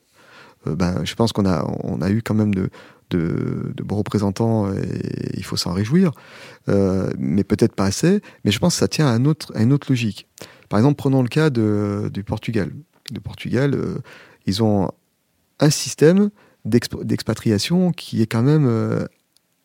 ben, 0.66 1.02
je 1.04 1.14
pense 1.14 1.32
qu'on 1.32 1.46
a, 1.46 1.64
on 1.82 2.02
a 2.02 2.10
eu 2.10 2.20
quand 2.20 2.34
même 2.34 2.54
de, 2.54 2.68
de, 3.10 3.72
de 3.74 3.82
bons 3.82 3.96
représentants 3.96 4.72
et 4.72 5.36
il 5.36 5.44
faut 5.44 5.56
s'en 5.56 5.72
réjouir, 5.72 6.12
euh, 6.68 7.10
mais 7.18 7.44
peut-être 7.44 7.74
pas 7.74 7.86
assez. 7.86 8.20
Mais 8.44 8.50
je 8.50 8.58
pense 8.58 8.74
que 8.74 8.80
ça 8.80 8.88
tient 8.88 9.06
à, 9.06 9.16
une 9.16 9.26
autre 9.26 9.86
logique. 9.88 10.28
Par 10.68 10.78
exemple, 10.78 10.96
prenons 10.96 11.22
le 11.22 11.28
cas 11.28 11.50
de, 11.50 12.10
du 12.12 12.24
Portugal. 12.24 12.70
Le 13.12 13.20
Portugal, 13.20 13.74
euh, 13.74 13.98
ils 14.46 14.62
ont 14.62 14.90
un 15.60 15.70
système 15.70 16.30
d'exp- 16.66 17.04
d'expatriation 17.04 17.92
qui 17.92 18.20
est 18.22 18.26
quand 18.26 18.42
même 18.42 18.66
euh, 18.66 19.06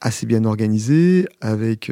assez 0.02 0.26
bien 0.26 0.46
organisé, 0.46 1.28
avec 1.42 1.92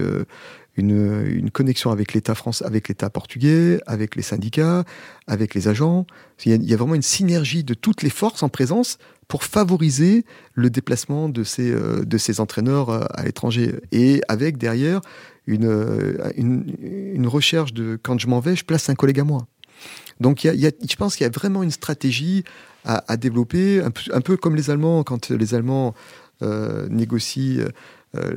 une, 0.78 1.26
une 1.28 1.52
connexion 1.52 1.92
avec 1.92 2.14
l'État 2.14 2.36
français, 2.36 2.66
avec 2.66 2.88
l'État 2.88 3.10
portugais, 3.10 3.82
avec 3.86 4.16
les 4.16 4.22
syndicats, 4.22 4.84
avec 5.28 5.54
les 5.54 5.68
agents. 5.68 6.06
Il 6.46 6.64
y, 6.64 6.74
a, 6.74 6.78
vraiment 6.78 6.96
une 6.96 7.02
synergie 7.02 7.64
de 7.64 7.74
toutes 7.74 8.04
les 8.04 8.10
forces 8.10 8.42
en 8.44 8.50
présence 8.50 8.98
pour 9.28 9.44
favoriser 9.44 10.26
le 10.54 10.70
déplacement 10.70 11.30
de 11.30 11.44
ces, 11.44 11.72
euh, 11.72 12.04
de 12.04 12.18
ces 12.18 12.40
entraîneurs 12.40 12.90
euh, 12.90 13.06
à 13.14 13.24
l'étranger. 13.24 13.76
Et 13.92 14.22
avec 14.28 14.58
derrière 14.58 15.02
une, 15.46 15.66
euh, 15.66 16.32
une, 16.38 16.66
une 16.82 17.28
recherche 17.28 17.74
de 17.74 18.00
quand 18.02 18.20
je 18.20 18.28
m'en 18.28 18.40
vais, 18.40 18.56
je 18.56 18.66
place 18.66 18.90
un 18.90 18.96
collègue 18.96 19.20
à 19.20 19.24
moi. 19.24 19.48
Donc 20.20 20.44
il 20.44 20.48
y 20.48 20.50
a, 20.50 20.54
il 20.54 20.60
y 20.62 20.68
a- 20.68 20.72
je 20.88 20.96
pense 20.96 21.16
qu'il 21.16 21.26
y 21.26 21.28
a 21.28 21.32
vraiment 21.32 21.64
une 21.64 21.72
stratégie 21.72 22.44
à, 22.86 23.04
à 23.12 23.18
développer, 23.18 23.82
un 23.82 24.22
peu, 24.22 24.38
comme 24.38 24.56
les 24.56 24.70
Allemands, 24.70 25.04
quand 25.04 25.30
les 25.30 25.54
Allemands 25.54 25.94
négocient, 26.90 27.68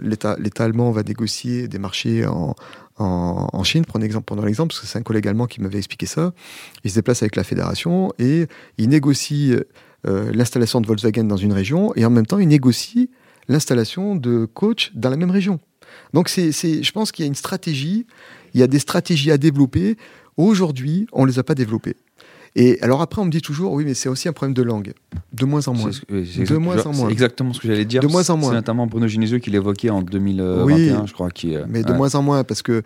l'État 0.01 0.37
l'État 0.39 0.65
allemand 0.65 0.93
va 0.93 1.03
négocier 1.03 1.67
des 1.67 1.79
marchés 1.79 2.27
en, 2.27 2.55
en, 2.97 3.65
Chine, 3.65 3.85
prenons 3.85 4.23
pendant 4.23 4.45
l'exemple, 4.45 4.69
parce 4.69 4.81
que 4.81 4.87
c'est 4.87 4.99
un 4.99 5.03
collègue 5.03 5.27
allemand 5.27 5.47
qui 5.47 5.61
m'avait 5.61 5.79
expliqué 5.79 6.07
ça. 6.07 6.33
Il 6.85 6.91
se 6.91 6.97
déplace 6.97 7.23
avec 7.23 7.37
la 7.37 7.45
fédération 7.45 8.13
et 8.19 8.47
il 8.79 8.89
négocie 8.89 9.55
euh, 10.07 10.31
l'installation 10.33 10.81
de 10.81 10.87
Volkswagen 10.87 11.25
dans 11.25 11.37
une 11.37 11.53
région 11.53 11.95
et 11.97 12.05
en 12.05 12.11
même 12.11 12.27
temps 12.27 12.39
il 12.39 12.49
négocie 12.49 13.11
l'installation 13.49 14.17
de 14.17 14.45
coach 14.45 14.93
dans 14.95 15.11
la 15.11 15.17
même 15.17 15.31
région. 15.31 15.61
Donc 16.13 16.29
c'est, 16.29 16.53
je 16.53 16.93
pense 16.93 17.13
qu'il 17.13 17.25
y 17.25 17.27
a 17.27 17.29
une 17.29 17.35
stratégie, 17.35 18.07
il 18.53 18.61
y 18.61 18.63
a 18.63 18.67
des 18.67 18.79
stratégies 18.79 19.31
à 19.31 19.39
développer. 19.39 19.97
Aujourd'hui, 20.37 21.07
on 21.13 21.25
ne 21.25 21.31
les 21.31 21.39
a 21.39 21.45
pas 21.45 21.55
développées. 21.55 21.97
Et 22.57 22.79
alors 22.83 23.03
après, 23.03 23.21
on 23.21 23.25
me 23.25 23.31
dit 23.31 23.41
toujours, 23.43 23.73
oui, 23.73 23.85
mais 23.85 23.95
c'est 23.95 24.09
aussi 24.09 24.29
un 24.29 24.33
problème 24.33 24.55
de 24.55 24.63
langue. 24.63 24.93
De 25.33 25.45
moins 25.45 25.67
en 25.67 25.75
moins. 25.75 25.91
C'est 25.93 26.09
De 26.09 26.57
moins 26.57 26.81
en 26.87 26.93
moins. 26.93 27.09
exactement 27.09 27.53
ce 27.53 27.61
que 27.61 27.67
j'allais 27.67 27.85
dire. 27.85 28.01
De 28.01 28.07
moins 28.07 28.29
en 28.31 28.37
moins. 28.37 28.51
C'est 28.51 28.57
notamment 28.57 28.87
Bruno 28.87 29.09
Genesio 29.09 29.41
qui 29.41 29.51
l'évoquait 29.51 29.91
en 29.91 30.03
2021, 30.03 30.65
Oui, 30.65 30.93
je 31.07 31.13
crois. 31.13 31.31
Qui, 31.31 31.57
euh, 31.57 31.65
Mais 31.69 31.83
de 31.83 31.93
moins 31.93 32.15
en 32.15 32.23
moins, 32.23 32.45
parce 32.45 32.63
que 32.63 32.83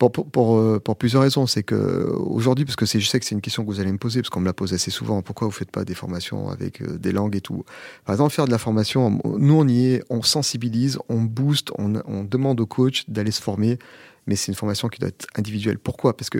pour, 0.00 0.10
pour, 0.12 0.26
pour, 0.26 0.56
euh, 0.56 0.80
pour 0.82 0.96
plusieurs 0.96 1.22
raisons. 1.22 1.46
C'est 1.46 1.62
que 1.62 2.10
aujourd'hui, 2.16 2.64
parce 2.64 2.76
que 2.76 2.86
je 2.86 3.06
sais 3.06 3.20
que 3.20 3.26
c'est 3.26 3.34
une 3.34 3.40
question 3.42 3.62
que 3.64 3.68
vous 3.70 3.80
allez 3.80 3.92
me 3.92 3.98
poser, 3.98 4.20
parce 4.22 4.30
qu'on 4.30 4.40
me 4.40 4.46
la 4.46 4.54
pose 4.54 4.72
assez 4.72 4.90
souvent, 4.90 5.20
pourquoi 5.22 5.46
vous 5.46 5.52
faites 5.52 5.70
pas 5.70 5.84
des 5.84 5.94
formations 5.94 6.48
avec 6.48 6.80
euh, 6.80 6.98
des 6.98 7.12
langues 7.12 7.36
et 7.36 7.40
tout? 7.42 7.64
Par 8.06 8.14
exemple, 8.14 8.32
faire 8.32 8.46
de 8.46 8.50
la 8.50 8.58
formation, 8.58 9.20
nous 9.38 9.54
on 9.54 9.68
y 9.68 9.92
est, 9.92 10.02
on 10.08 10.22
sensibilise, 10.22 10.98
on 11.10 11.20
booste, 11.20 11.70
on, 11.78 12.00
on 12.06 12.24
demande 12.24 12.60
aux 12.60 12.66
coachs 12.66 13.04
d'aller 13.08 13.30
se 13.30 13.42
former, 13.42 13.78
mais 14.26 14.36
c'est 14.36 14.50
une 14.50 14.56
formation 14.56 14.88
qui 14.88 14.98
doit 15.00 15.10
être 15.10 15.26
individuelle. 15.36 15.78
Pourquoi? 15.78 16.16
Parce 16.16 16.30
que 16.30 16.38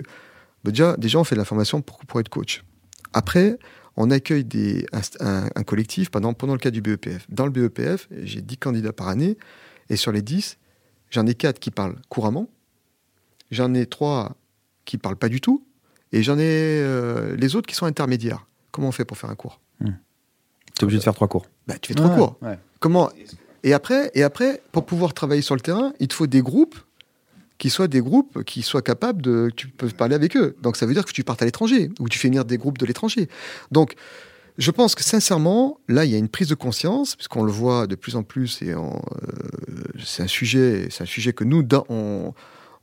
bah, 0.63 0.71
déjà, 0.71 0.95
déjà, 0.97 1.19
on 1.19 1.23
fait 1.23 1.35
de 1.35 1.39
la 1.39 1.45
formation 1.45 1.81
pour, 1.81 1.99
pour 2.05 2.19
être 2.19 2.29
coach. 2.29 2.63
Après, 3.13 3.57
on 3.97 4.09
accueille 4.11 4.43
des, 4.45 4.85
un, 5.19 5.49
collectif, 5.65 6.09
exemple, 6.15 6.37
pendant 6.37 6.53
le 6.53 6.59
cas 6.59 6.71
du 6.71 6.81
BEPF. 6.81 7.25
Dans 7.29 7.45
le 7.45 7.51
BEPF, 7.51 8.07
j'ai 8.23 8.41
10 8.41 8.57
candidats 8.57 8.93
par 8.93 9.07
année, 9.09 9.37
et 9.89 9.95
sur 9.97 10.11
les 10.11 10.21
10, 10.21 10.57
j'en 11.09 11.25
ai 11.27 11.33
4 11.35 11.59
qui 11.59 11.71
parlent 11.71 11.97
couramment, 12.09 12.47
j'en 13.51 13.73
ai 13.73 13.85
3 13.85 14.35
qui 14.85 14.97
parlent 14.97 15.17
pas 15.17 15.29
du 15.29 15.41
tout, 15.41 15.65
et 16.13 16.23
j'en 16.23 16.37
ai 16.37 16.41
euh, 16.43 17.35
les 17.35 17.55
autres 17.55 17.67
qui 17.67 17.75
sont 17.75 17.85
intermédiaires. 17.85 18.45
Comment 18.71 18.87
on 18.89 18.91
fait 18.91 19.05
pour 19.05 19.17
faire 19.17 19.29
un 19.29 19.35
cours? 19.35 19.59
T'es 20.75 20.83
obligé 20.85 20.99
de 20.99 21.03
faire 21.03 21.13
trois 21.13 21.27
cours. 21.27 21.45
bah, 21.67 21.75
Tu 21.79 21.89
fais 21.89 21.95
trois 21.95 22.09
Ouais, 22.09 22.15
cours. 22.15 22.37
ouais. 22.41 22.57
Comment? 22.79 23.09
Et 23.63 23.73
après, 23.73 24.09
et 24.15 24.23
après, 24.23 24.61
pour 24.71 24.85
pouvoir 24.85 25.13
travailler 25.13 25.41
sur 25.41 25.53
le 25.53 25.61
terrain, 25.61 25.93
il 25.99 26.07
te 26.07 26.13
faut 26.13 26.27
des 26.27 26.41
groupes 26.41 26.75
qui 27.61 27.69
soient 27.69 27.87
des 27.87 28.01
groupes 28.01 28.43
qui 28.43 28.63
soient 28.63 28.81
capables 28.81 29.21
de. 29.21 29.51
Tu 29.55 29.67
peux 29.67 29.87
parler 29.89 30.15
avec 30.15 30.35
eux. 30.35 30.55
Donc 30.63 30.77
ça 30.77 30.87
veut 30.87 30.95
dire 30.95 31.05
que 31.05 31.11
tu 31.11 31.23
partes 31.23 31.43
à 31.43 31.45
l'étranger 31.45 31.91
ou 31.99 32.09
tu 32.09 32.17
fais 32.17 32.27
venir 32.27 32.43
des 32.43 32.57
groupes 32.57 32.79
de 32.79 32.87
l'étranger. 32.87 33.29
Donc 33.69 33.93
je 34.57 34.71
pense 34.71 34.95
que 34.95 35.03
sincèrement, 35.03 35.79
là, 35.87 36.03
il 36.03 36.11
y 36.11 36.15
a 36.15 36.17
une 36.17 36.27
prise 36.27 36.47
de 36.47 36.55
conscience, 36.55 37.15
puisqu'on 37.15 37.43
le 37.43 37.51
voit 37.51 37.85
de 37.85 37.93
plus 37.93 38.15
en 38.15 38.23
plus, 38.23 38.63
et 38.63 38.71
euh, 38.71 38.79
c'est 40.03 40.23
un 40.23 40.27
sujet, 40.27 40.87
c'est 40.89 41.03
un 41.03 41.07
sujet 41.07 41.33
que 41.33 41.43
nous, 41.43 41.63
on, 41.87 42.33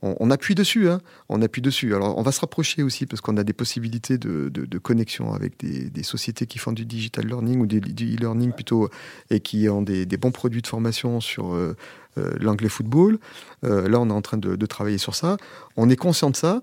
on, 0.01 0.31
appuie 0.31 0.55
dessus. 0.55 0.89
hein. 0.89 0.99
on 1.27 1.41
appuie 1.41 1.61
dessus. 1.61 1.93
Alors, 1.95 2.17
on 2.17 2.21
va 2.21 2.31
se 2.31 2.39
rapprocher 2.39 2.83
aussi, 2.83 3.05
parce 3.05 3.21
qu'on 3.21 3.37
a 3.37 3.43
des 3.43 3.53
possibilités 3.53 4.17
de, 4.17 4.49
de- 4.49 4.77
connexion 4.77 5.33
avec 5.33 5.59
des, 5.59 5.89
des 5.89 6.03
sociétés 6.03 6.45
qui 6.47 6.57
font 6.57 6.71
du 6.71 6.85
digital 6.85 7.25
learning 7.27 7.59
ou 7.59 7.65
du, 7.65 7.81
du 7.81 8.15
e-learning 8.15 8.53
plutôt, 8.53 8.89
et 9.29 9.39
qui 9.39 9.67
ont 9.69 9.81
des, 9.81 10.05
des 10.05 10.17
bons 10.17 10.31
produits 10.31 10.61
de 10.61 10.67
formation 10.67 11.19
sur 11.19 11.53
euh, 11.53 11.75
euh, 12.17 12.31
l'anglais 12.39 12.69
football. 12.69 13.19
Euh, 13.63 13.87
là, 13.89 13.99
on 13.99 14.09
est 14.09 14.13
en 14.13 14.21
train 14.21 14.37
de, 14.37 14.55
de 14.55 14.65
travailler 14.65 14.97
sur 14.97 15.15
ça. 15.15 15.37
On 15.75 15.89
est 15.89 15.95
conscient 15.97 16.29
de 16.29 16.35
ça. 16.35 16.61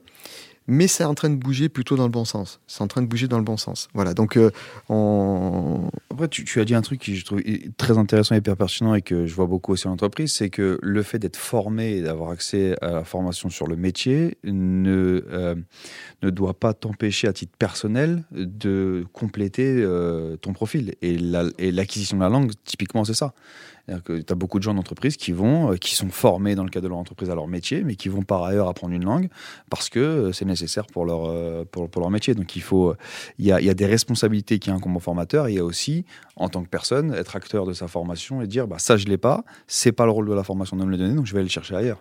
Mais 0.68 0.88
c'est 0.88 1.04
en 1.04 1.14
train 1.14 1.30
de 1.30 1.36
bouger 1.36 1.68
plutôt 1.68 1.96
dans 1.96 2.04
le 2.04 2.10
bon 2.10 2.24
sens. 2.24 2.60
C'est 2.66 2.82
en 2.82 2.88
train 2.88 3.02
de 3.02 3.06
bouger 3.06 3.28
dans 3.28 3.38
le 3.38 3.44
bon 3.44 3.56
sens. 3.56 3.88
Voilà, 3.94 4.14
donc 4.14 4.36
euh. 4.36 4.50
Après, 6.10 6.28
tu, 6.28 6.60
as 6.60 6.64
dit 6.64 6.74
un 6.74 6.80
truc 6.80 7.00
qui 7.00 7.16
je 7.16 7.24
trouve 7.24 7.42
très 7.76 7.98
intéressant 7.98 8.34
et 8.34 8.38
hyper 8.38 8.56
pertinent 8.56 8.94
et 8.94 9.02
que 9.02 9.26
je 9.26 9.34
vois 9.34 9.46
beaucoup 9.46 9.72
aussi 9.72 9.86
en 9.86 9.92
entreprise, 9.92 10.32
c'est 10.32 10.48
que 10.48 10.78
le 10.82 11.02
fait 11.02 11.18
d'être 11.18 11.36
formé 11.36 11.96
et 11.96 12.02
d'avoir 12.02 12.30
accès 12.30 12.74
à 12.80 12.90
la 12.90 13.04
formation 13.04 13.50
sur 13.50 13.66
le 13.66 13.76
métier 13.76 14.38
ne, 14.44 15.24
euh, 15.30 15.54
ne 16.22 16.30
doit 16.30 16.54
pas 16.54 16.72
t'empêcher 16.72 17.28
à 17.28 17.32
titre 17.32 17.52
personnel 17.58 18.24
de 18.30 19.04
compléter 19.12 19.76
euh, 19.82 20.36
ton 20.36 20.54
profil. 20.54 20.94
Et 21.02 21.18
l'acquisition 21.18 22.18
la, 22.18 22.26
de 22.26 22.32
la 22.32 22.38
langue, 22.38 22.52
typiquement, 22.64 23.04
c'est 23.04 23.14
ça 23.14 23.34
tu 24.04 24.24
as 24.28 24.34
beaucoup 24.34 24.58
de 24.58 24.64
gens 24.64 24.74
d'entreprise 24.74 25.16
qui 25.16 25.32
vont, 25.32 25.72
euh, 25.72 25.76
qui 25.76 25.94
sont 25.94 26.08
formés 26.08 26.54
dans 26.54 26.64
le 26.64 26.70
cadre 26.70 26.84
de 26.84 26.88
leur 26.88 26.98
entreprise 26.98 27.30
à 27.30 27.34
leur 27.34 27.46
métier, 27.46 27.84
mais 27.84 27.94
qui 27.94 28.08
vont 28.08 28.22
par 28.22 28.42
ailleurs 28.42 28.68
apprendre 28.68 28.94
une 28.94 29.04
langue 29.04 29.28
parce 29.70 29.88
que 29.88 30.00
euh, 30.00 30.32
c'est 30.32 30.44
nécessaire 30.44 30.86
pour 30.86 31.04
leur, 31.04 31.26
euh, 31.26 31.64
pour, 31.70 31.88
pour, 31.88 32.00
leur 32.00 32.10
métier. 32.10 32.34
Donc 32.34 32.56
il 32.56 32.62
faut, 32.62 32.94
il 33.38 33.46
y 33.46 33.52
a, 33.52 33.60
y 33.60 33.70
a, 33.70 33.74
des 33.74 33.86
responsabilités 33.86 34.58
qui 34.58 34.70
incombent 34.70 34.96
au 34.96 35.00
formateur. 35.00 35.48
Il 35.48 35.54
y 35.54 35.58
a 35.58 35.64
aussi, 35.64 36.04
en 36.36 36.48
tant 36.48 36.62
que 36.62 36.68
personne, 36.68 37.14
être 37.14 37.36
acteur 37.36 37.66
de 37.66 37.72
sa 37.72 37.86
formation 37.86 38.42
et 38.42 38.46
dire, 38.46 38.66
bah, 38.66 38.78
ça 38.78 38.96
je 38.96 39.06
l'ai 39.06 39.18
pas, 39.18 39.44
c'est 39.66 39.92
pas 39.92 40.04
le 40.04 40.10
rôle 40.10 40.28
de 40.28 40.34
la 40.34 40.42
formation 40.42 40.76
de 40.76 40.84
me 40.84 40.90
le 40.90 40.96
donner, 40.96 41.14
donc 41.14 41.26
je 41.26 41.32
vais 41.32 41.38
aller 41.38 41.46
le 41.46 41.50
chercher 41.50 41.76
ailleurs. 41.76 42.00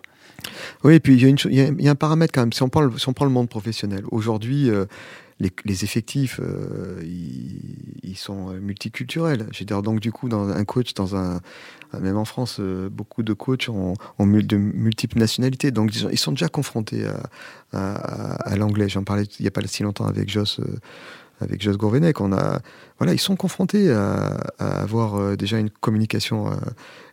Oui, 0.84 0.94
et 0.94 1.00
puis 1.00 1.16
il 1.16 1.54
y, 1.54 1.88
a 1.88 1.90
un 1.90 1.94
paramètre 1.94 2.32
quand 2.32 2.42
même. 2.42 2.52
Si 2.52 2.62
on 2.62 2.68
prend, 2.68 2.96
si 2.96 3.08
on 3.08 3.12
prend 3.12 3.24
le 3.24 3.30
monde 3.30 3.48
professionnel, 3.48 4.04
aujourd'hui, 4.10 4.70
les, 5.38 5.84
effectifs, 5.84 6.40
euh, 6.42 7.02
ils, 8.02 8.16
sont 8.16 8.50
euh, 8.50 8.58
multiculturels. 8.58 9.46
Je 9.52 9.64
dire, 9.64 9.82
donc 9.82 10.00
du 10.00 10.10
coup, 10.10 10.28
dans 10.28 10.48
un 10.48 10.64
coach, 10.64 10.94
dans 10.94 11.14
un, 11.14 11.40
même 12.00 12.16
en 12.16 12.24
France, 12.24 12.56
euh, 12.58 12.88
beaucoup 12.88 13.22
de 13.22 13.34
coachs 13.34 13.68
ont, 13.68 13.94
de 14.18 14.56
multiples 14.56 15.18
nationalités, 15.18 15.70
donc 15.70 15.94
ils 15.94 16.18
sont 16.18 16.32
déjà 16.32 16.48
confrontés 16.48 17.06
à, 17.72 18.56
l'anglais. 18.56 18.88
J'en 18.88 19.04
parlais 19.04 19.24
il 19.38 19.42
n'y 19.42 19.48
a 19.48 19.50
pas 19.50 19.60
si 19.66 19.82
longtemps 19.82 20.06
avec 20.06 20.30
Joss. 20.30 20.60
Avec 21.40 21.60
Joss 21.62 21.76
Gourvenec, 21.76 22.20
on 22.20 22.32
a, 22.32 22.60
voilà, 22.98 23.12
ils 23.12 23.20
sont 23.20 23.36
confrontés 23.36 23.90
à, 23.92 24.36
avoir 24.58 25.36
déjà 25.36 25.58
une 25.58 25.70
communication 25.70 26.50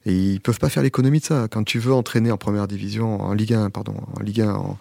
et 0.06 0.14
ils 0.14 0.40
peuvent 0.40 0.60
pas 0.60 0.70
faire 0.70 0.84
l'économie 0.84 1.20
de 1.20 1.26
ça. 1.26 1.48
Quand 1.50 1.64
tu 1.64 1.80
veux 1.80 1.94
entraîner 1.94 2.32
en 2.32 2.38
première 2.38 2.68
division, 2.68 3.22
en 3.22 3.34
Ligue 3.34 3.54
1, 3.54 3.70
pardon, 3.70 3.96
en 4.18 4.22
Ligue 4.22 4.42
1, 4.42 4.54
en, 4.54 4.78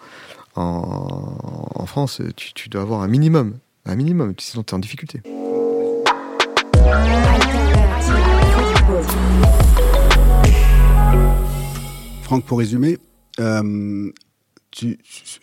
en, 0.55 1.85
France, 1.85 2.21
tu, 2.35 2.69
dois 2.69 2.81
avoir 2.81 3.01
un 3.01 3.07
minimum. 3.07 3.57
Un 3.85 3.95
minimum, 3.95 4.33
sinon 4.37 4.63
tu 4.63 4.71
es 4.71 4.75
en 4.75 4.79
difficulté. 4.79 5.21
Franck, 12.23 12.45
pour 12.45 12.59
résumer, 12.59 12.97
euh, 13.39 14.11
tu, 14.71 14.99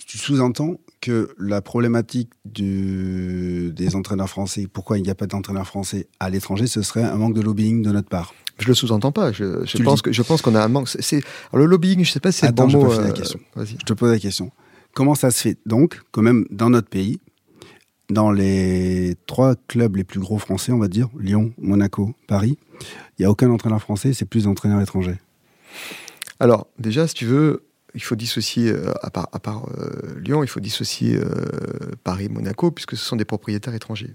sous-entends 0.07 0.77
que 1.01 1.35
la 1.39 1.63
problématique 1.63 2.31
du, 2.45 3.73
des 3.75 3.97
entraîneurs 3.97 4.29
français, 4.29 4.67
pourquoi 4.71 4.99
il 4.99 5.03
n'y 5.03 5.11
a 5.11 5.15
pas 5.15 5.27
d'entraîneurs 5.27 5.67
français 5.67 6.09
à 6.21 6.31
l'étranger, 6.31 6.67
ce 6.67 6.83
serait 6.83 7.03
un 7.03 7.17
manque 7.17 7.35
de 7.35 7.41
lobbying 7.41 7.83
de 7.83 7.91
notre 7.91 8.09
part. 8.09 8.35
Je 8.59 8.69
le 8.69 8.75
sous-entends 8.75 9.13
pas. 9.13 9.33
Je, 9.33 9.83
pense 9.83 10.03
que 10.03 10.13
je 10.13 10.23
pense 10.23 10.43
qu'on 10.43 10.55
a 10.55 10.63
un 10.63 10.69
manque. 10.69 10.89
C'est 10.89 11.23
le 11.55 11.65
lobbying. 11.65 12.05
Je 12.05 12.11
sais 12.11 12.21
pas 12.21 12.31
si 12.31 12.41
c'est 12.41 12.47
le 12.49 12.53
bon 12.53 12.69
je 12.69 12.77
mot. 12.77 12.93
euh, 12.93 13.13
question. 13.13 13.41
je 13.57 13.77
te 13.77 13.93
pose 13.95 14.11
la 14.11 14.19
question. 14.19 14.51
Comment 14.95 15.15
ça 15.15 15.31
se 15.31 15.41
fait 15.41 15.59
donc, 15.65 16.03
quand 16.11 16.21
même, 16.21 16.47
dans 16.51 16.69
notre 16.69 16.89
pays, 16.89 17.21
dans 18.11 18.31
les 18.31 19.15
trois 19.27 19.55
clubs 19.69 19.97
les 19.97 20.05
plus 20.05 20.21
gros 20.21 20.39
français, 20.39 20.73
on 20.73 20.79
va 20.79 20.89
dire, 20.89 21.09
Lyon, 21.19 21.53
Monaco, 21.59 22.15
Paris, 22.27 22.59
il 23.19 23.23
n'y 23.23 23.27
a 23.27 23.31
aucun 23.31 23.51
entraîneur 23.51 23.81
français, 23.81 24.13
c'est 24.13 24.25
plus 24.25 24.45
d'entraîneurs 24.45 24.81
étrangers? 24.81 25.19
Alors, 26.41 26.67
déjà, 26.79 27.07
si 27.07 27.15
tu 27.15 27.25
veux, 27.25 27.63
il 27.95 28.03
faut 28.03 28.17
dissocier, 28.17 28.71
euh, 28.71 28.93
à 29.03 29.11
part, 29.11 29.29
à 29.33 29.39
part 29.39 29.69
euh, 29.79 30.19
Lyon, 30.21 30.43
il 30.43 30.49
faut 30.49 30.61
dissocier 30.61 31.17
euh, 31.17 31.27
Paris, 32.05 32.29
Monaco, 32.29 32.71
puisque 32.71 32.97
ce 32.97 33.05
sont 33.05 33.17
des 33.17 33.25
propriétaires 33.25 33.75
étrangers. 33.75 34.15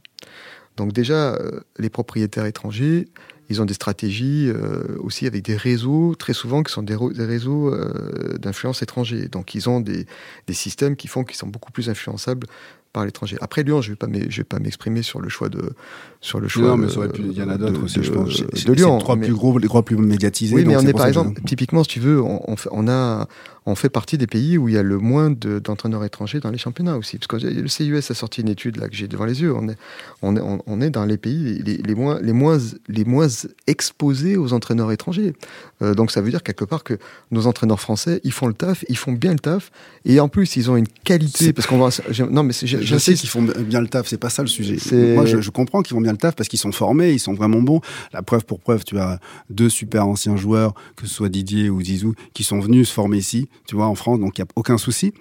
Donc 0.78 0.92
déjà, 0.92 1.40
les 1.80 1.90
propriétaires 1.90 2.46
étrangers, 2.46 3.08
ils 3.50 3.62
ont 3.62 3.66
des 3.66 3.74
stratégies 3.74 4.52
aussi 5.00 5.28
avec 5.28 5.46
des 5.46 5.56
réseaux, 5.56 6.16
très 6.16 6.34
souvent, 6.34 6.64
qui 6.64 6.74
sont 6.74 6.84
des, 6.84 6.96
réseaux 6.96 7.74
euh, 7.74 8.38
d'influence 8.38 8.82
étrangers. 8.82 9.28
Donc, 9.28 9.56
ils 9.56 9.70
ont 9.70 9.80
des, 9.80 10.06
des, 10.48 10.54
systèmes 10.54 10.96
qui 10.96 11.08
font 11.08 11.24
qu'ils 11.24 11.38
sont 11.38 11.48
beaucoup 11.48 11.72
plus 11.72 11.90
influençables 11.90 12.48
par 12.92 13.06
l'étranger. 13.06 13.38
Après 13.42 13.64
Lyon, 13.64 13.82
je 13.82 13.92
ne 13.92 14.30
vais 14.30 14.44
pas 14.44 14.60
m'exprimer 14.60 15.04
sur 15.04 15.20
le 15.20 15.30
choix 15.30 15.50
de 15.50 15.74
sur 16.22 16.40
le 16.40 16.48
choix. 16.48 16.70
Non, 16.70 16.78
mais 16.78 16.88
il 17.20 17.34
y 17.34 17.44
en 17.44 17.50
a 17.50 17.58
d'autres 17.58 17.84
aussi, 17.84 18.02
je 18.02 18.12
pense. 18.12 18.38
De, 18.38 18.74
Lyon, 18.74 18.96
les 18.96 19.00
trois 19.02 19.18
plus 19.18 19.34
gros, 19.34 19.58
les 19.58 19.68
trois 19.68 19.84
plus 19.84 19.98
médiatisés. 19.98 20.56
Oui, 20.56 20.66
mais 20.66 20.78
on 20.78 20.82
est 20.82 20.94
par 20.94 21.08
exemple, 21.08 21.40
typiquement, 21.46 21.84
si 21.84 21.90
tu 21.90 22.00
veux, 22.00 22.22
on, 22.22 22.56
on, 22.72 22.88
a 22.88 23.28
on 23.66 23.76
fait 23.76 23.90
partie 23.90 24.18
des 24.18 24.28
pays 24.28 24.58
où 24.58 24.70
il 24.70 24.76
y 24.76 24.78
a 24.78 24.84
le 24.84 25.00
moins 25.00 25.32
d'entraîneurs 25.32 26.04
étrangers 26.04 26.40
dans 26.40 26.52
les 26.52 26.58
championnats 26.58 26.98
aussi. 26.98 27.18
Parce 27.18 27.28
que 27.28 27.48
le 27.48 27.68
CUS 27.68 28.12
a 28.12 28.14
sorti 28.14 28.42
une 28.42 28.50
étude 28.50 28.78
là 28.78 28.88
que 28.88 28.96
j'ai 28.96 29.08
devant 29.08 29.26
les 29.26 29.42
yeux. 29.42 29.54
On 29.56 29.68
est, 29.70 29.78
on 30.22 30.36
est, 30.38 30.62
on 30.68 30.82
est 30.82 30.90
dans 30.92 31.06
les 31.06 31.18
pays 31.18 31.62
les, 31.64 31.78
les, 31.78 31.96
moins, 31.96 32.20
les, 32.22 32.34
moins, 32.34 32.58
les 32.88 33.06
moins 33.06 33.28
exposés 33.66 34.38
aux 34.38 34.54
entraîneurs 34.54 34.92
étrangers. 34.92 35.34
Euh, 35.82 35.96
donc 35.96 36.12
ça 36.12 36.22
veut 36.22 36.30
dire 36.30 36.44
quelque 36.44 36.66
part 36.66 36.84
que 36.84 36.98
nos 37.32 37.48
entraîneurs 37.48 37.80
français, 37.80 38.22
ils 38.24 38.32
font 38.32 38.48
le 38.48 38.54
taf, 38.54 38.86
ils 38.88 38.98
font 38.98 39.14
bien 39.14 39.34
le 39.34 39.40
taf, 39.40 39.72
et 40.06 40.20
en 40.20 40.30
plus 40.30 40.56
ils 40.56 40.70
ont 40.70 40.78
une 40.78 40.88
qualité. 40.88 41.52
Parce 41.52 41.68
qu'on 41.68 41.80
va, 41.80 41.90
non 42.30 42.44
mais 42.44 42.54
je, 42.54 42.98
sais 42.98 43.14
qu'ils 43.16 43.30
font 43.30 43.42
bien 43.42 43.82
le 43.82 43.88
taf, 43.88 44.08
c'est 44.08 44.18
pas 44.18 44.30
ça 44.30 44.44
le 44.44 44.48
sujet. 44.48 44.78
Moi 45.16 45.26
je, 45.26 45.42
je 45.42 45.50
comprends 45.50 45.82
qu'ils 45.82 45.96
font 45.96 46.02
bien 46.02 46.12
le 46.12 46.18
taf 46.18 46.36
parce 46.36 46.50
qu'ils 46.50 46.60
sont 46.60 46.72
formés, 46.72 47.12
ils 47.12 47.20
sont 47.20 47.34
vraiment 47.34 47.62
bons. 47.62 47.82
La 48.14 48.22
preuve 48.22 48.46
pour 48.46 48.60
preuve, 48.60 48.84
tu 48.84 49.00
as 49.00 49.20
deux 49.50 49.70
super 49.70 50.08
anciens 50.08 50.36
joueurs, 50.36 50.74
que 50.96 51.08
ce 51.08 51.14
soit 51.14 51.30
Didier 51.30 51.70
ou 51.70 51.82
Zizou, 51.82 52.14
qui 52.34 52.44
sont 52.44 52.60
venus 52.60 52.90
se 52.90 52.94
former 52.94 53.18
ici, 53.18 53.50
tu 53.68 53.76
vois, 53.76 53.88
en 53.88 53.96
France, 53.96 54.20
donc 54.20 54.38
il 54.38 54.42
n'y 54.42 54.46
a 54.46 54.52
aucun 54.56 54.78
souci. 54.78 55.14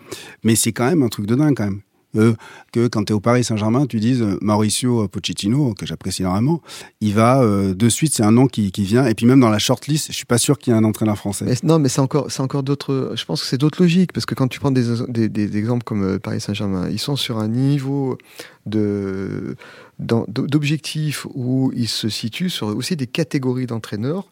Mais 0.43 0.57
c'est 0.57 0.73
quand 0.73 0.87
même 0.87 1.03
un 1.03 1.09
truc 1.09 1.27
de 1.27 1.35
dingue 1.35 1.57
quand 1.57 1.65
même. 1.65 1.81
Euh, 2.17 2.35
que 2.73 2.87
quand 2.87 3.05
tu 3.05 3.13
es 3.13 3.17
au 3.17 3.21
Paris 3.21 3.45
Saint-Germain, 3.45 3.87
tu 3.87 3.99
dises 3.99 4.23
euh, 4.23 4.39
Mauricio 4.41 5.09
Pochettino, 5.09 5.75
que 5.75 5.87
j'apprécie 5.87 6.23
énormément, 6.23 6.63
il 7.01 7.15
va 7.15 7.43
euh, 7.43 7.75
de 7.75 7.89
suite, 7.89 8.15
c'est 8.15 8.23
un 8.23 8.31
nom 8.31 8.47
qui, 8.47 8.71
qui, 8.71 8.85
vient. 8.85 9.07
Et 9.07 9.15
puis 9.15 9.27
même 9.27 9.41
dans 9.41 9.49
la 9.49 9.59
shortlist, 9.59 10.09
je 10.09 10.13
suis 10.13 10.25
pas 10.25 10.39
sûr 10.39 10.59
qu'il 10.59 10.73
y 10.73 10.77
ait 10.77 10.79
un 10.79 10.85
entraîneur 10.85 11.17
français. 11.17 11.47
non, 11.63 11.79
mais 11.79 11.89
c'est 11.89 12.01
encore, 12.01 12.31
c'est 12.31 12.43
encore 12.43 12.63
d'autres. 12.63 13.15
Je 13.17 13.25
pense 13.25 13.41
que 13.41 13.47
c'est 13.47 13.59
d'autres 13.59 13.83
logiques 13.83 14.13
parce 14.13 14.27
que 14.27 14.35
quand 14.35 14.49
tu 14.49 14.61
prends 14.61 14.71
des, 14.71 14.85
des, 15.09 15.29
des 15.29 15.57
exemples 15.57 15.85
comme 15.85 16.19
Paris 16.21 16.41
Saint-Germain, 16.41 16.89
ils 16.89 17.01
sont 17.01 17.17
sur 17.17 17.39
un 17.39 17.49
niveau 17.49 18.19
de 18.67 19.57
d'objectifs 19.99 21.25
où 21.35 21.71
ils 21.77 21.89
se 21.89 22.09
situent 22.09 22.51
sur 22.51 22.69
aussi 22.69 22.97
des 22.97 23.07
catégories 23.07 23.67
d'entraîneurs 23.67 24.27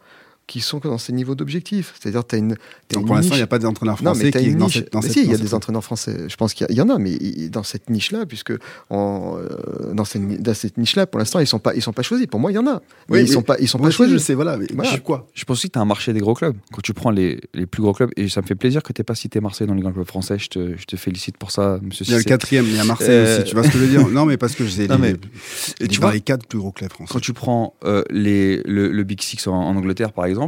qui 0.52 0.60
sont 0.60 0.80
dans 0.84 0.98
ces 0.98 1.14
niveaux 1.14 1.34
d'objectifs. 1.34 1.94
C'est-à-dire, 1.98 2.26
tu 2.26 2.34
as 2.34 2.38
une. 2.38 2.56
Donc 2.90 3.06
pour 3.06 3.14
l'instant, 3.14 3.36
il 3.36 3.38
n'y 3.38 3.42
a 3.42 3.46
pas 3.46 3.58
d'entraîneur 3.58 3.98
français 3.98 4.30
qui 4.30 4.38
est 4.38 4.54
dans 4.54 4.68
cette, 4.68 4.90
si, 5.10 5.24
il 5.24 5.30
y 5.30 5.34
a 5.34 5.38
des 5.38 5.54
entraîneurs 5.54 5.82
français. 5.82 6.28
Je 6.28 6.36
pense 6.36 6.52
qu'il 6.52 6.66
y, 6.70 6.80
en 6.82 6.90
a, 6.90 6.98
mais 6.98 7.16
dans 7.48 7.62
cette 7.62 7.88
niche-là, 7.88 8.26
puisque 8.26 8.52
en, 8.90 9.38
euh, 9.38 9.94
dans 9.94 10.04
cette, 10.04 10.42
dans 10.42 10.52
cette 10.52 10.76
niche-là, 10.76 11.06
pour 11.06 11.18
l'instant, 11.18 11.38
ils 11.38 11.44
ne 11.44 11.46
sont, 11.46 11.58
pas, 11.58 11.74
ils 11.74 11.80
sont 11.80 11.94
pas 11.94 12.02
choisis. 12.02 12.26
Pour 12.26 12.38
moi, 12.38 12.52
il 12.52 12.56
y 12.56 12.58
en 12.58 12.66
a. 12.66 12.82
Mais 13.08 13.20
ils 13.20 13.28
ne 13.28 13.32
sont 13.32 13.40
pas, 13.40 13.56
ils 13.60 13.68
sont 13.68 13.78
pas 13.78 13.90
choisis. 13.90 14.12
Je 14.12 14.18
sais, 14.18 14.34
voilà. 14.34 14.58
Mais 14.58 14.66
Je, 14.84 14.98
quoi? 14.98 15.26
Je 15.32 15.42
pense 15.44 15.56
aussi 15.56 15.68
que 15.68 15.72
tu 15.72 15.78
as 15.78 15.82
un 15.82 15.86
marché 15.86 16.12
des 16.12 16.20
gros 16.20 16.34
clubs. 16.34 16.56
Quand 16.70 16.82
tu 16.82 16.92
prends 16.92 17.10
les, 17.10 17.40
les 17.54 17.64
plus 17.64 17.82
gros 17.82 17.94
clubs, 17.94 18.10
et 18.18 18.28
ça 18.28 18.42
me 18.42 18.46
fait 18.46 18.54
plaisir 18.54 18.82
que 18.82 18.92
tu 18.92 19.00
n'aies 19.00 19.04
pas 19.04 19.14
cité 19.14 19.40
Marseille 19.40 19.66
dans 19.66 19.74
les 19.74 19.80
grands 19.80 19.92
clubs 19.92 20.06
français, 20.06 20.38
je 20.38 20.48
te, 20.48 20.76
je 20.76 20.84
te 20.84 20.96
félicite 20.96 21.38
pour 21.38 21.50
ça, 21.50 21.78
monsieur 21.82 22.04
Il 22.06 22.10
y 22.10 22.14
a 22.14 22.18
le 22.18 22.24
quatrième, 22.24 22.66
il 22.66 22.76
y 22.76 22.78
a 22.78 22.84
Marseille 22.84 23.08
euh, 23.08 23.38
aussi, 23.38 23.48
tu 23.48 23.54
vois 23.54 23.64
ce 23.64 23.70
que 23.70 23.78
je 23.78 23.84
veux 23.84 23.88
dire? 23.88 24.06
Non, 24.12 24.26
mais 24.26 24.36
parce 24.36 24.54
que 24.54 24.66
j'ai 24.66 24.86
les, 24.86 25.88
tu 25.88 25.98
vois 25.98 26.12
les 26.12 26.20
quatre 26.20 26.46
plus 26.46 26.58
gros 26.58 26.72
clubs 26.72 26.92
français. 26.92 27.10
Quand 27.10 27.20
tu 27.20 27.32
prends 27.32 27.74
euh, 27.84 28.02
les, 28.10 28.60
le, 28.64 29.02
Big 29.04 29.22
Six 29.22 29.46
en 29.46 29.74
Angleterre, 29.74 30.12
par 30.12 30.26
exemple, 30.26 30.41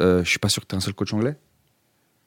euh, 0.00 0.24
je 0.24 0.30
suis 0.30 0.38
pas 0.38 0.48
sûr 0.48 0.62
que 0.62 0.68
tu 0.68 0.74
es 0.74 0.78
un 0.78 0.80
seul 0.80 0.94
coach 0.94 1.12
anglais. 1.12 1.36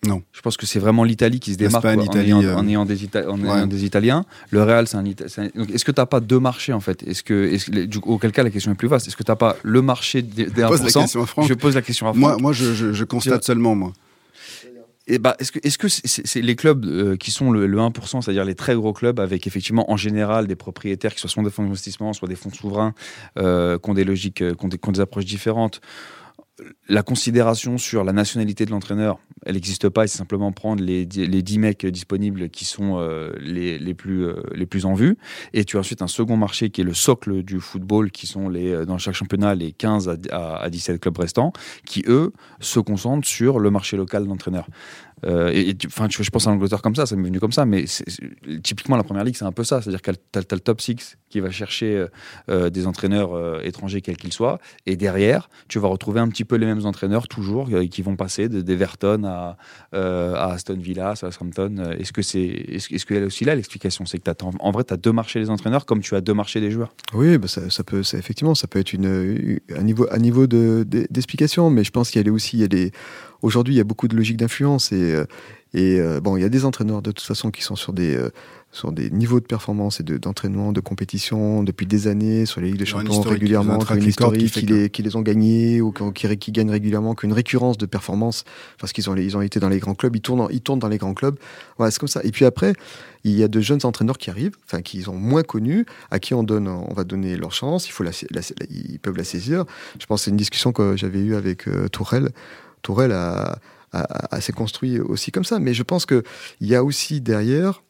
Non. 0.06 0.22
Je 0.32 0.42
pense 0.42 0.58
que 0.58 0.66
c'est 0.66 0.80
vraiment 0.80 1.04
l'Italie 1.04 1.40
qui 1.40 1.54
se 1.54 1.58
démarque 1.58 1.84
en, 1.86 1.90
ayant, 1.90 2.42
euh. 2.44 2.56
en, 2.56 2.68
ayant, 2.68 2.86
des, 2.86 2.96
des, 2.96 3.86
Italiens. 3.86 4.26
Le 4.52 4.62
Real, 4.62 4.88
c'est 4.88 4.98
un, 4.98 5.04
Est-ce 5.06 5.84
que 5.84 5.92
tu 5.92 6.00
n'as 6.00 6.06
pas 6.06 6.20
deux 6.20 6.40
marchés 6.40 6.72
en 6.72 6.80
fait? 6.80 7.02
Est-ce 7.04 7.24
que, 7.24 7.86
du, 7.86 7.98
auquel 8.04 8.32
cas 8.32 8.44
la 8.44 8.52
question 8.52 8.72
est 8.72 8.76
plus 8.76 8.88
vaste 8.88 9.08
Est-ce 9.08 9.18
que 9.18 9.24
tu 9.24 9.32
n'as 9.32 9.36
pas 9.36 9.56
le 9.64 9.82
marché 9.82 10.22
des, 10.22 10.46
des 10.46 10.62
1% 10.62 11.48
Je 11.48 11.54
pose 11.56 11.76
la 11.76 11.82
question 11.82 12.08
à 12.08 12.14
Franck. 12.14 12.20
Moi, 12.20 12.38
moi 12.38 12.54
je, 12.54 12.94
je, 12.94 13.04
constate 13.04 13.44
seulement 13.44 13.74
moi. 13.74 13.92
Et 15.08 15.20
bah, 15.20 15.36
est-ce 15.40 15.52
que, 15.54 15.60
est-ce 15.64 15.78
que 15.78 15.88
c'est, 15.88 16.42
les 16.42 16.56
clubs 16.56 16.86
euh, 16.86 17.16
qui 17.16 17.32
sont 17.32 17.50
le, 17.50 17.66
1%, 17.66 18.22
c'est-à-dire 18.22 18.44
les 18.46 18.56
très 18.56 18.76
gros 18.76 18.94
clubs 18.94 19.20
avec 19.20 19.48
effectivement 19.48 19.90
en 19.90 19.98
général 19.98 20.48
des 20.48 20.56
propriétaires 20.56 21.16
qui 21.16 21.26
soient 21.26 21.44
des 21.44 21.50
fonds 21.50 21.64
d'investissement, 21.64 22.14
soit 22.14 22.28
des 22.28 22.36
fonds 22.36 22.52
souverains, 22.52 22.94
euh, 23.40 23.80
qui 23.80 23.90
ont 23.90 23.94
des 23.94 24.04
logiques, 24.04 24.44
qui 24.54 24.66
ont 24.66 24.92
des 24.92 25.00
approches 25.00 25.26
différentes, 25.26 25.82
la 26.90 27.04
considération 27.04 27.78
sur 27.78 28.04
la 28.04 28.14
nationalité 28.14 28.66
de 28.66 28.72
l'entraîneur, 28.72 29.20
elle 29.46 29.54
n'existe 29.54 29.90
pas. 29.90 30.08
C'est 30.08 30.18
simplement 30.18 30.52
prendre 30.52 30.84
les, 30.84 31.06
les 31.06 31.42
10 31.44 31.60
mecs 31.60 31.86
disponibles 31.86 32.50
qui 32.50 32.66
sont 32.66 32.98
euh, 33.00 33.32
les, 33.40 33.94
plus, 33.94 34.26
euh, 34.26 34.42
les 34.56 34.66
plus 34.66 34.86
en 34.86 34.94
vue. 34.94 35.18
Et 35.54 35.66
tu 35.66 35.78
as 35.78 35.82
ensuite 35.82 36.02
un 36.02 36.08
second 36.08 36.38
marché 36.38 36.70
qui 36.70 36.82
est 36.82 36.84
le 36.84 36.94
socle 36.94 37.44
du 37.44 37.60
football, 37.60 38.12
qui 38.12 38.26
sont 38.26 38.50
les, 38.50 38.72
euh, 38.72 38.86
dans 38.86 38.98
chaque 38.98 39.14
championnat 39.14 39.54
les 39.54 39.72
15 39.72 40.10
à, 40.32 40.56
à, 40.56 40.70
17 40.70 41.00
clubs 41.00 41.18
restants, 41.18 41.54
qui 41.86 42.04
eux 42.08 42.34
se 42.60 42.80
concentrent 42.80 43.28
sur 43.28 43.60
le 43.60 43.70
marché 43.70 43.96
local 43.98 44.26
d'entraîneurs. 44.26 44.68
Euh, 45.26 45.50
et, 45.50 45.76
je, 45.80 46.30
pense 46.30 46.48
à 46.48 46.52
l'Angleterre 46.52 46.82
comme 46.82 46.96
ça, 46.96 47.06
ça 47.06 47.16
m'est 47.16 47.28
venu 47.28 47.40
comme 47.40 47.52
ça, 47.52 47.66
mais 47.66 47.86
typiquement 48.64 48.98
la 48.98 49.04
première 49.04 49.24
ligue, 49.24 49.36
c'est 49.36 49.46
un 49.46 49.52
peu 49.52 49.64
ça. 49.64 49.82
C'est-à-dire 49.82 50.02
que 50.02 50.12
tu 50.12 50.40
as, 50.40 50.56
le 50.56 50.60
top 50.60 50.82
6 50.82 51.18
qui 51.30 51.40
va 51.40 51.50
chercher 51.50 52.06
euh, 52.50 52.70
des 52.70 52.88
entraîneurs 52.88 53.64
étrangers, 53.66 54.02
quels 54.02 54.18
qu'ils 54.18 54.34
soient, 54.34 54.60
et 54.86 54.96
derrière, 54.96 55.50
tu 55.68 55.80
vas 55.80 55.88
retrouver 55.88 56.20
un 56.20 56.30
petit 56.30 56.46
peu 56.46 56.56
les 56.56 56.66
mêmes 56.66 56.86
entraîneurs 56.86 57.28
toujours 57.28 57.70
qui 57.90 58.02
vont 58.02 58.16
passer 58.16 58.48
d'Everton 58.50 59.24
à, 59.26 59.58
à 59.92 60.52
Aston 60.54 60.78
Villa, 60.78 61.10
à 61.10 61.16
Southampton. 61.16 61.92
Est-ce 61.98 62.14
que 62.14 62.22
c'est 62.22 62.40
est-ce 62.40 63.06
qu'elle 63.06 63.24
est 63.24 63.26
aussi 63.26 63.46
là 63.46 63.56
l'explication? 63.56 64.06
C'est 64.06 64.20
que 64.20 64.32
en 64.60 64.72
vrai, 64.72 64.84
tu 64.84 64.94
as 64.94 64.98
deux 64.98 65.12
marchés 65.12 65.40
des 65.40 65.50
entraîneurs 65.50 65.86
comme 65.86 66.02
tu 66.02 66.16
as 66.16 66.22
deux 66.22 66.34
marchés 66.34 66.62
des 66.62 66.72
joueurs. 66.72 66.94
Oui, 67.14 67.38
bah 67.38 67.48
ça, 67.48 67.84
peut, 67.84 68.04
ça, 68.04 68.18
effectivement, 68.18 68.56
ça 68.56 68.68
peut 68.68 68.80
être 68.80 68.94
une, 68.94 69.60
un 69.76 69.84
niveau, 69.84 70.08
un 70.12 70.20
niveau 70.20 70.48
de, 70.48 70.86
d'explication, 70.88 71.70
mais 71.70 71.84
je 71.84 71.92
pense 71.92 72.12
qu'il 72.12 72.26
y 72.26 72.30
a 72.30 72.32
aussi, 72.32 72.58
il 72.58 72.62
y 72.62 72.64
a 72.64 72.68
des, 72.68 72.92
aujourd'hui, 73.42 73.76
il 73.76 73.78
y 73.78 73.82
a 73.82 73.84
beaucoup 73.84 74.08
de 74.08 74.16
logique 74.16 74.38
d'influence 74.38 74.92
et, 74.92 75.14
euh, 75.14 75.26
et 75.74 76.00
euh, 76.00 76.22
bon, 76.22 76.38
il 76.38 76.42
y 76.42 76.46
a 76.46 76.50
des 76.50 76.66
entraîneurs 76.66 77.02
de 77.02 77.12
toute 77.12 77.26
façon 77.26 77.52
qui 77.52 77.62
sont 77.62 77.76
sur 77.76 77.92
des, 77.94 78.16
euh, 78.16 78.30
sur 78.72 78.92
des 78.92 79.10
niveaux 79.10 79.40
de 79.40 79.46
performance 79.46 80.00
et 80.00 80.04
d'entraînement, 80.04 80.72
de, 80.72 80.80
compétition 80.80 81.64
depuis 81.64 81.86
des 81.86 82.08
années, 82.08 82.46
sur 82.46 82.62
les 82.62 82.68
Ligues 82.68 82.80
des 82.80 82.86
Champions 82.86 83.22
régulièrement, 83.22 83.80
qui, 83.80 83.94
une 83.94 84.08
historique, 84.08 84.52
qui, 84.52 84.66
les, 84.66 84.90
qui 84.90 85.04
les 85.04 85.16
ont 85.16 85.22
gagnés 85.22 85.82
ou 85.82 85.92
qui, 85.92 86.38
qui, 86.38 86.52
gagnent 86.52 86.72
régulièrement, 86.72 87.16
qu'une 87.16 87.34
récurrence 87.34 87.78
de 87.78 87.86
performance 87.86 88.46
parce 88.80 88.94
qu'ils 88.94 89.10
ont, 89.10 89.16
ils 89.16 89.36
ont 89.36 89.42
été 89.42 89.60
dans 89.60 89.70
les 89.70 89.80
grands 89.80 89.96
clubs, 89.96 90.16
ils 90.16 90.22
tournent, 90.22 90.48
ils 90.52 90.62
tournent 90.62 90.80
dans 90.80 90.90
les 90.90 90.98
grands 90.98 91.14
clubs. 91.14 91.38
Voilà, 91.78 91.92
c'est 91.92 92.00
comme 92.00 92.08
ça. 92.08 92.22
Et 92.24 92.32
puis 92.32 92.46
après, 92.46 92.74
il 93.24 93.34
y 93.34 93.44
a 93.44 93.48
de 93.48 93.60
jeunes 93.60 93.80
entraîneurs 93.84 94.18
qui 94.18 94.30
arrivent, 94.30 94.56
enfin 94.66 94.82
qui 94.82 95.02
sont 95.02 95.16
moins 95.16 95.44
connus, 95.44 95.86
à 96.12 96.20
qui 96.20 96.34
on 96.34 96.44
donne, 96.44 96.68
on 96.68 96.94
va 96.94 97.04
donner 97.04 97.36
leur 97.36 97.52
chance. 97.52 97.88
Il 97.88 97.92
faut 97.92 98.04
la, 98.04 98.12
ils 98.70 99.00
peuvent 99.00 99.18
la 99.18 99.26
saisir. 99.26 99.66
Je 100.00 100.06
pense 100.06 100.22
que 100.22 100.26
c'est 100.26 100.32
une 100.32 100.38
discussion 100.38 100.72
que 100.72 100.96
j'avais 100.96 101.20
eue 101.20 101.36
avec 101.36 101.68
euh, 101.68 101.88
Tourelle. 101.90 102.30
Tourelle 102.82 103.12
a, 103.12 103.60
s'est 104.42 104.54
construit 104.54 105.00
aussi 105.00 105.32
comme 105.32 105.46
ça. 105.46 105.60
Mais 105.60 105.74
je 105.74 105.84
pense 105.84 106.06
qu'il 106.06 106.24
y 106.62 106.76
a 106.76 106.84
aussi 106.84 107.22
derrière 107.22 107.84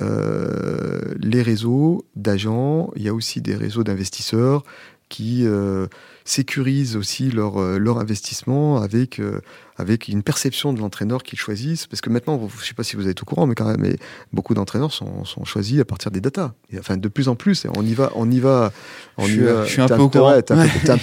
euh, 0.00 1.14
les 1.18 1.42
réseaux 1.42 2.04
d'agents, 2.14 2.90
il 2.94 3.02
y 3.02 3.08
a 3.08 3.14
aussi 3.14 3.40
des 3.40 3.56
réseaux 3.56 3.82
d'investisseurs 3.84 4.62
qui 5.08 5.44
euh, 5.44 5.86
sécurisent 6.28 6.96
aussi 6.96 7.30
leur, 7.30 7.56
euh, 7.56 7.78
leur 7.78 7.98
investissement 7.98 8.82
avec, 8.82 9.18
euh, 9.18 9.40
avec 9.76 10.08
une 10.08 10.22
perception 10.22 10.74
de 10.74 10.78
l'entraîneur 10.78 11.22
qu'ils 11.22 11.38
choisissent. 11.38 11.86
Parce 11.86 12.02
que 12.02 12.10
maintenant, 12.10 12.38
je 12.38 12.60
ne 12.60 12.64
sais 12.64 12.74
pas 12.74 12.82
si 12.82 12.96
vous 12.96 13.08
êtes 13.08 13.22
au 13.22 13.24
courant, 13.24 13.46
mais 13.46 13.54
quand 13.54 13.64
même, 13.64 13.80
mais 13.80 13.96
beaucoup 14.32 14.52
d'entraîneurs 14.52 14.92
sont, 14.92 15.24
sont, 15.24 15.44
choisis 15.44 15.80
à 15.80 15.86
partir 15.86 16.10
des 16.10 16.20
datas. 16.20 16.52
Et, 16.70 16.78
enfin, 16.78 16.98
de 16.98 17.08
plus 17.08 17.28
en 17.28 17.34
plus, 17.34 17.66
on 17.76 17.82
y 17.82 17.94
va, 17.94 18.12
on 18.14 18.30
y 18.30 18.40
va. 18.40 18.72
On 19.16 19.24
je, 19.24 19.64
y 19.64 19.68
suis 19.68 19.80
un 19.80 19.88
peu 19.88 20.02
au 20.02 20.10
courant. 20.10 20.40
T'es 20.42 20.52
un, 20.52 20.98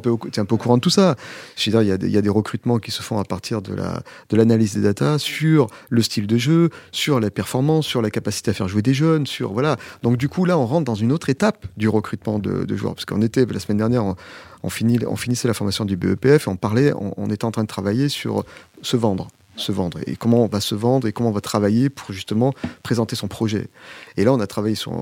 peu, 0.00 0.10
au 0.10 0.56
courant 0.56 0.76
de 0.76 0.80
tout 0.80 0.90
ça. 0.90 1.14
Je 1.56 1.70
veux 1.70 1.72
dire, 1.72 1.82
il 1.82 1.88
y, 1.88 1.92
a 1.92 1.98
des, 1.98 2.06
il 2.08 2.12
y 2.12 2.18
a 2.18 2.22
des 2.22 2.28
recrutements 2.28 2.78
qui 2.78 2.90
se 2.90 3.02
font 3.02 3.18
à 3.18 3.24
partir 3.24 3.62
de 3.62 3.74
la 3.74 4.02
de 4.30 4.36
l'analyse 4.36 4.74
des 4.74 4.82
datas 4.82 5.18
sur 5.18 5.68
le 5.90 6.02
style 6.02 6.26
de 6.26 6.38
jeu, 6.38 6.70
sur 6.90 7.20
la 7.20 7.30
performance, 7.30 7.86
sur 7.86 8.02
la 8.02 8.10
capacité 8.10 8.50
à 8.50 8.54
faire 8.54 8.68
jouer 8.68 8.82
des 8.82 8.94
jeunes, 8.94 9.26
sur 9.26 9.52
voilà. 9.52 9.76
Donc 10.02 10.16
du 10.16 10.28
coup, 10.28 10.44
là, 10.44 10.58
on 10.58 10.66
rentre 10.66 10.84
dans 10.84 10.94
une 10.96 11.12
autre 11.12 11.30
étape 11.30 11.66
du 11.76 11.88
recrutement 11.88 12.38
de, 12.38 12.64
de 12.64 12.76
joueurs, 12.76 12.94
parce 12.94 13.04
qu'on 13.04 13.22
était 13.22 13.46
la 13.46 13.60
semaine 13.60 13.78
dernière. 13.78 14.04
On, 14.04 14.16
on, 14.62 14.68
on 15.06 15.16
finissait 15.16 15.48
la 15.48 15.54
formation 15.54 15.84
du 15.84 15.96
BEPF 15.96 16.46
et 16.46 16.50
on 16.50 16.56
parlait, 16.56 16.92
on, 16.94 17.30
était 17.30 17.44
en 17.44 17.50
train 17.50 17.62
de 17.62 17.68
travailler 17.68 18.08
sur 18.08 18.44
se 18.82 18.96
vendre 18.96 19.28
se 19.56 19.72
vendre 19.72 19.98
et 20.06 20.16
comment 20.16 20.44
on 20.44 20.46
va 20.46 20.60
se 20.60 20.74
vendre 20.74 21.06
et 21.06 21.12
comment 21.12 21.28
on 21.28 21.32
va 21.32 21.42
travailler 21.42 21.90
pour 21.90 22.12
justement 22.12 22.54
présenter 22.82 23.14
son 23.14 23.28
projet. 23.28 23.68
Et 24.16 24.24
là, 24.24 24.32
on 24.32 24.40
a 24.40 24.46
travaillé 24.46 24.74
sur, 24.74 24.92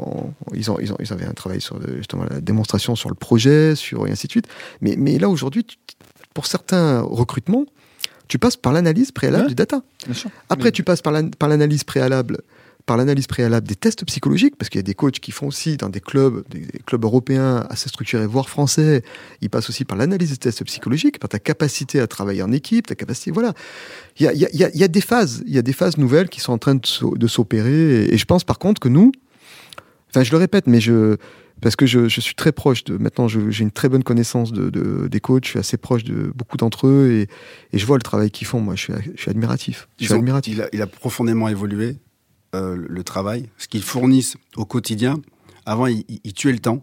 ils, 0.52 0.68
ont, 0.68 0.78
ils, 0.80 0.92
ont, 0.92 0.96
ils 0.98 1.12
avaient 1.12 1.26
un 1.26 1.32
travail 1.32 1.60
sur 1.60 1.78
justement 1.96 2.24
la 2.28 2.40
démonstration 2.40 2.96
sur 2.96 3.08
le 3.08 3.14
projet, 3.14 3.76
sur 3.76 4.08
et 4.08 4.10
ainsi 4.10 4.26
de 4.26 4.32
suite. 4.32 4.48
Mais, 4.80 4.96
mais 4.98 5.18
là 5.18 5.28
aujourd'hui, 5.28 5.64
pour 6.34 6.46
certains 6.46 7.02
recrutements, 7.02 7.66
tu 8.26 8.38
passes 8.38 8.56
par 8.56 8.72
l'analyse 8.72 9.12
préalable 9.12 9.48
du 9.48 9.54
data. 9.54 9.82
Après, 10.48 10.72
tu 10.72 10.82
passes 10.82 11.02
par 11.02 11.12
l'analyse 11.48 11.84
préalable 11.84 12.38
par 12.88 12.96
l'analyse 12.96 13.26
préalable 13.26 13.68
des 13.68 13.76
tests 13.76 14.02
psychologiques, 14.06 14.56
parce 14.56 14.70
qu'il 14.70 14.78
y 14.78 14.80
a 14.80 14.82
des 14.82 14.94
coachs 14.94 15.20
qui 15.20 15.30
font 15.30 15.46
aussi 15.46 15.76
dans 15.76 15.90
des 15.90 16.00
clubs, 16.00 16.42
des 16.48 16.66
clubs 16.86 17.04
européens 17.04 17.66
assez 17.68 17.90
structurés, 17.90 18.26
voire 18.26 18.48
français, 18.48 19.02
ils 19.42 19.50
passent 19.50 19.68
aussi 19.68 19.84
par 19.84 19.98
l'analyse 19.98 20.30
des 20.30 20.38
tests 20.38 20.64
psychologiques, 20.64 21.18
par 21.18 21.28
ta 21.28 21.38
capacité 21.38 22.00
à 22.00 22.06
travailler 22.06 22.42
en 22.42 22.50
équipe, 22.50 22.86
ta 22.86 22.94
capacité, 22.94 23.30
voilà. 23.30 23.52
Il 24.18 24.24
y 24.24 24.26
a, 24.26 24.32
y, 24.32 24.64
a, 24.64 24.70
y 24.74 24.82
a, 24.82 24.88
des 24.88 25.02
phases, 25.02 25.44
il 25.46 25.52
y 25.52 25.58
a 25.58 25.62
des 25.62 25.74
phases 25.74 25.98
nouvelles 25.98 26.30
qui 26.30 26.40
sont 26.40 26.52
en 26.52 26.58
train 26.58 26.76
de 26.76 27.26
s'opérer, 27.26 28.06
et, 28.06 28.16
je 28.16 28.24
pense 28.24 28.42
par 28.42 28.58
contre 28.58 28.80
que 28.80 28.88
nous, 28.88 29.12
enfin 30.08 30.22
je 30.22 30.30
le 30.30 30.38
répète, 30.38 30.66
mais 30.66 30.80
je, 30.80 31.16
parce 31.60 31.76
que 31.76 31.84
je, 31.84 32.08
je, 32.08 32.22
suis 32.22 32.36
très 32.36 32.52
proche 32.52 32.84
de 32.84 32.96
maintenant 32.96 33.28
j'ai 33.28 33.62
une 33.62 33.70
très 33.70 33.90
bonne 33.90 34.02
connaissance 34.02 34.50
de, 34.50 34.70
de, 34.70 35.08
des 35.08 35.20
coachs 35.20 35.44
je 35.44 35.50
suis 35.50 35.58
assez 35.58 35.76
proche 35.76 36.04
de 36.04 36.32
beaucoup 36.34 36.56
d'entre 36.56 36.86
eux 36.86 37.10
et, 37.10 37.76
et, 37.76 37.78
je 37.78 37.84
vois 37.84 37.98
le 37.98 38.02
travail 38.02 38.30
qu'ils 38.30 38.46
font. 38.46 38.60
Moi 38.60 38.76
je 38.76 38.84
suis, 38.84 38.92
je 39.14 39.20
suis 39.20 39.30
admiratif, 39.30 39.88
je 40.00 40.06
suis 40.06 40.14
admiratif. 40.14 40.54
Il, 40.54 40.62
a, 40.62 40.68
il, 40.72 40.80
a, 40.80 40.86
profondément 40.86 41.48
évolué 41.48 41.98
euh, 42.54 42.76
le 42.76 43.04
travail, 43.04 43.50
ce 43.58 43.68
qu'ils 43.68 43.82
fournissent 43.82 44.36
au 44.56 44.64
quotidien. 44.64 45.20
Avant, 45.66 45.86
ils, 45.86 46.32
tuaient 46.34 46.52
le 46.52 46.60
temps. 46.60 46.80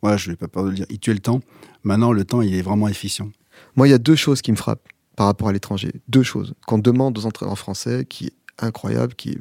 Voilà, 0.00 0.16
je 0.16 0.30
n'ai 0.30 0.36
pas 0.36 0.46
peur 0.46 0.64
de 0.64 0.70
le 0.70 0.76
dire. 0.76 0.86
Ils 0.90 1.00
tuaient 1.00 1.14
le 1.14 1.18
temps. 1.18 1.40
Maintenant, 1.82 2.12
le 2.12 2.24
temps, 2.24 2.40
il 2.40 2.54
est 2.54 2.62
vraiment 2.62 2.86
efficient. 2.86 3.30
Moi, 3.74 3.88
il 3.88 3.90
y 3.90 3.94
a 3.94 3.98
deux 3.98 4.14
choses 4.14 4.42
qui 4.42 4.52
me 4.52 4.56
frappent 4.56 4.86
par 5.16 5.26
rapport 5.26 5.48
à 5.48 5.52
l'étranger. 5.52 5.90
Deux 6.08 6.22
choses. 6.22 6.54
Qu'on 6.66 6.78
demande 6.78 7.18
aux 7.18 7.26
entraîneurs 7.26 7.58
français, 7.58 8.06
qui 8.08 8.26
est 8.26 8.32
incroyable, 8.60 9.14
qui 9.14 9.30
est 9.30 9.38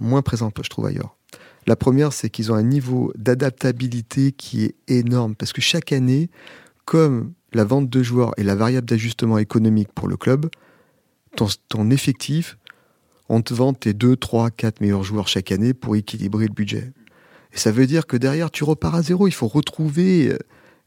moins 0.00 0.22
présent, 0.22 0.50
je 0.60 0.68
trouve, 0.68 0.86
ailleurs. 0.86 1.16
La 1.68 1.76
première, 1.76 2.12
c'est 2.12 2.30
qu'ils 2.30 2.50
ont 2.50 2.56
un 2.56 2.62
niveau 2.62 3.12
d'adaptabilité 3.16 4.32
qui 4.32 4.64
est 4.64 4.74
énorme. 4.88 5.36
Parce 5.36 5.52
que 5.52 5.60
chaque 5.60 5.92
année, 5.92 6.30
comme 6.84 7.32
la 7.52 7.62
vente 7.62 7.88
de 7.88 8.02
joueurs 8.02 8.32
est 8.36 8.42
la 8.42 8.56
variable 8.56 8.88
d'ajustement 8.88 9.38
économique 9.38 9.92
pour 9.94 10.08
le 10.08 10.16
club, 10.16 10.48
ton 11.68 11.90
effectif 11.90 12.58
on 13.28 13.42
te 13.42 13.54
vend 13.54 13.74
tes 13.74 13.92
2, 13.92 14.16
3, 14.16 14.50
4 14.50 14.80
meilleurs 14.80 15.02
joueurs 15.02 15.28
chaque 15.28 15.52
année 15.52 15.74
pour 15.74 15.96
équilibrer 15.96 16.46
le 16.46 16.52
budget. 16.52 16.92
Et 17.52 17.58
ça 17.58 17.70
veut 17.70 17.86
dire 17.86 18.06
que 18.06 18.16
derrière, 18.16 18.50
tu 18.50 18.64
repars 18.64 18.94
à 18.94 19.02
zéro. 19.02 19.26
Il 19.26 19.32
faut 19.32 19.48
retrouver, 19.48 20.28
euh, 20.28 20.38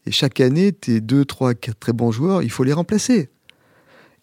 et 0.06 0.12
chaque 0.12 0.40
année, 0.40 0.72
tes 0.72 1.02
2, 1.02 1.26
3, 1.26 1.54
4 1.54 1.80
très 1.80 1.94
bons 1.94 2.12
joueurs, 2.12 2.44
il 2.44 2.50
faut 2.50 2.64
les 2.64 2.74
remplacer. 2.74 3.30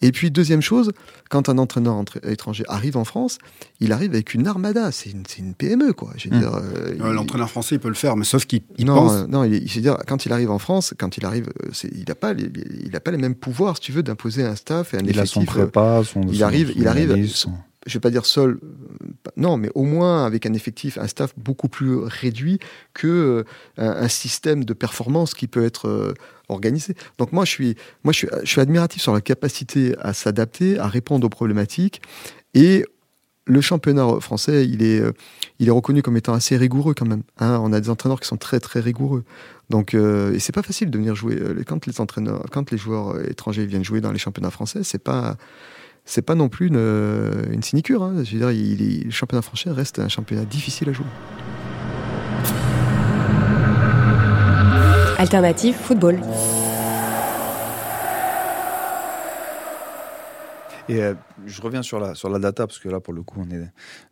Et 0.01 0.13
puis, 0.13 0.31
deuxième 0.31 0.61
chose, 0.61 0.91
quand 1.29 1.49
un 1.49 1.57
entraîneur 1.57 2.01
étranger 2.23 2.63
arrive 2.69 2.95
en 2.95 3.03
France, 3.03 3.37
il 3.81 3.91
arrive 3.91 4.11
avec 4.11 4.33
une 4.33 4.47
armada. 4.47 4.93
C'est 4.93 5.11
une, 5.11 5.53
PME, 5.53 5.91
quoi. 5.91 6.11
Mmh. 6.11 6.31
Euh, 6.31 7.13
l'entraîneur 7.13 7.49
français, 7.49 7.75
il 7.75 7.79
peut 7.79 7.89
le 7.89 7.95
faire, 7.95 8.15
mais 8.15 8.23
sauf 8.23 8.45
qu'il 8.45 8.61
pense. 8.61 9.11
Euh, 9.11 9.27
non, 9.27 9.43
il, 9.43 9.65
dire, 9.65 9.97
quand 10.07 10.25
il 10.25 10.31
arrive 10.31 10.51
en 10.51 10.59
France, 10.59 10.93
quand 10.97 11.17
il 11.17 11.25
arrive, 11.25 11.49
il 11.83 12.05
n'a 12.07 12.15
pas, 12.15 12.31
les, 12.31 12.49
il 12.85 12.95
a 12.95 13.01
pas 13.01 13.11
les 13.11 13.17
mêmes 13.17 13.35
pouvoirs, 13.35 13.75
si 13.75 13.81
tu 13.81 13.91
veux, 13.91 14.01
d'imposer 14.01 14.45
un 14.45 14.55
staff 14.55 14.93
et 14.93 14.97
un 14.97 15.01
il 15.01 15.09
effectif. 15.09 15.37
A 15.37 15.41
son 15.41 15.45
prépa, 15.45 16.01
son, 16.05 16.21
il 16.21 16.43
arrive, 16.43 16.71
il 16.77 16.87
arrive 16.87 17.11
je 17.85 17.93
vais 17.93 17.99
pas 17.99 18.09
dire 18.09 18.25
seul, 18.25 18.59
non, 19.37 19.57
mais 19.57 19.69
au 19.73 19.83
moins 19.83 20.25
avec 20.25 20.45
un 20.45 20.53
effectif, 20.53 20.97
un 20.97 21.07
staff 21.07 21.33
beaucoup 21.37 21.69
plus 21.69 21.95
réduit 21.97 22.59
que 22.93 23.07
euh, 23.07 23.43
un, 23.77 24.07
système 24.09 24.65
de 24.65 24.73
performance 24.73 25.33
qui 25.33 25.47
peut 25.47 25.63
être 25.63 25.87
euh, 25.87 26.13
organisé. 26.49 26.95
Donc 27.17 27.31
moi, 27.31 27.45
je 27.45 27.51
suis, 27.51 27.75
moi, 28.03 28.11
je 28.11 28.27
suis, 28.43 28.61
admiratif 28.61 29.01
sur 29.01 29.13
la 29.13 29.21
capacité 29.21 29.95
à 29.99 30.13
s'adapter, 30.13 30.77
à 30.77 30.87
répondre 30.87 31.25
aux 31.25 31.29
problématiques 31.29 32.01
et 32.53 32.85
le 33.45 33.61
championnat 33.61 34.19
français, 34.19 34.67
il 34.67 34.83
est, 34.83 34.99
euh, 34.99 35.11
il 35.57 35.67
est 35.69 35.71
reconnu 35.71 36.03
comme 36.03 36.17
étant 36.17 36.33
assez 36.33 36.55
rigoureux 36.55 36.93
quand 36.93 37.07
même. 37.07 37.23
Hein. 37.39 37.59
on 37.63 37.73
a 37.73 37.79
des 37.79 37.89
entraîneurs 37.89 38.19
qui 38.19 38.27
sont 38.27 38.37
très 38.37 38.59
très 38.59 38.79
rigoureux. 38.79 39.23
Donc, 39.69 39.93
euh, 39.93 40.33
et 40.33 40.39
c'est 40.39 40.53
pas 40.53 40.61
facile 40.61 40.91
de 40.91 40.97
venir 40.97 41.15
jouer 41.15 41.39
quand 41.65 41.85
les 41.87 41.99
entraîneurs, 42.01 42.45
quand 42.51 42.71
les 42.71 42.77
joueurs 42.77 43.19
étrangers 43.27 43.65
viennent 43.65 43.83
jouer 43.83 44.01
dans 44.01 44.11
les 44.11 44.19
championnats 44.19 44.51
français, 44.51 44.81
c'est 44.83 45.03
pas 45.03 45.37
c'est 46.09 46.23
pas 46.23 46.33
non 46.33 46.49
plus 46.49 46.67
une, 46.67 46.75
euh, 46.75 47.43
une 47.51 47.61
sinicure. 47.61 48.01
Hein. 48.01 48.23
Je 48.23 48.33
veux 48.33 48.39
dire, 48.39 48.51
il, 48.51 49.03
le 49.05 49.11
championnat 49.11 49.43
français 49.43 49.69
reste 49.69 49.99
un 49.99 50.07
championnat 50.07 50.43
difficile 50.43 50.89
à 50.89 50.93
jouer. 50.93 51.05
Alternative 55.19 55.75
football. 55.75 56.19
Et 60.87 61.03
euh, 61.03 61.13
je 61.45 61.61
reviens 61.61 61.83
sur 61.83 61.99
la, 61.99 62.15
sur 62.15 62.29
la 62.29 62.39
data, 62.39 62.65
parce 62.65 62.79
que 62.79 62.89
là, 62.89 62.99
pour 62.99 63.13
le 63.13 63.21
coup, 63.21 63.45
on 63.47 63.51
est 63.51 63.61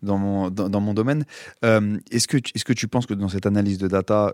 dans 0.03 0.19
mon, 0.19 0.51
dans, 0.51 0.79
mon 0.79 0.93
domaine. 0.93 1.25
Euh, 1.65 1.97
est-ce, 2.11 2.27
que, 2.27 2.37
est-ce 2.37 2.63
que 2.63 2.73
tu 2.73 2.87
penses 2.87 3.07
que 3.07 3.15
dans 3.15 3.29
cette 3.29 3.47
analyse 3.47 3.79
de 3.79 3.87
data, 3.87 4.33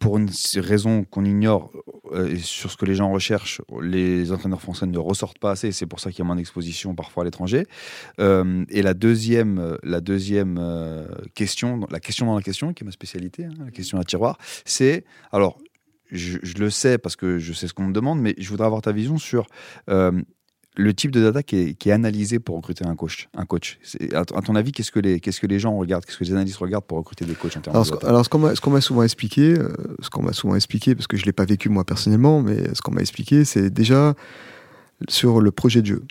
pour 0.00 0.16
une 0.16 0.30
raison 0.56 1.04
qu'on 1.04 1.26
ignore 1.26 1.70
euh, 2.12 2.34
sur 2.38 2.72
ce 2.72 2.76
que 2.76 2.86
les 2.86 2.94
gens 2.94 3.12
recherchent, 3.12 3.60
les 3.82 4.32
entraîneurs 4.32 4.62
français 4.62 4.86
ne 4.86 4.98
ressortent 4.98 5.38
pas 5.38 5.52
assez. 5.52 5.72
C'est 5.72 5.86
pour 5.86 6.00
ça 6.00 6.10
qu'il 6.10 6.20
y 6.20 6.22
a 6.22 6.24
moins 6.24 6.36
d'exposition 6.36 6.94
parfois 6.94 7.22
à 7.22 7.24
l'étranger. 7.26 7.66
Euh, 8.18 8.64
et 8.70 8.80
la 8.80 8.94
deuxième, 8.94 9.76
la 9.82 10.00
deuxième 10.00 10.58
euh, 10.58 11.06
question, 11.34 11.86
la 11.90 12.00
question 12.00 12.26
dans 12.26 12.34
la 12.34 12.42
question, 12.42 12.72
qui 12.72 12.82
est 12.82 12.86
ma 12.86 12.92
spécialité, 12.92 13.44
hein, 13.44 13.52
la 13.62 13.70
question 13.70 13.98
à 13.98 14.04
tiroir, 14.04 14.38
c'est 14.64 15.04
alors 15.32 15.58
je, 16.10 16.38
je, 16.42 16.54
le 16.54 16.70
sais 16.70 16.96
parce 16.96 17.14
que 17.14 17.38
je 17.38 17.52
sais 17.52 17.68
ce 17.68 17.74
qu'on 17.74 17.84
me 17.84 17.92
demande, 17.92 18.20
mais 18.20 18.34
je 18.38 18.48
voudrais 18.48 18.66
avoir 18.66 18.80
ta 18.80 18.92
vision 18.92 19.18
sur 19.18 19.46
le 20.80 20.94
type 20.94 21.10
de 21.10 21.22
data 21.22 21.42
qui 21.42 21.76
est, 21.78 21.90
analysé 21.90 22.38
pour 22.38 22.56
recruter 22.56 22.86
un 22.86 22.96
coach. 22.96 23.28
Un 23.36 23.44
coach. 23.44 23.78
À, 24.12 24.24
ton 24.24 24.54
avis, 24.54 24.72
qu'est-ce 24.72 24.90
que, 24.90 25.00
les, 25.00 25.20
qu'est-ce 25.20 25.40
que 25.40 25.46
les 25.46 25.58
gens 25.58 25.76
regardent 25.76 26.04
Qu'est-ce 26.04 26.18
que 26.18 26.24
les 26.24 26.32
analystes 26.32 26.56
regardent 26.56 26.84
pour 26.84 26.98
recruter 26.98 27.24
des 27.24 27.34
coachs 27.34 27.56
en 27.56 27.60
termes 27.60 27.76
alors, 27.76 27.86
de 27.86 27.90
data 27.90 28.08
Alors, 28.08 28.24
ce 28.24 28.60
qu'on 28.60 28.70
m'a, 28.70 28.80
souvent 28.80 29.02
expliqué, 29.02 29.58
euh, 29.58 29.68
ce 30.00 30.10
qu'on 30.10 30.22
m'a 30.22 30.32
souvent 30.32 30.56
expliqué, 30.56 30.94
parce 30.94 31.06
que 31.06 31.16
je 31.16 31.22
ne 31.22 31.26
l'ai 31.26 31.32
pas 31.32 31.44
vécu 31.44 31.68
moi 31.68 31.84
personnellement, 31.84 32.42
mais 32.42 32.74
ce 32.74 32.82
qu'on 32.82 32.92
m'a 32.92 33.02
expliqué, 33.02 33.44
c'est 33.44 33.70
déjà 33.70 34.14
sur 35.08 35.40
le 35.40 35.50
projet 35.50 35.82
de 35.82 35.86
jeu. 35.86 36.02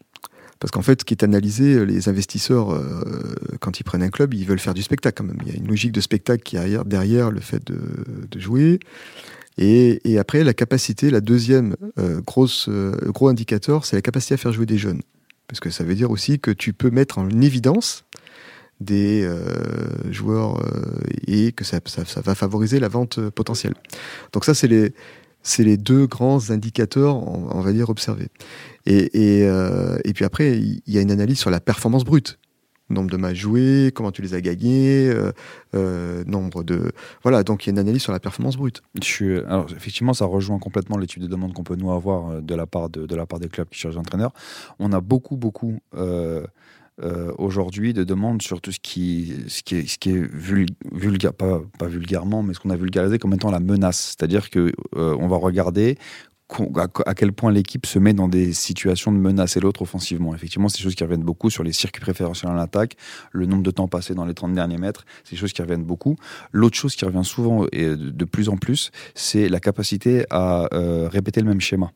Parce 0.59 0.72
qu'en 0.72 0.82
fait, 0.82 1.01
ce 1.01 1.05
qui 1.05 1.13
est 1.13 1.24
analysé, 1.24 1.86
les 1.86 2.09
investisseurs, 2.09 2.74
euh, 2.74 3.34
quand 3.61 3.80
ils 3.80 3.84
prennent 3.84 4.03
un 4.03 4.09
club, 4.09 4.34
ils 4.34 4.45
veulent 4.45 4.59
faire 4.59 4.74
du 4.74 4.84
spectacle 4.84 5.17
quand 5.17 5.24
même. 5.24 5.38
Il 5.45 5.51
y 5.51 5.55
a 5.55 5.57
une 5.57 5.67
logique 5.67 5.93
de 5.93 6.01
spectacle 6.01 6.43
qui 6.43 6.57
est 6.57 6.84
derrière 6.86 7.32
le 7.32 7.39
fait 7.39 7.65
de, 7.65 7.80
de 8.30 8.39
jouer. 8.39 8.80
Et, 9.62 10.18
après, 10.18 10.45
la 10.45 10.53
capacité, 10.53 11.10
la 11.10 11.20
deuxième 11.20 11.76
euh, 11.99 12.22
grosse, 12.22 12.70
euh, 12.70 12.95
gros 13.07 13.28
indicateur, 13.28 13.86
c'est 13.86 13.97
la 13.97 14.01
capacité 14.01 14.36
à 14.36 14.38
faire 14.38 14.53
jouer 14.53 14.66
des 14.66 14.78
jeunes. 14.78 15.01
Parce 15.47 15.60
que 15.60 15.70
ça 15.70 15.84
veut 15.84 15.95
dire 15.95 16.12
aussi 16.12 16.39
que 16.39 16.51
tu 16.51 16.72
peux 16.72 16.89
mettre 16.89 17.18
en 17.18 17.30
évidence 17.41 18.05
des 18.80 19.24
euh, 19.24 20.10
joueurs 20.14 20.64
et 21.28 21.51
que 21.51 21.66
ça, 21.66 21.82
va 22.24 22.36
favoriser 22.36 22.80
la 22.80 22.88
vente 22.88 23.20
potentielle. 23.32 23.74
Donc 24.32 24.45
ça, 24.45 24.53
c'est 24.53 24.68
les, 24.68 24.93
c'est 25.43 25.64
les 25.64 25.76
deux 25.76 26.07
grands 26.07 26.51
indicateurs, 26.51 27.18
on, 27.18 27.60
va 27.60 27.74
dire, 27.74 27.89
observés. 27.89 28.30
Et, 28.86 29.10
et 29.43 30.14
puis 30.14 30.24
après, 30.24 30.57
il 30.57 30.82
y 30.88 30.97
a 30.97 31.01
une 31.01 31.12
analyse 31.12 31.39
sur 31.39 31.49
la 31.49 31.60
performance 31.60 32.05
brute 32.05 32.39
nombre 32.90 33.10
de 33.10 33.18
matchs 33.18 33.38
joués, 33.38 33.92
comment 33.94 34.12
tu 34.12 34.22
les 34.22 34.34
as 34.34 34.42
gagnés, 34.42 35.10
euh, 35.10 35.32
euh, 35.76 36.24
nombre 36.26 36.64
de 36.64 36.92
voilà. 37.24 37.44
Donc 37.44 37.66
il 37.66 37.68
y 37.68 37.72
a 37.72 37.74
une 37.74 37.80
analyse 37.80 38.02
sur 38.02 38.12
la 38.12 38.20
performance 38.20 38.58
brute. 38.58 38.82
Je 39.02 39.06
suis, 39.06 39.38
alors 39.40 39.68
effectivement, 39.76 40.14
ça 40.14 40.26
rejoint 40.26 40.60
complètement 40.60 40.98
l'étude 40.98 41.24
de 41.24 41.28
demande 41.28 41.54
qu'on 41.54 41.64
peut 41.64 41.76
nous 41.76 41.92
avoir 41.92 42.30
euh, 42.30 42.42
de 42.42 42.56
la 42.56 42.66
part 42.66 42.90
de, 42.90 43.16
la 43.16 43.26
part 43.26 43.40
des 43.40 43.50
clubs 43.50 43.70
qui 43.70 43.80
cherchent 43.80 43.96
des 43.96 44.00
entraîneurs. 44.00 44.34
On 44.80 44.92
a 44.92 45.02
beaucoup 45.02 45.38
beaucoup 45.38 45.80
aujourd'hui 47.38 47.94
de 47.94 48.04
demandes 48.04 48.42
sur 48.42 48.60
tout 48.60 48.72
ce 48.72 48.80
qui, 48.80 49.34
ce 49.48 49.64
qui 49.64 49.76
est, 49.76 49.88
ce 49.88 49.98
qui 49.98 50.10
est 50.10 51.32
pas, 51.32 51.62
pas 51.78 51.88
vulgairement, 51.88 52.44
mais 52.44 52.54
ce 52.54 52.60
qu'on 52.60 52.70
a 52.70 52.76
vulgarisé 52.76 53.20
comme 53.20 53.34
étant 53.34 53.52
la 53.52 53.60
menace. 53.60 54.16
C'est-à-dire 54.18 54.48
euh, 54.56 54.72
on 54.96 55.28
va 55.28 55.38
regarder 55.38 55.98
à 57.06 57.14
quel 57.14 57.32
point 57.32 57.52
l'équipe 57.52 57.86
se 57.86 58.00
met 58.00 58.14
dans 58.14 58.28
des 58.28 58.54
situations 58.54 59.12
de 59.12 59.18
menacer 59.18 59.60
l'autre 59.60 59.82
offensivement. 59.84 60.34
Effectivement, 60.34 60.70
c'est 60.70 60.80
des 60.80 60.84
choses 60.84 60.95
qui 60.95 61.04
reviennent 61.04 61.24
beaucoup 61.24 61.50
sur 61.50 61.64
les 61.64 61.74
circuits 61.74 62.02
préférentiels 62.02 62.52
en 62.52 62.58
attaque, 62.58 62.95
le 63.32 63.45
nombre 63.45 63.64
de 63.64 63.72
temps 63.72 63.88
passé 63.88 64.16
dans 64.16 64.26
les 64.26 64.34
30 64.34 64.54
derniers 64.54 64.78
mètres, 64.78 65.06
c'est 65.24 65.32
des 65.32 65.38
choses 65.38 65.54
qui 65.54 65.62
reviennent 65.62 65.84
beaucoup. 65.84 66.16
L'autre 66.52 66.76
chose 66.76 66.95
qui 66.95 67.06
revient 67.06 67.24
souvent 67.24 67.66
et 67.72 67.95
de 67.95 68.26
plus 68.26 68.50
en 68.50 68.58
plus, 68.58 68.91
c'est 69.16 69.50
la 69.50 69.60
capacité 69.60 70.26
à 70.30 70.68
euh, 70.74 71.08
répéter 71.10 71.41
le 71.41 71.47
même 71.47 71.62
schéma. 71.62 71.91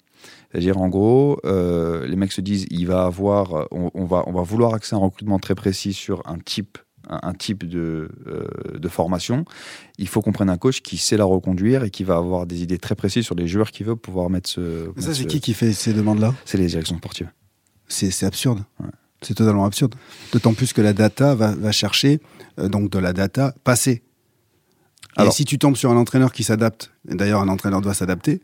C'est-à-dire, 0.52 0.78
en 0.78 0.88
gros, 0.88 1.40
euh, 1.46 2.06
les 2.08 2.16
mecs 2.16 2.32
se 2.32 2.42
disent, 2.42 2.66
il 2.70 2.88
va 2.88 3.06
avoir, 3.06 3.68
on, 3.72 4.06
va, 4.06 4.24
on 4.28 4.32
va 4.32 4.42
vouloir 4.44 4.74
à 4.74 4.78
un 4.92 4.98
recrutement 4.98 5.40
très 5.40 5.56
précis 5.56 5.94
sur 5.94 6.22
un 6.26 6.38
type 6.38 6.78
un, 7.10 7.34
type 7.34 7.68
de, 7.68 8.10
euh, 8.28 8.48
de, 8.78 8.88
formation, 8.88 9.46
il 9.98 10.08
faut 10.08 10.22
qu'on 10.22 10.32
prenne 10.32 10.50
un 10.50 10.58
coach 10.58 10.82
qui 10.82 10.98
sait 10.98 11.18
la 11.18 11.26
reconduire 11.26 11.84
et 11.84 11.90
qui 11.90 12.04
va 12.04 12.16
avoir 12.16 12.46
des 12.46 12.64
idées 12.64 12.78
très 12.78 12.96
précises 12.96 13.26
sur 13.26 13.36
les 13.36 13.48
joueurs 13.48 13.72
qu'il 13.72 13.86
veut 13.86 13.96
pouvoir 13.96 14.30
mettre 14.30 14.50
ce. 14.50 14.92
Mais 14.96 15.02
ça, 15.02 15.14
c'est 15.14 15.26
qui 15.26 15.42
qui 15.42 15.54
fait 15.54 15.74
ces 15.74 15.94
demandes-là 15.94 16.34
C'est 16.46 16.58
les 16.58 16.68
directions 16.68 16.98
sportives. 16.98 17.30
C'est 17.88 18.26
absurde. 18.26 18.64
Ouais. 18.80 18.90
C'est 19.22 19.36
totalement 19.36 19.66
absurde. 19.66 19.96
D'autant 20.32 20.54
plus 20.54 20.74
que 20.74 20.82
la 20.82 20.94
data 20.94 21.36
va, 21.36 21.56
va 21.56 21.72
chercher 21.72 22.20
euh, 22.60 22.68
donc 22.68 22.90
de 22.90 23.00
la 23.00 23.14
data 23.14 23.54
passée. 23.64 24.04
Alors, 25.16 25.32
et 25.32 25.36
si 25.36 25.46
tu 25.46 25.58
tombes 25.58 25.76
sur 25.76 25.92
un 25.92 25.98
entraîneur 25.98 26.32
qui 26.34 26.44
s'adapte, 26.44 26.92
et 27.10 27.16
d'ailleurs 27.16 27.42
un 27.42 27.50
entraîneur 27.50 27.82
doit 27.82 27.94
s'adapter, 27.94 28.42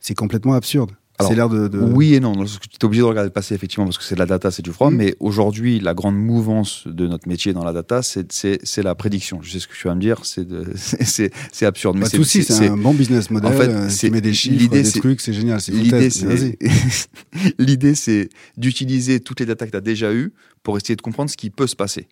c'est 0.00 0.14
complètement 0.14 0.54
absurde. 0.54 0.92
C'est 1.28 1.34
l'air 1.34 1.48
de, 1.48 1.68
de, 1.68 1.78
Oui 1.78 2.14
et 2.14 2.20
non. 2.20 2.32
Tu 2.32 2.48
es 2.80 2.84
obligé 2.84 3.02
de 3.02 3.06
regarder 3.06 3.28
le 3.28 3.32
passé, 3.32 3.54
effectivement, 3.54 3.84
parce 3.86 3.98
que 3.98 4.04
c'est 4.04 4.14
de 4.14 4.20
la 4.20 4.26
data, 4.26 4.50
c'est 4.50 4.62
du 4.62 4.72
froid. 4.72 4.90
Mmh. 4.90 4.96
Mais 4.96 5.14
aujourd'hui, 5.20 5.80
la 5.80 5.94
grande 5.94 6.16
mouvance 6.16 6.86
de 6.86 7.06
notre 7.06 7.28
métier 7.28 7.52
dans 7.52 7.64
la 7.64 7.72
data, 7.72 8.02
c'est 8.02 8.82
la 8.82 8.94
prédiction. 8.94 9.40
Je 9.42 9.50
sais 9.52 9.58
ce 9.58 9.68
que 9.68 9.74
tu 9.74 9.88
vas 9.88 9.94
me 9.94 10.00
dire, 10.00 10.20
c'est 10.24 10.46
absurde. 11.62 11.96
Mais 11.96 12.02
bah, 12.02 12.10
tout 12.10 12.24
c'est 12.24 12.68
un 12.68 12.76
bon 12.76 12.94
business 12.94 13.30
model. 13.30 13.52
En 13.52 13.56
fait, 13.56 13.68
euh, 13.68 13.88
tu 13.88 14.10
mets 14.10 14.20
des 14.20 14.34
chiffres, 14.34 14.68
des 14.68 14.82
trucs, 14.84 15.20
c'est 15.20 15.32
génial. 15.32 15.60
L'idée, 17.58 17.94
c'est 17.94 18.28
d'utiliser 18.56 19.20
toutes 19.20 19.40
les 19.40 19.46
datas 19.46 19.66
que 19.66 19.70
tu 19.70 19.76
as 19.76 19.80
déjà 19.80 20.12
eues 20.12 20.32
pour 20.62 20.76
essayer 20.76 20.96
de 20.96 21.02
comprendre 21.02 21.30
ce 21.30 21.36
qui 21.36 21.50
peut 21.50 21.66
se 21.66 21.76
passer. 21.76 22.08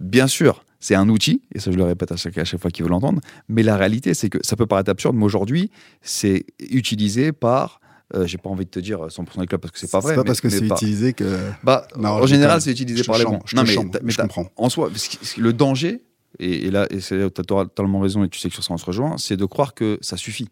Bien 0.00 0.26
sûr, 0.26 0.64
c'est 0.80 0.94
un 0.94 1.08
outil, 1.08 1.42
et 1.54 1.58
ça 1.58 1.70
je 1.70 1.76
le 1.76 1.84
répète 1.84 2.12
à 2.12 2.16
chaque, 2.16 2.36
à 2.38 2.44
chaque 2.44 2.60
fois 2.60 2.70
qu'il 2.70 2.84
veut 2.84 2.90
l'entendre, 2.90 3.20
mais 3.48 3.62
la 3.62 3.76
réalité, 3.76 4.14
c'est 4.14 4.28
que 4.28 4.38
ça 4.42 4.56
peut 4.56 4.66
paraître 4.66 4.90
absurde, 4.90 5.16
mais 5.16 5.24
aujourd'hui, 5.24 5.70
c'est 6.02 6.44
utilisé 6.70 7.32
par 7.32 7.80
euh, 8.14 8.26
j'ai 8.26 8.38
pas 8.38 8.48
envie 8.48 8.64
de 8.64 8.70
te 8.70 8.78
dire 8.78 9.00
100% 9.06 9.40
des 9.40 9.46
clubs 9.46 9.60
parce 9.60 9.72
que 9.72 9.78
c'est 9.78 9.90
pas 9.90 10.00
vrai. 10.00 10.12
C'est 10.12 10.16
pas 10.16 10.24
parce 10.24 10.40
que 10.40 10.48
c'est 10.48 10.64
utilisé 10.64 11.12
que. 11.12 11.38
Bah, 11.64 11.86
non, 11.96 12.10
en 12.10 12.26
général, 12.26 12.60
c'est 12.60 12.70
utilisé 12.70 13.02
par 13.02 13.18
les 13.18 13.24
bons. 13.24 13.40
Non, 13.54 13.64
mais, 13.64 13.76
mais 14.02 14.12
je 14.12 14.20
comprends. 14.20 14.46
En 14.56 14.68
soi, 14.68 14.90
le 15.38 15.52
danger, 15.52 16.02
et, 16.38 16.66
et 16.66 16.70
là, 16.70 16.86
et 16.90 16.98
tu 16.98 17.14
as 17.14 17.30
totalement 17.30 18.00
raison 18.00 18.24
et 18.24 18.28
tu 18.28 18.38
sais 18.38 18.48
que 18.48 18.54
sur 18.54 18.62
ça 18.64 18.74
on 18.74 18.78
se 18.78 18.84
rejoint, 18.84 19.16
c'est 19.18 19.36
de 19.36 19.44
croire 19.44 19.74
que 19.74 19.98
ça 20.00 20.16
suffit. 20.16 20.48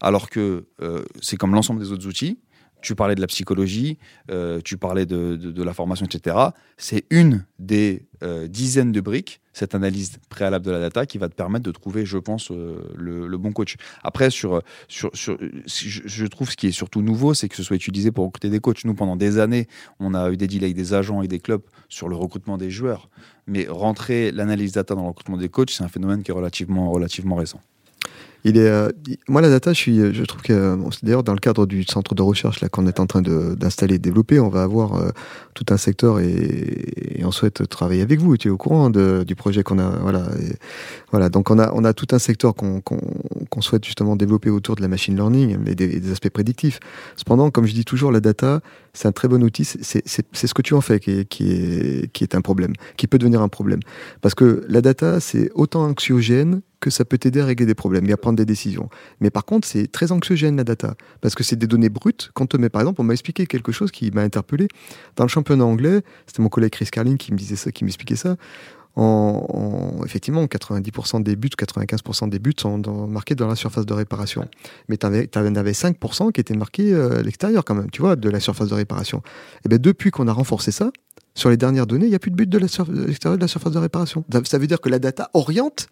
Alors 0.00 0.28
que 0.28 0.66
euh, 0.82 1.04
c'est 1.22 1.36
comme 1.36 1.54
l'ensemble 1.54 1.80
des 1.80 1.92
autres 1.92 2.06
outils. 2.06 2.38
Tu 2.82 2.94
parlais 2.94 3.14
de 3.14 3.20
la 3.20 3.26
psychologie, 3.26 3.98
euh, 4.30 4.60
tu 4.62 4.76
parlais 4.76 5.06
de, 5.06 5.36
de, 5.36 5.62
la 5.62 5.72
formation, 5.72 6.06
etc. 6.06 6.36
C'est 6.76 7.04
une 7.10 7.44
des 7.58 8.06
euh, 8.22 8.46
dizaines 8.48 8.92
de 8.92 9.00
briques, 9.00 9.40
cette 9.52 9.74
analyse 9.74 10.18
préalable 10.28 10.64
de 10.64 10.70
la 10.70 10.80
data, 10.80 11.06
qui 11.06 11.18
va 11.18 11.28
te 11.28 11.34
permettre 11.34 11.64
de 11.64 11.70
trouver, 11.70 12.04
je 12.04 12.18
pense, 12.18 12.50
euh, 12.50 12.92
le, 12.94 13.36
bon 13.38 13.52
coach. 13.52 13.76
Après, 14.02 14.30
sur, 14.30 14.62
sur, 14.88 15.10
je, 15.16 16.26
trouve 16.26 16.50
ce 16.50 16.56
qui 16.56 16.68
est 16.68 16.72
surtout 16.72 17.02
nouveau, 17.02 17.34
c'est 17.34 17.48
que 17.48 17.56
ce 17.56 17.62
soit 17.62 17.76
utilisé 17.76 18.12
pour 18.12 18.26
recruter 18.26 18.50
des 18.50 18.60
coachs. 18.60 18.84
Nous, 18.84 18.94
pendant 18.94 19.16
des 19.16 19.38
années, 19.38 19.66
on 19.98 20.14
a 20.14 20.30
eu 20.30 20.36
des 20.36 20.46
deals 20.46 20.64
avec 20.64 20.76
des 20.76 20.94
agents 20.94 21.22
et 21.22 21.28
des 21.28 21.40
clubs 21.40 21.62
sur 21.88 22.08
le 22.08 22.16
recrutement 22.16 22.58
des 22.58 22.70
joueurs. 22.70 23.08
Mais 23.46 23.66
rentrer 23.68 24.32
l'analyse 24.32 24.72
data 24.72 24.94
dans 24.94 25.02
le 25.02 25.08
recrutement 25.08 25.38
des 25.38 25.48
coachs, 25.48 25.70
c'est 25.70 25.84
un 25.84 25.88
phénomène 25.88 26.22
qui 26.22 26.30
est 26.30 26.34
relativement, 26.34 26.90
relativement 26.90 27.36
récent. 27.36 27.60
Il 28.44 28.56
est, 28.56 28.68
euh, 28.68 28.90
moi, 29.28 29.40
la 29.40 29.48
data, 29.48 29.72
je, 29.72 30.24
trouve 30.24 30.42
que 30.42 30.74
bon, 30.76 30.90
d'ailleurs 31.02 31.24
dans 31.24 31.32
le 31.32 31.40
cadre 31.40 31.66
du 31.66 31.84
centre 31.84 32.14
de 32.14 32.22
recherche 32.22 32.60
là 32.60 32.68
qu'on 32.68 32.86
est 32.86 33.00
en 33.00 33.06
train 33.06 33.22
d'installer 33.22 33.96
et 33.96 33.98
de 33.98 34.02
développer, 34.02 34.38
on 34.38 34.48
va 34.48 34.62
avoir 34.62 34.94
euh, 34.94 35.10
tout 35.54 35.66
un 35.70 35.76
secteur 35.76 36.20
et, 36.20 37.22
on 37.24 37.32
souhaite 37.32 37.68
travailler 37.68 38.02
avec 38.02 38.20
vous. 38.20 38.36
Tu 38.36 38.46
es 38.46 38.50
au 38.52 38.56
courant 38.56 38.88
de, 38.88 39.24
du 39.26 39.34
projet 39.34 39.64
qu'on 39.64 39.80
a, 39.80 39.88
voilà, 39.88 40.22
voilà. 41.10 41.28
Donc 41.28 41.50
on 41.50 41.58
a, 41.58 41.72
on 41.72 41.82
a 41.82 41.92
tout 41.92 42.06
un 42.12 42.20
secteur 42.20 42.54
qu'on 42.54 42.80
qu 42.80 42.94
qu 43.50 43.62
souhaite 43.62 43.84
justement 43.84 44.14
développer 44.14 44.48
autour 44.50 44.76
de 44.76 44.82
la 44.82 44.86
machine 44.86 45.16
learning 45.16 45.58
et 45.66 45.74
des, 45.74 46.12
aspects 46.12 46.30
prédictifs. 46.30 46.78
Cependant, 47.16 47.50
comme 47.50 47.66
je 47.66 47.74
dis 47.74 47.84
toujours, 47.84 48.12
la 48.12 48.20
data, 48.20 48.60
c'est 48.92 49.08
un 49.08 49.12
très 49.12 49.26
bon 49.26 49.42
outil. 49.42 49.64
C'est 49.64 50.06
ce 50.06 50.54
que 50.54 50.62
tu 50.62 50.74
en 50.74 50.80
fais 50.80 51.00
qui 51.00 51.10
est, 51.10 51.24
qui 51.26 52.24
est 52.24 52.34
un 52.36 52.42
problème, 52.42 52.74
qui 52.96 53.08
peut 53.08 53.18
devenir 53.18 53.42
un 53.42 53.48
problème, 53.48 53.80
parce 54.20 54.36
que 54.36 54.64
la 54.68 54.80
data, 54.80 55.18
c'est 55.18 55.50
autant 55.54 55.84
anxiogène 55.84 56.60
que 56.80 56.90
ça 56.90 57.04
peut 57.04 57.18
t'aider 57.18 57.40
à 57.40 57.46
régler 57.46 57.66
des 57.66 57.74
problèmes 57.74 58.08
et 58.08 58.12
à 58.12 58.16
prendre 58.16 58.36
des 58.36 58.44
décisions. 58.44 58.88
Mais 59.20 59.30
par 59.30 59.44
contre, 59.44 59.66
c'est 59.66 59.90
très 59.90 60.12
anxiogène 60.12 60.56
la 60.56 60.64
data, 60.64 60.94
parce 61.20 61.34
que 61.34 61.42
c'est 61.42 61.56
des 61.56 61.66
données 61.66 61.88
brutes. 61.88 62.30
Quand 62.34 62.54
on 62.54 62.58
met, 62.58 62.68
par 62.68 62.82
exemple, 62.82 63.00
on 63.00 63.04
m'a 63.04 63.12
expliqué 63.12 63.46
quelque 63.46 63.72
chose 63.72 63.90
qui 63.90 64.10
m'a 64.10 64.22
interpellé. 64.22 64.68
Dans 65.16 65.24
le 65.24 65.28
championnat 65.28 65.64
anglais, 65.64 66.02
c'était 66.26 66.42
mon 66.42 66.48
collègue 66.48 66.72
Chris 66.72 66.88
Carlin 66.90 67.16
qui 67.16 67.32
me 67.32 67.38
disait 67.38 67.56
ça, 67.56 67.72
qui 67.72 67.84
m'expliquait 67.84 68.16
ça. 68.16 68.36
En, 68.96 69.98
en, 70.00 70.04
effectivement, 70.06 70.42
90% 70.46 71.22
des 71.22 71.36
buts, 71.36 71.50
95% 71.56 72.30
des 72.30 72.38
buts 72.38 72.54
sont 72.58 72.78
marqués 73.06 73.34
dans 73.34 73.46
la 73.46 73.54
surface 73.54 73.84
de 73.84 73.92
réparation. 73.92 74.48
Mais 74.88 74.96
tu 74.96 75.06
en 75.06 75.12
avais 75.12 75.72
5% 75.72 76.32
qui 76.32 76.40
étaient 76.40 76.56
marqués 76.56 76.94
euh, 76.94 77.18
à 77.18 77.22
l'extérieur 77.22 77.64
quand 77.64 77.74
même, 77.74 77.90
tu 77.90 78.00
vois, 78.00 78.16
de 78.16 78.30
la 78.30 78.40
surface 78.40 78.68
de 78.68 78.74
réparation. 78.74 79.22
Et 79.64 79.68
bien 79.68 79.78
depuis 79.78 80.10
qu'on 80.10 80.28
a 80.28 80.32
renforcé 80.32 80.72
ça, 80.72 80.90
sur 81.34 81.50
les 81.50 81.58
dernières 81.58 81.86
données, 81.86 82.06
il 82.06 82.10
n'y 82.10 82.14
a 82.14 82.18
plus 82.18 82.30
de 82.30 82.36
but 82.36 82.48
de 82.48 82.56
l'extérieur 82.56 83.36
de 83.36 83.42
la 83.42 83.48
surface 83.48 83.72
de 83.72 83.78
réparation. 83.78 84.24
Ça 84.44 84.56
veut 84.56 84.66
dire 84.66 84.80
que 84.80 84.88
la 84.88 84.98
data 84.98 85.30
oriente 85.34 85.88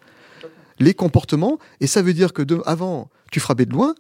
les 0.79 0.95
comportements. 0.95 1.59
Et 1.81 1.87
ça 1.87 2.03
veut 2.03 2.14
dire 2.14 2.33
que 2.33 2.43
de, 2.43 2.61
avant, 2.66 3.11
tu 3.31 3.41
frappais 3.41 3.66
de 3.66 3.72
loin. 3.72 3.95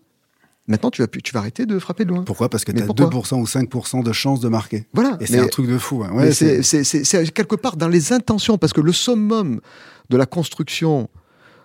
Maintenant, 0.66 0.90
tu 0.90 1.02
vas, 1.02 1.08
tu 1.08 1.32
vas 1.32 1.40
arrêter 1.40 1.66
de 1.66 1.78
frapper 1.78 2.04
de 2.04 2.10
loin. 2.10 2.22
Pourquoi? 2.22 2.48
Parce 2.48 2.64
que 2.64 2.72
tu 2.72 2.82
as 2.82 2.86
2% 2.86 3.34
ou 3.34 3.44
5% 3.44 4.02
de 4.02 4.12
chances 4.12 4.40
de 4.40 4.48
marquer. 4.48 4.86
Voilà. 4.94 5.18
Et 5.20 5.26
c'est 5.26 5.38
un 5.38 5.46
truc 5.46 5.66
de 5.66 5.76
fou. 5.76 6.02
Hein. 6.04 6.12
Ouais, 6.12 6.32
c'est 6.32 7.32
quelque 7.32 7.56
part 7.56 7.76
dans 7.76 7.88
les 7.88 8.12
intentions, 8.12 8.56
parce 8.56 8.72
que 8.72 8.80
le 8.80 8.92
summum 8.92 9.60
de 10.08 10.16
la 10.16 10.26
construction 10.26 11.10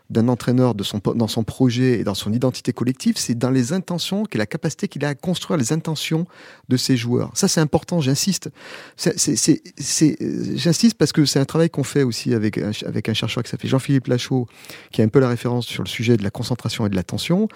d'un 0.10 0.28
entraîneur 0.28 0.74
dans 0.74 1.28
son 1.28 1.44
projet 1.44 2.00
et 2.00 2.04
dans 2.04 2.16
son 2.16 2.34
identité 2.34 2.74
collective, 2.74 3.16
c'est 3.18 3.36
dans 3.36 3.52
les 3.52 3.74
intentions, 3.74 4.26
qu'il 4.26 4.40
la 4.40 4.48
capacité 4.48 4.88
qu'il 4.88 5.06
a 5.06 5.10
à 5.10 5.16
construire 5.16 5.60
les 5.60 5.72
intentions 5.72 6.26
de 6.68 6.78
ses 6.78 6.98
joueurs. 6.98 7.30
Ça, 7.36 7.48
c'est 7.48 7.62
important, 7.62 8.02
j'insiste. 8.02 8.50
J'insiste 8.98 10.98
parce 10.98 11.12
que 11.12 11.26
c'est 11.26 11.40
un 11.40 11.46
travail 11.46 11.70
qu'on 11.70 11.84
fait 11.84 12.02
aussi 12.02 12.34
avec 12.34 12.58
un, 12.58 12.72
chercheur 13.14 13.44
qui 13.44 13.52
s'appelle 13.52 13.70
Jean-Philippe 13.70 14.08
Lachaud, 14.08 14.48
qui 14.92 15.02
a 15.02 15.06
un 15.06 15.10
peu 15.10 15.20
la 15.20 15.30
référence 15.30 15.68
sur 15.68 15.84
le 15.84 15.90
sujet 15.90 16.18
de 16.18 16.24
la 16.24 16.32
concentration 16.32 16.88
et 16.88 16.90
de 16.90 16.96
l'attention. 16.96 17.48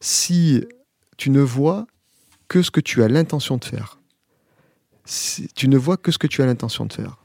Si 0.00 0.64
tu 1.16 1.30
ne 1.30 1.40
vois 1.40 1.86
que 2.46 2.62
ce 2.62 2.70
que 2.70 2.80
tu 2.80 3.02
as 3.02 3.08
l'intention 3.08 3.56
de 3.56 3.64
faire, 3.64 3.98
tu 5.54 5.68
ne 5.68 5.76
vois 5.76 5.96
que 5.96 6.12
ce 6.12 6.18
que 6.18 6.28
tu 6.28 6.42
as 6.42 6.46
l'intention 6.46 6.86
de 6.86 6.92
faire, 6.92 7.18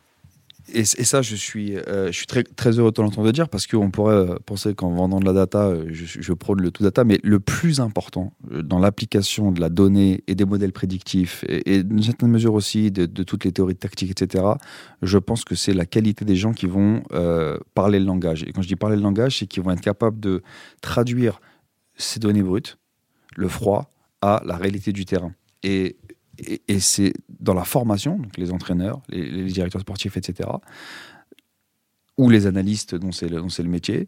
et, 0.73 0.83
ça, 0.83 1.21
je 1.21 1.35
suis, 1.35 1.77
euh, 1.77 2.07
je 2.07 2.17
suis 2.17 2.25
très, 2.25 2.43
heureux 2.79 2.91
de 2.91 2.95
te 2.95 3.01
l'entendre 3.01 3.31
dire 3.31 3.49
parce 3.49 3.67
qu'on 3.67 3.91
pourrait 3.91 4.27
penser 4.45 4.73
qu'en 4.73 4.91
vendant 4.91 5.19
de 5.19 5.25
la 5.25 5.33
data, 5.33 5.73
je, 5.87 6.05
je 6.05 6.33
prône 6.33 6.61
le 6.61 6.71
tout 6.71 6.83
data, 6.83 7.03
mais 7.03 7.19
le 7.23 7.39
plus 7.39 7.79
important 7.79 8.33
euh, 8.51 8.61
dans 8.61 8.79
l'application 8.79 9.51
de 9.51 9.59
la 9.59 9.69
donnée 9.69 10.23
et 10.27 10.35
des 10.35 10.45
modèles 10.45 10.71
prédictifs 10.71 11.43
et, 11.47 11.75
et 11.75 11.83
d'une 11.83 12.03
certaine 12.03 12.29
mesure 12.29 12.53
aussi 12.53 12.91
de, 12.91 13.05
toutes 13.23 13.45
les 13.45 13.51
théories 13.51 13.75
tactiques, 13.75 14.11
etc., 14.11 14.43
je 15.01 15.17
pense 15.17 15.43
que 15.43 15.55
c'est 15.55 15.73
la 15.73 15.85
qualité 15.85 16.25
des 16.25 16.35
gens 16.35 16.53
qui 16.53 16.67
vont 16.67 17.03
euh, 17.11 17.57
parler 17.73 17.99
le 17.99 18.05
langage. 18.05 18.43
Et 18.43 18.51
quand 18.51 18.61
je 18.61 18.67
dis 18.67 18.75
parler 18.75 18.95
le 18.95 19.01
langage, 19.01 19.39
c'est 19.39 19.47
qu'ils 19.47 19.63
vont 19.63 19.71
être 19.71 19.81
capables 19.81 20.19
de 20.19 20.41
traduire 20.81 21.39
ces 21.95 22.19
données 22.19 22.43
brutes, 22.43 22.77
le 23.35 23.47
froid, 23.47 23.91
à 24.21 24.41
la 24.45 24.55
réalité 24.55 24.91
du 24.91 25.05
terrain. 25.05 25.33
Et 25.63 25.97
et, 26.39 26.79
c'est 26.79 27.13
dans 27.39 27.53
la 27.53 27.63
formation, 27.63 28.17
donc 28.17 28.37
les 28.37 28.51
entraîneurs, 28.51 29.01
les, 29.09 29.45
directeurs 29.45 29.81
sportifs, 29.81 30.17
etc., 30.17 30.49
ou 32.17 32.29
les 32.29 32.45
analystes 32.45 32.95
dont 32.95 33.11
c'est 33.11 33.29
le, 33.29 33.69
métier, 33.69 34.07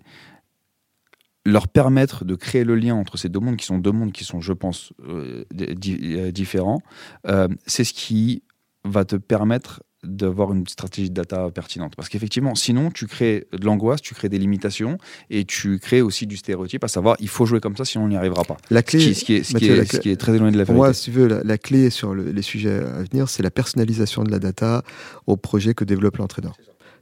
leur 1.45 1.67
permettre 1.67 2.25
de 2.25 2.35
créer 2.35 2.63
le 2.63 2.75
lien 2.75 2.95
entre 2.95 3.17
ces 3.17 3.29
deux 3.29 3.39
mondes 3.39 3.57
qui 3.57 3.65
sont 3.65 3.77
deux 3.77 3.91
mondes 3.91 4.11
qui 4.11 4.23
sont, 4.23 4.41
je 4.41 4.53
pense, 4.53 4.93
euh, 5.07 5.45
euh, 5.59 6.31
différents, 6.31 6.81
euh, 7.27 7.47
c'est 7.65 7.83
ce 7.83 7.93
qui 7.93 8.43
va 8.83 9.05
te 9.05 9.15
permettre 9.15 9.83
d'avoir 10.03 10.53
une 10.53 10.67
stratégie 10.67 11.09
de 11.09 11.15
data 11.15 11.49
pertinente. 11.51 11.95
Parce 11.95 12.09
qu'effectivement, 12.09 12.55
sinon, 12.55 12.91
tu 12.91 13.07
crées 13.07 13.47
de 13.51 13.65
l'angoisse, 13.65 14.01
tu 14.01 14.13
crées 14.13 14.29
des 14.29 14.39
limitations 14.39 14.97
et 15.29 15.45
tu 15.45 15.79
crées 15.79 16.01
aussi 16.01 16.27
du 16.27 16.37
stéréotype, 16.37 16.83
à 16.83 16.87
savoir, 16.87 17.15
il 17.19 17.29
faut 17.29 17.45
jouer 17.45 17.59
comme 17.59 17.75
ça, 17.77 17.85
sinon 17.85 18.05
on 18.05 18.07
n'y 18.07 18.17
arrivera 18.17 18.43
pas. 18.43 18.57
La 18.69 18.83
clé, 18.83 19.13
ce 19.13 19.23
qui, 19.23 19.35
est, 19.35 19.43
ce 19.43 19.55
qui, 19.55 19.65
est, 19.65 19.99
qui 19.99 20.09
est, 20.09 20.17
très 20.17 20.33
éloigné 20.35 20.53
de 20.53 20.57
la 20.57 20.63
vérité. 20.63 20.77
Moi, 20.77 20.93
si 20.93 21.05
tu 21.05 21.11
veux, 21.11 21.41
la, 21.43 21.57
clé 21.57 21.89
sur 21.89 22.13
les 22.13 22.41
sujets 22.41 22.79
à 22.79 23.03
venir, 23.03 23.29
c'est 23.29 23.43
la 23.43 23.51
personnalisation 23.51 24.23
de 24.23 24.31
la 24.31 24.39
data 24.39 24.83
au 25.27 25.37
projet 25.37 25.73
que 25.73 25.83
développe 25.83 26.17
l'entraîneur 26.17 26.55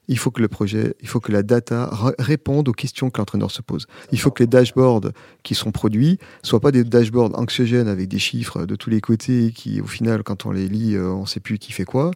il 0.07 0.17
faut 0.17 0.31
que 0.31 0.41
le 0.41 0.47
projet, 0.47 0.95
il 1.01 1.07
faut 1.07 1.19
que 1.19 1.31
la 1.31 1.43
data 1.43 1.89
réponde 2.19 2.67
aux 2.67 2.73
questions 2.73 3.09
que 3.09 3.19
l'entraîneur 3.19 3.51
se 3.51 3.61
pose. 3.61 3.85
Il 4.11 4.19
faut 4.19 4.31
que 4.31 4.43
les 4.43 4.47
dashboards 4.47 5.11
qui 5.43 5.55
sont 5.55 5.71
produits 5.71 6.17
soient 6.43 6.59
pas 6.59 6.71
des 6.71 6.83
dashboards 6.83 7.37
anxiogènes 7.37 7.87
avec 7.87 8.07
des 8.07 8.19
chiffres 8.19 8.65
de 8.65 8.75
tous 8.75 8.89
les 8.89 8.99
côtés 8.99 9.51
qui, 9.55 9.79
au 9.79 9.85
final, 9.85 10.23
quand 10.23 10.45
on 10.45 10.51
les 10.51 10.67
lit, 10.67 10.95
euh, 10.95 11.11
on 11.11 11.25
sait 11.25 11.39
plus 11.39 11.59
qui 11.59 11.71
fait 11.71 11.85
quoi, 11.85 12.11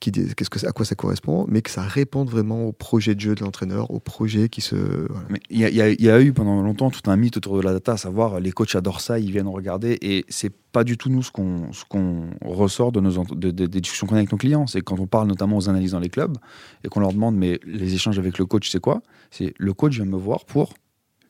qu'est-ce 0.00 0.50
que, 0.50 0.66
à 0.66 0.72
quoi 0.72 0.84
ça 0.84 0.94
correspond, 0.94 1.46
mais 1.48 1.62
que 1.62 1.70
ça 1.70 1.82
réponde 1.82 2.28
vraiment 2.28 2.66
au 2.66 2.72
projet 2.72 3.14
de 3.14 3.20
jeu 3.20 3.34
de 3.34 3.42
l'entraîneur, 3.42 3.90
au 3.90 4.00
projet 4.00 4.48
qui 4.48 4.60
se. 4.60 5.08
il 5.48 5.58
y, 5.58 6.02
y, 6.02 6.10
a 6.10 6.20
eu 6.20 6.32
pendant 6.32 6.60
longtemps 6.60 6.90
tout 6.90 7.08
un 7.10 7.16
mythe 7.16 7.36
autour 7.36 7.56
de 7.56 7.62
la 7.62 7.72
data, 7.72 7.92
à 7.92 7.96
savoir 7.96 8.40
les 8.40 8.52
coachs 8.52 8.74
adorent 8.74 9.00
ça, 9.00 9.18
ils 9.18 9.30
viennent 9.30 9.48
regarder 9.48 9.96
et 10.02 10.24
c'est 10.28 10.52
pas 10.78 10.84
du 10.84 10.96
tout 10.96 11.10
nous 11.10 11.24
ce 11.24 11.32
qu'on 11.32 11.72
qu'on 11.88 12.30
ressort 12.40 12.92
de 12.92 13.00
nos 13.00 13.24
de, 13.24 13.50
des 13.50 13.80
discussions 13.80 14.06
qu'on 14.06 14.14
a 14.14 14.18
avec 14.18 14.30
nos 14.30 14.38
clients. 14.38 14.68
C'est 14.68 14.80
quand 14.80 15.00
on 15.00 15.08
parle 15.08 15.26
notamment 15.26 15.56
aux 15.56 15.68
analyses 15.68 15.90
dans 15.90 15.98
les 15.98 16.08
clubs 16.08 16.38
et 16.84 16.88
qu'on 16.88 17.00
leur 17.00 17.12
demande 17.12 17.34
mais 17.34 17.58
les 17.64 17.94
échanges 17.94 18.16
avec 18.16 18.38
le 18.38 18.46
coach 18.46 18.70
c'est 18.70 18.78
quoi? 18.78 19.02
C'est 19.32 19.54
le 19.58 19.72
coach 19.74 19.96
vient 19.96 20.04
me 20.04 20.16
voir 20.16 20.44
pour 20.44 20.74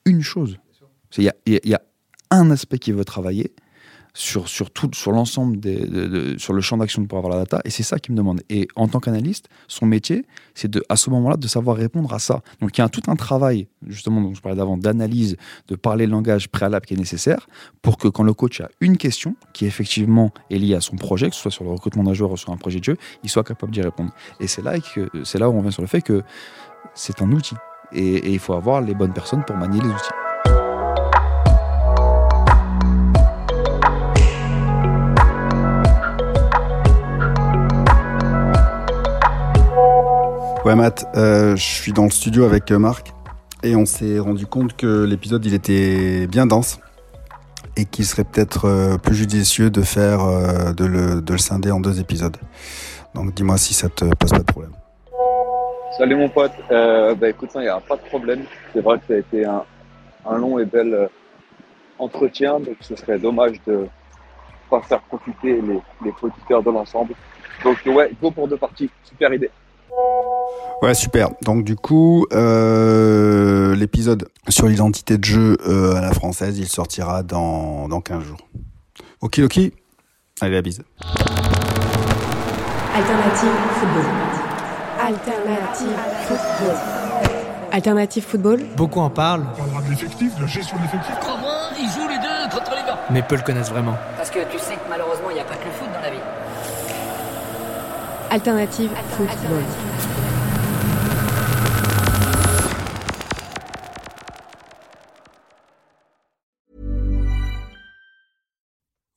une 0.04 0.20
chose. 0.20 0.58
Il 1.16 1.24
y 1.24 1.30
a, 1.30 1.34
y 1.46 1.72
a 1.72 1.80
un 2.30 2.50
aspect 2.50 2.78
qui 2.78 2.92
veut 2.92 3.06
travailler 3.06 3.54
sur, 4.14 4.48
sur, 4.48 4.70
tout, 4.70 4.90
sur 4.94 5.12
l'ensemble 5.12 5.58
sur 6.38 6.52
le 6.52 6.60
champ 6.60 6.76
d'action 6.76 7.04
pour 7.06 7.18
avoir 7.18 7.34
la 7.34 7.40
data, 7.40 7.60
et 7.64 7.70
c'est 7.70 7.82
ça 7.82 7.98
qu'il 7.98 8.12
me 8.12 8.18
demande. 8.18 8.40
Et 8.48 8.68
en 8.76 8.88
tant 8.88 9.00
qu'analyste, 9.00 9.48
son 9.66 9.86
métier, 9.86 10.24
c'est 10.54 10.70
de, 10.70 10.82
à 10.88 10.96
ce 10.96 11.10
moment-là, 11.10 11.36
de 11.36 11.46
savoir 11.48 11.76
répondre 11.76 12.12
à 12.12 12.18
ça. 12.18 12.42
Donc 12.60 12.76
il 12.76 12.80
y 12.80 12.84
a 12.84 12.88
tout 12.88 13.02
un 13.08 13.16
travail, 13.16 13.68
justement, 13.86 14.20
dont 14.20 14.34
je 14.34 14.40
parlais 14.40 14.56
d'avant, 14.56 14.76
d'analyse, 14.76 15.36
de 15.68 15.76
parler 15.76 16.06
le 16.06 16.12
langage 16.12 16.48
préalable 16.48 16.86
qui 16.86 16.94
est 16.94 16.98
nécessaire, 16.98 17.46
pour 17.82 17.96
que 17.98 18.08
quand 18.08 18.22
le 18.22 18.34
coach 18.34 18.60
a 18.60 18.68
une 18.80 18.96
question, 18.96 19.36
qui 19.52 19.66
effectivement 19.66 20.32
est 20.50 20.58
liée 20.58 20.74
à 20.74 20.80
son 20.80 20.96
projet, 20.96 21.30
que 21.30 21.36
ce 21.36 21.42
soit 21.42 21.50
sur 21.50 21.64
le 21.64 21.70
recrutement 21.70 22.04
d'un 22.04 22.14
joueur 22.14 22.32
ou 22.32 22.36
sur 22.36 22.52
un 22.52 22.56
projet 22.56 22.80
de 22.80 22.84
jeu, 22.84 22.96
il 23.22 23.30
soit 23.30 23.44
capable 23.44 23.72
d'y 23.72 23.82
répondre. 23.82 24.12
Et 24.40 24.46
c'est 24.46 24.62
là, 24.62 24.78
que, 24.78 25.08
c'est 25.24 25.38
là 25.38 25.48
où 25.48 25.54
on 25.54 25.62
vient 25.62 25.70
sur 25.70 25.82
le 25.82 25.88
fait 25.88 26.02
que 26.02 26.22
c'est 26.94 27.22
un 27.22 27.30
outil. 27.32 27.54
et 27.92 28.32
il 28.32 28.38
faut 28.38 28.54
avoir 28.54 28.80
les 28.80 28.94
bonnes 28.94 29.14
personnes 29.14 29.44
pour 29.44 29.56
manier 29.56 29.80
les 29.80 29.88
outils. 29.88 30.27
Ouais, 40.68 40.74
Matt, 40.74 41.06
euh, 41.16 41.56
je 41.56 41.62
suis 41.64 41.94
dans 41.94 42.04
le 42.04 42.10
studio 42.10 42.44
avec 42.44 42.70
euh, 42.70 42.78
Marc 42.78 43.14
et 43.62 43.74
on 43.74 43.86
s'est 43.86 44.18
rendu 44.18 44.44
compte 44.44 44.76
que 44.76 45.04
l'épisode 45.04 45.42
il 45.46 45.54
était 45.54 46.26
bien 46.26 46.44
dense 46.44 46.78
et 47.78 47.86
qu'il 47.86 48.04
serait 48.04 48.24
peut-être 48.24 48.66
euh, 48.66 48.98
plus 48.98 49.14
judicieux 49.14 49.70
de 49.70 49.80
faire 49.80 50.18
de, 50.74 50.84
le, 50.84 51.22
de 51.22 51.32
le 51.32 51.38
scinder 51.38 51.70
en 51.70 51.80
deux 51.80 52.00
épisodes. 52.00 52.36
Donc 53.14 53.32
dis-moi 53.32 53.56
si 53.56 53.72
ça 53.72 53.88
te 53.88 54.04
pose 54.16 54.30
pas 54.30 54.40
de 54.40 54.42
problème. 54.42 54.72
Salut 55.96 56.16
mon 56.16 56.28
pote, 56.28 56.52
bah 56.68 57.30
écoute, 57.30 57.48
il 57.54 57.62
n'y 57.62 57.68
a 57.68 57.80
pas 57.80 57.96
de 57.96 58.02
problème. 58.02 58.42
C'est 58.74 58.82
vrai 58.82 58.98
que 58.98 59.06
ça 59.08 59.14
a 59.14 59.16
été 59.16 59.46
un, 59.46 59.62
un 60.28 60.36
long 60.36 60.58
et 60.58 60.66
bel 60.66 61.08
entretien, 61.98 62.60
donc 62.60 62.76
ce 62.82 62.94
serait 62.94 63.18
dommage 63.18 63.56
de 63.66 63.86
pas 64.68 64.82
faire 64.82 65.00
profiter 65.00 65.62
les, 65.62 65.80
les 66.04 66.12
auditeurs 66.20 66.62
de 66.62 66.70
l'ensemble. 66.70 67.14
Donc 67.64 67.78
ouais, 67.86 68.12
go 68.20 68.30
pour 68.30 68.46
deux 68.46 68.58
parties, 68.58 68.90
super 69.02 69.32
idée. 69.32 69.50
Ouais, 70.80 70.94
super. 70.94 71.30
Donc 71.42 71.64
du 71.64 71.74
coup, 71.74 72.26
euh, 72.32 73.74
l'épisode 73.74 74.28
sur 74.48 74.68
l'identité 74.68 75.18
de 75.18 75.24
jeu 75.24 75.56
euh, 75.66 75.96
à 75.96 76.00
la 76.00 76.12
française, 76.12 76.56
il 76.58 76.68
sortira 76.68 77.22
dans, 77.22 77.88
dans 77.88 78.00
15 78.00 78.22
jours. 78.22 78.38
Ok, 79.20 79.40
ok. 79.40 79.58
Allez, 80.40 80.54
la 80.54 80.62
bise. 80.62 80.82
Alternative 82.94 83.50
football. 83.74 84.04
Alternative 85.00 85.98
football. 86.28 86.76
Alternative 87.72 88.24
football. 88.24 88.60
Beaucoup 88.76 89.00
en 89.00 89.10
parlent. 89.10 89.46
On 89.54 89.56
parlera 89.56 89.82
de 89.82 89.90
l'effectif, 89.90 90.34
de 90.36 90.42
la 90.42 90.46
gestion 90.46 90.76
de 90.76 90.82
l'effectif. 90.82 91.14
Ils 91.80 91.90
jouent 91.90 92.08
les 92.08 92.18
deux 92.18 92.56
contre 92.56 92.70
les 92.70 92.86
gars. 92.86 92.98
Mais 93.10 93.22
peu 93.22 93.34
le 93.36 93.42
connaissent 93.42 93.70
vraiment. 93.70 93.96
Parce 94.16 94.30
que 94.30 94.38
tu 94.50 94.58
sais 94.58 94.74
que 94.74 94.88
malheureusement, 94.88 95.30
il 95.30 95.34
n'y 95.34 95.40
a 95.40 95.44
pas 95.44 95.56
que 95.56 95.64
le 95.64 95.72
foot 95.72 95.88
dans 95.92 96.00
la 96.00 96.10
vie. 96.10 96.22
Alternative 98.30 98.90
football. 99.16 99.62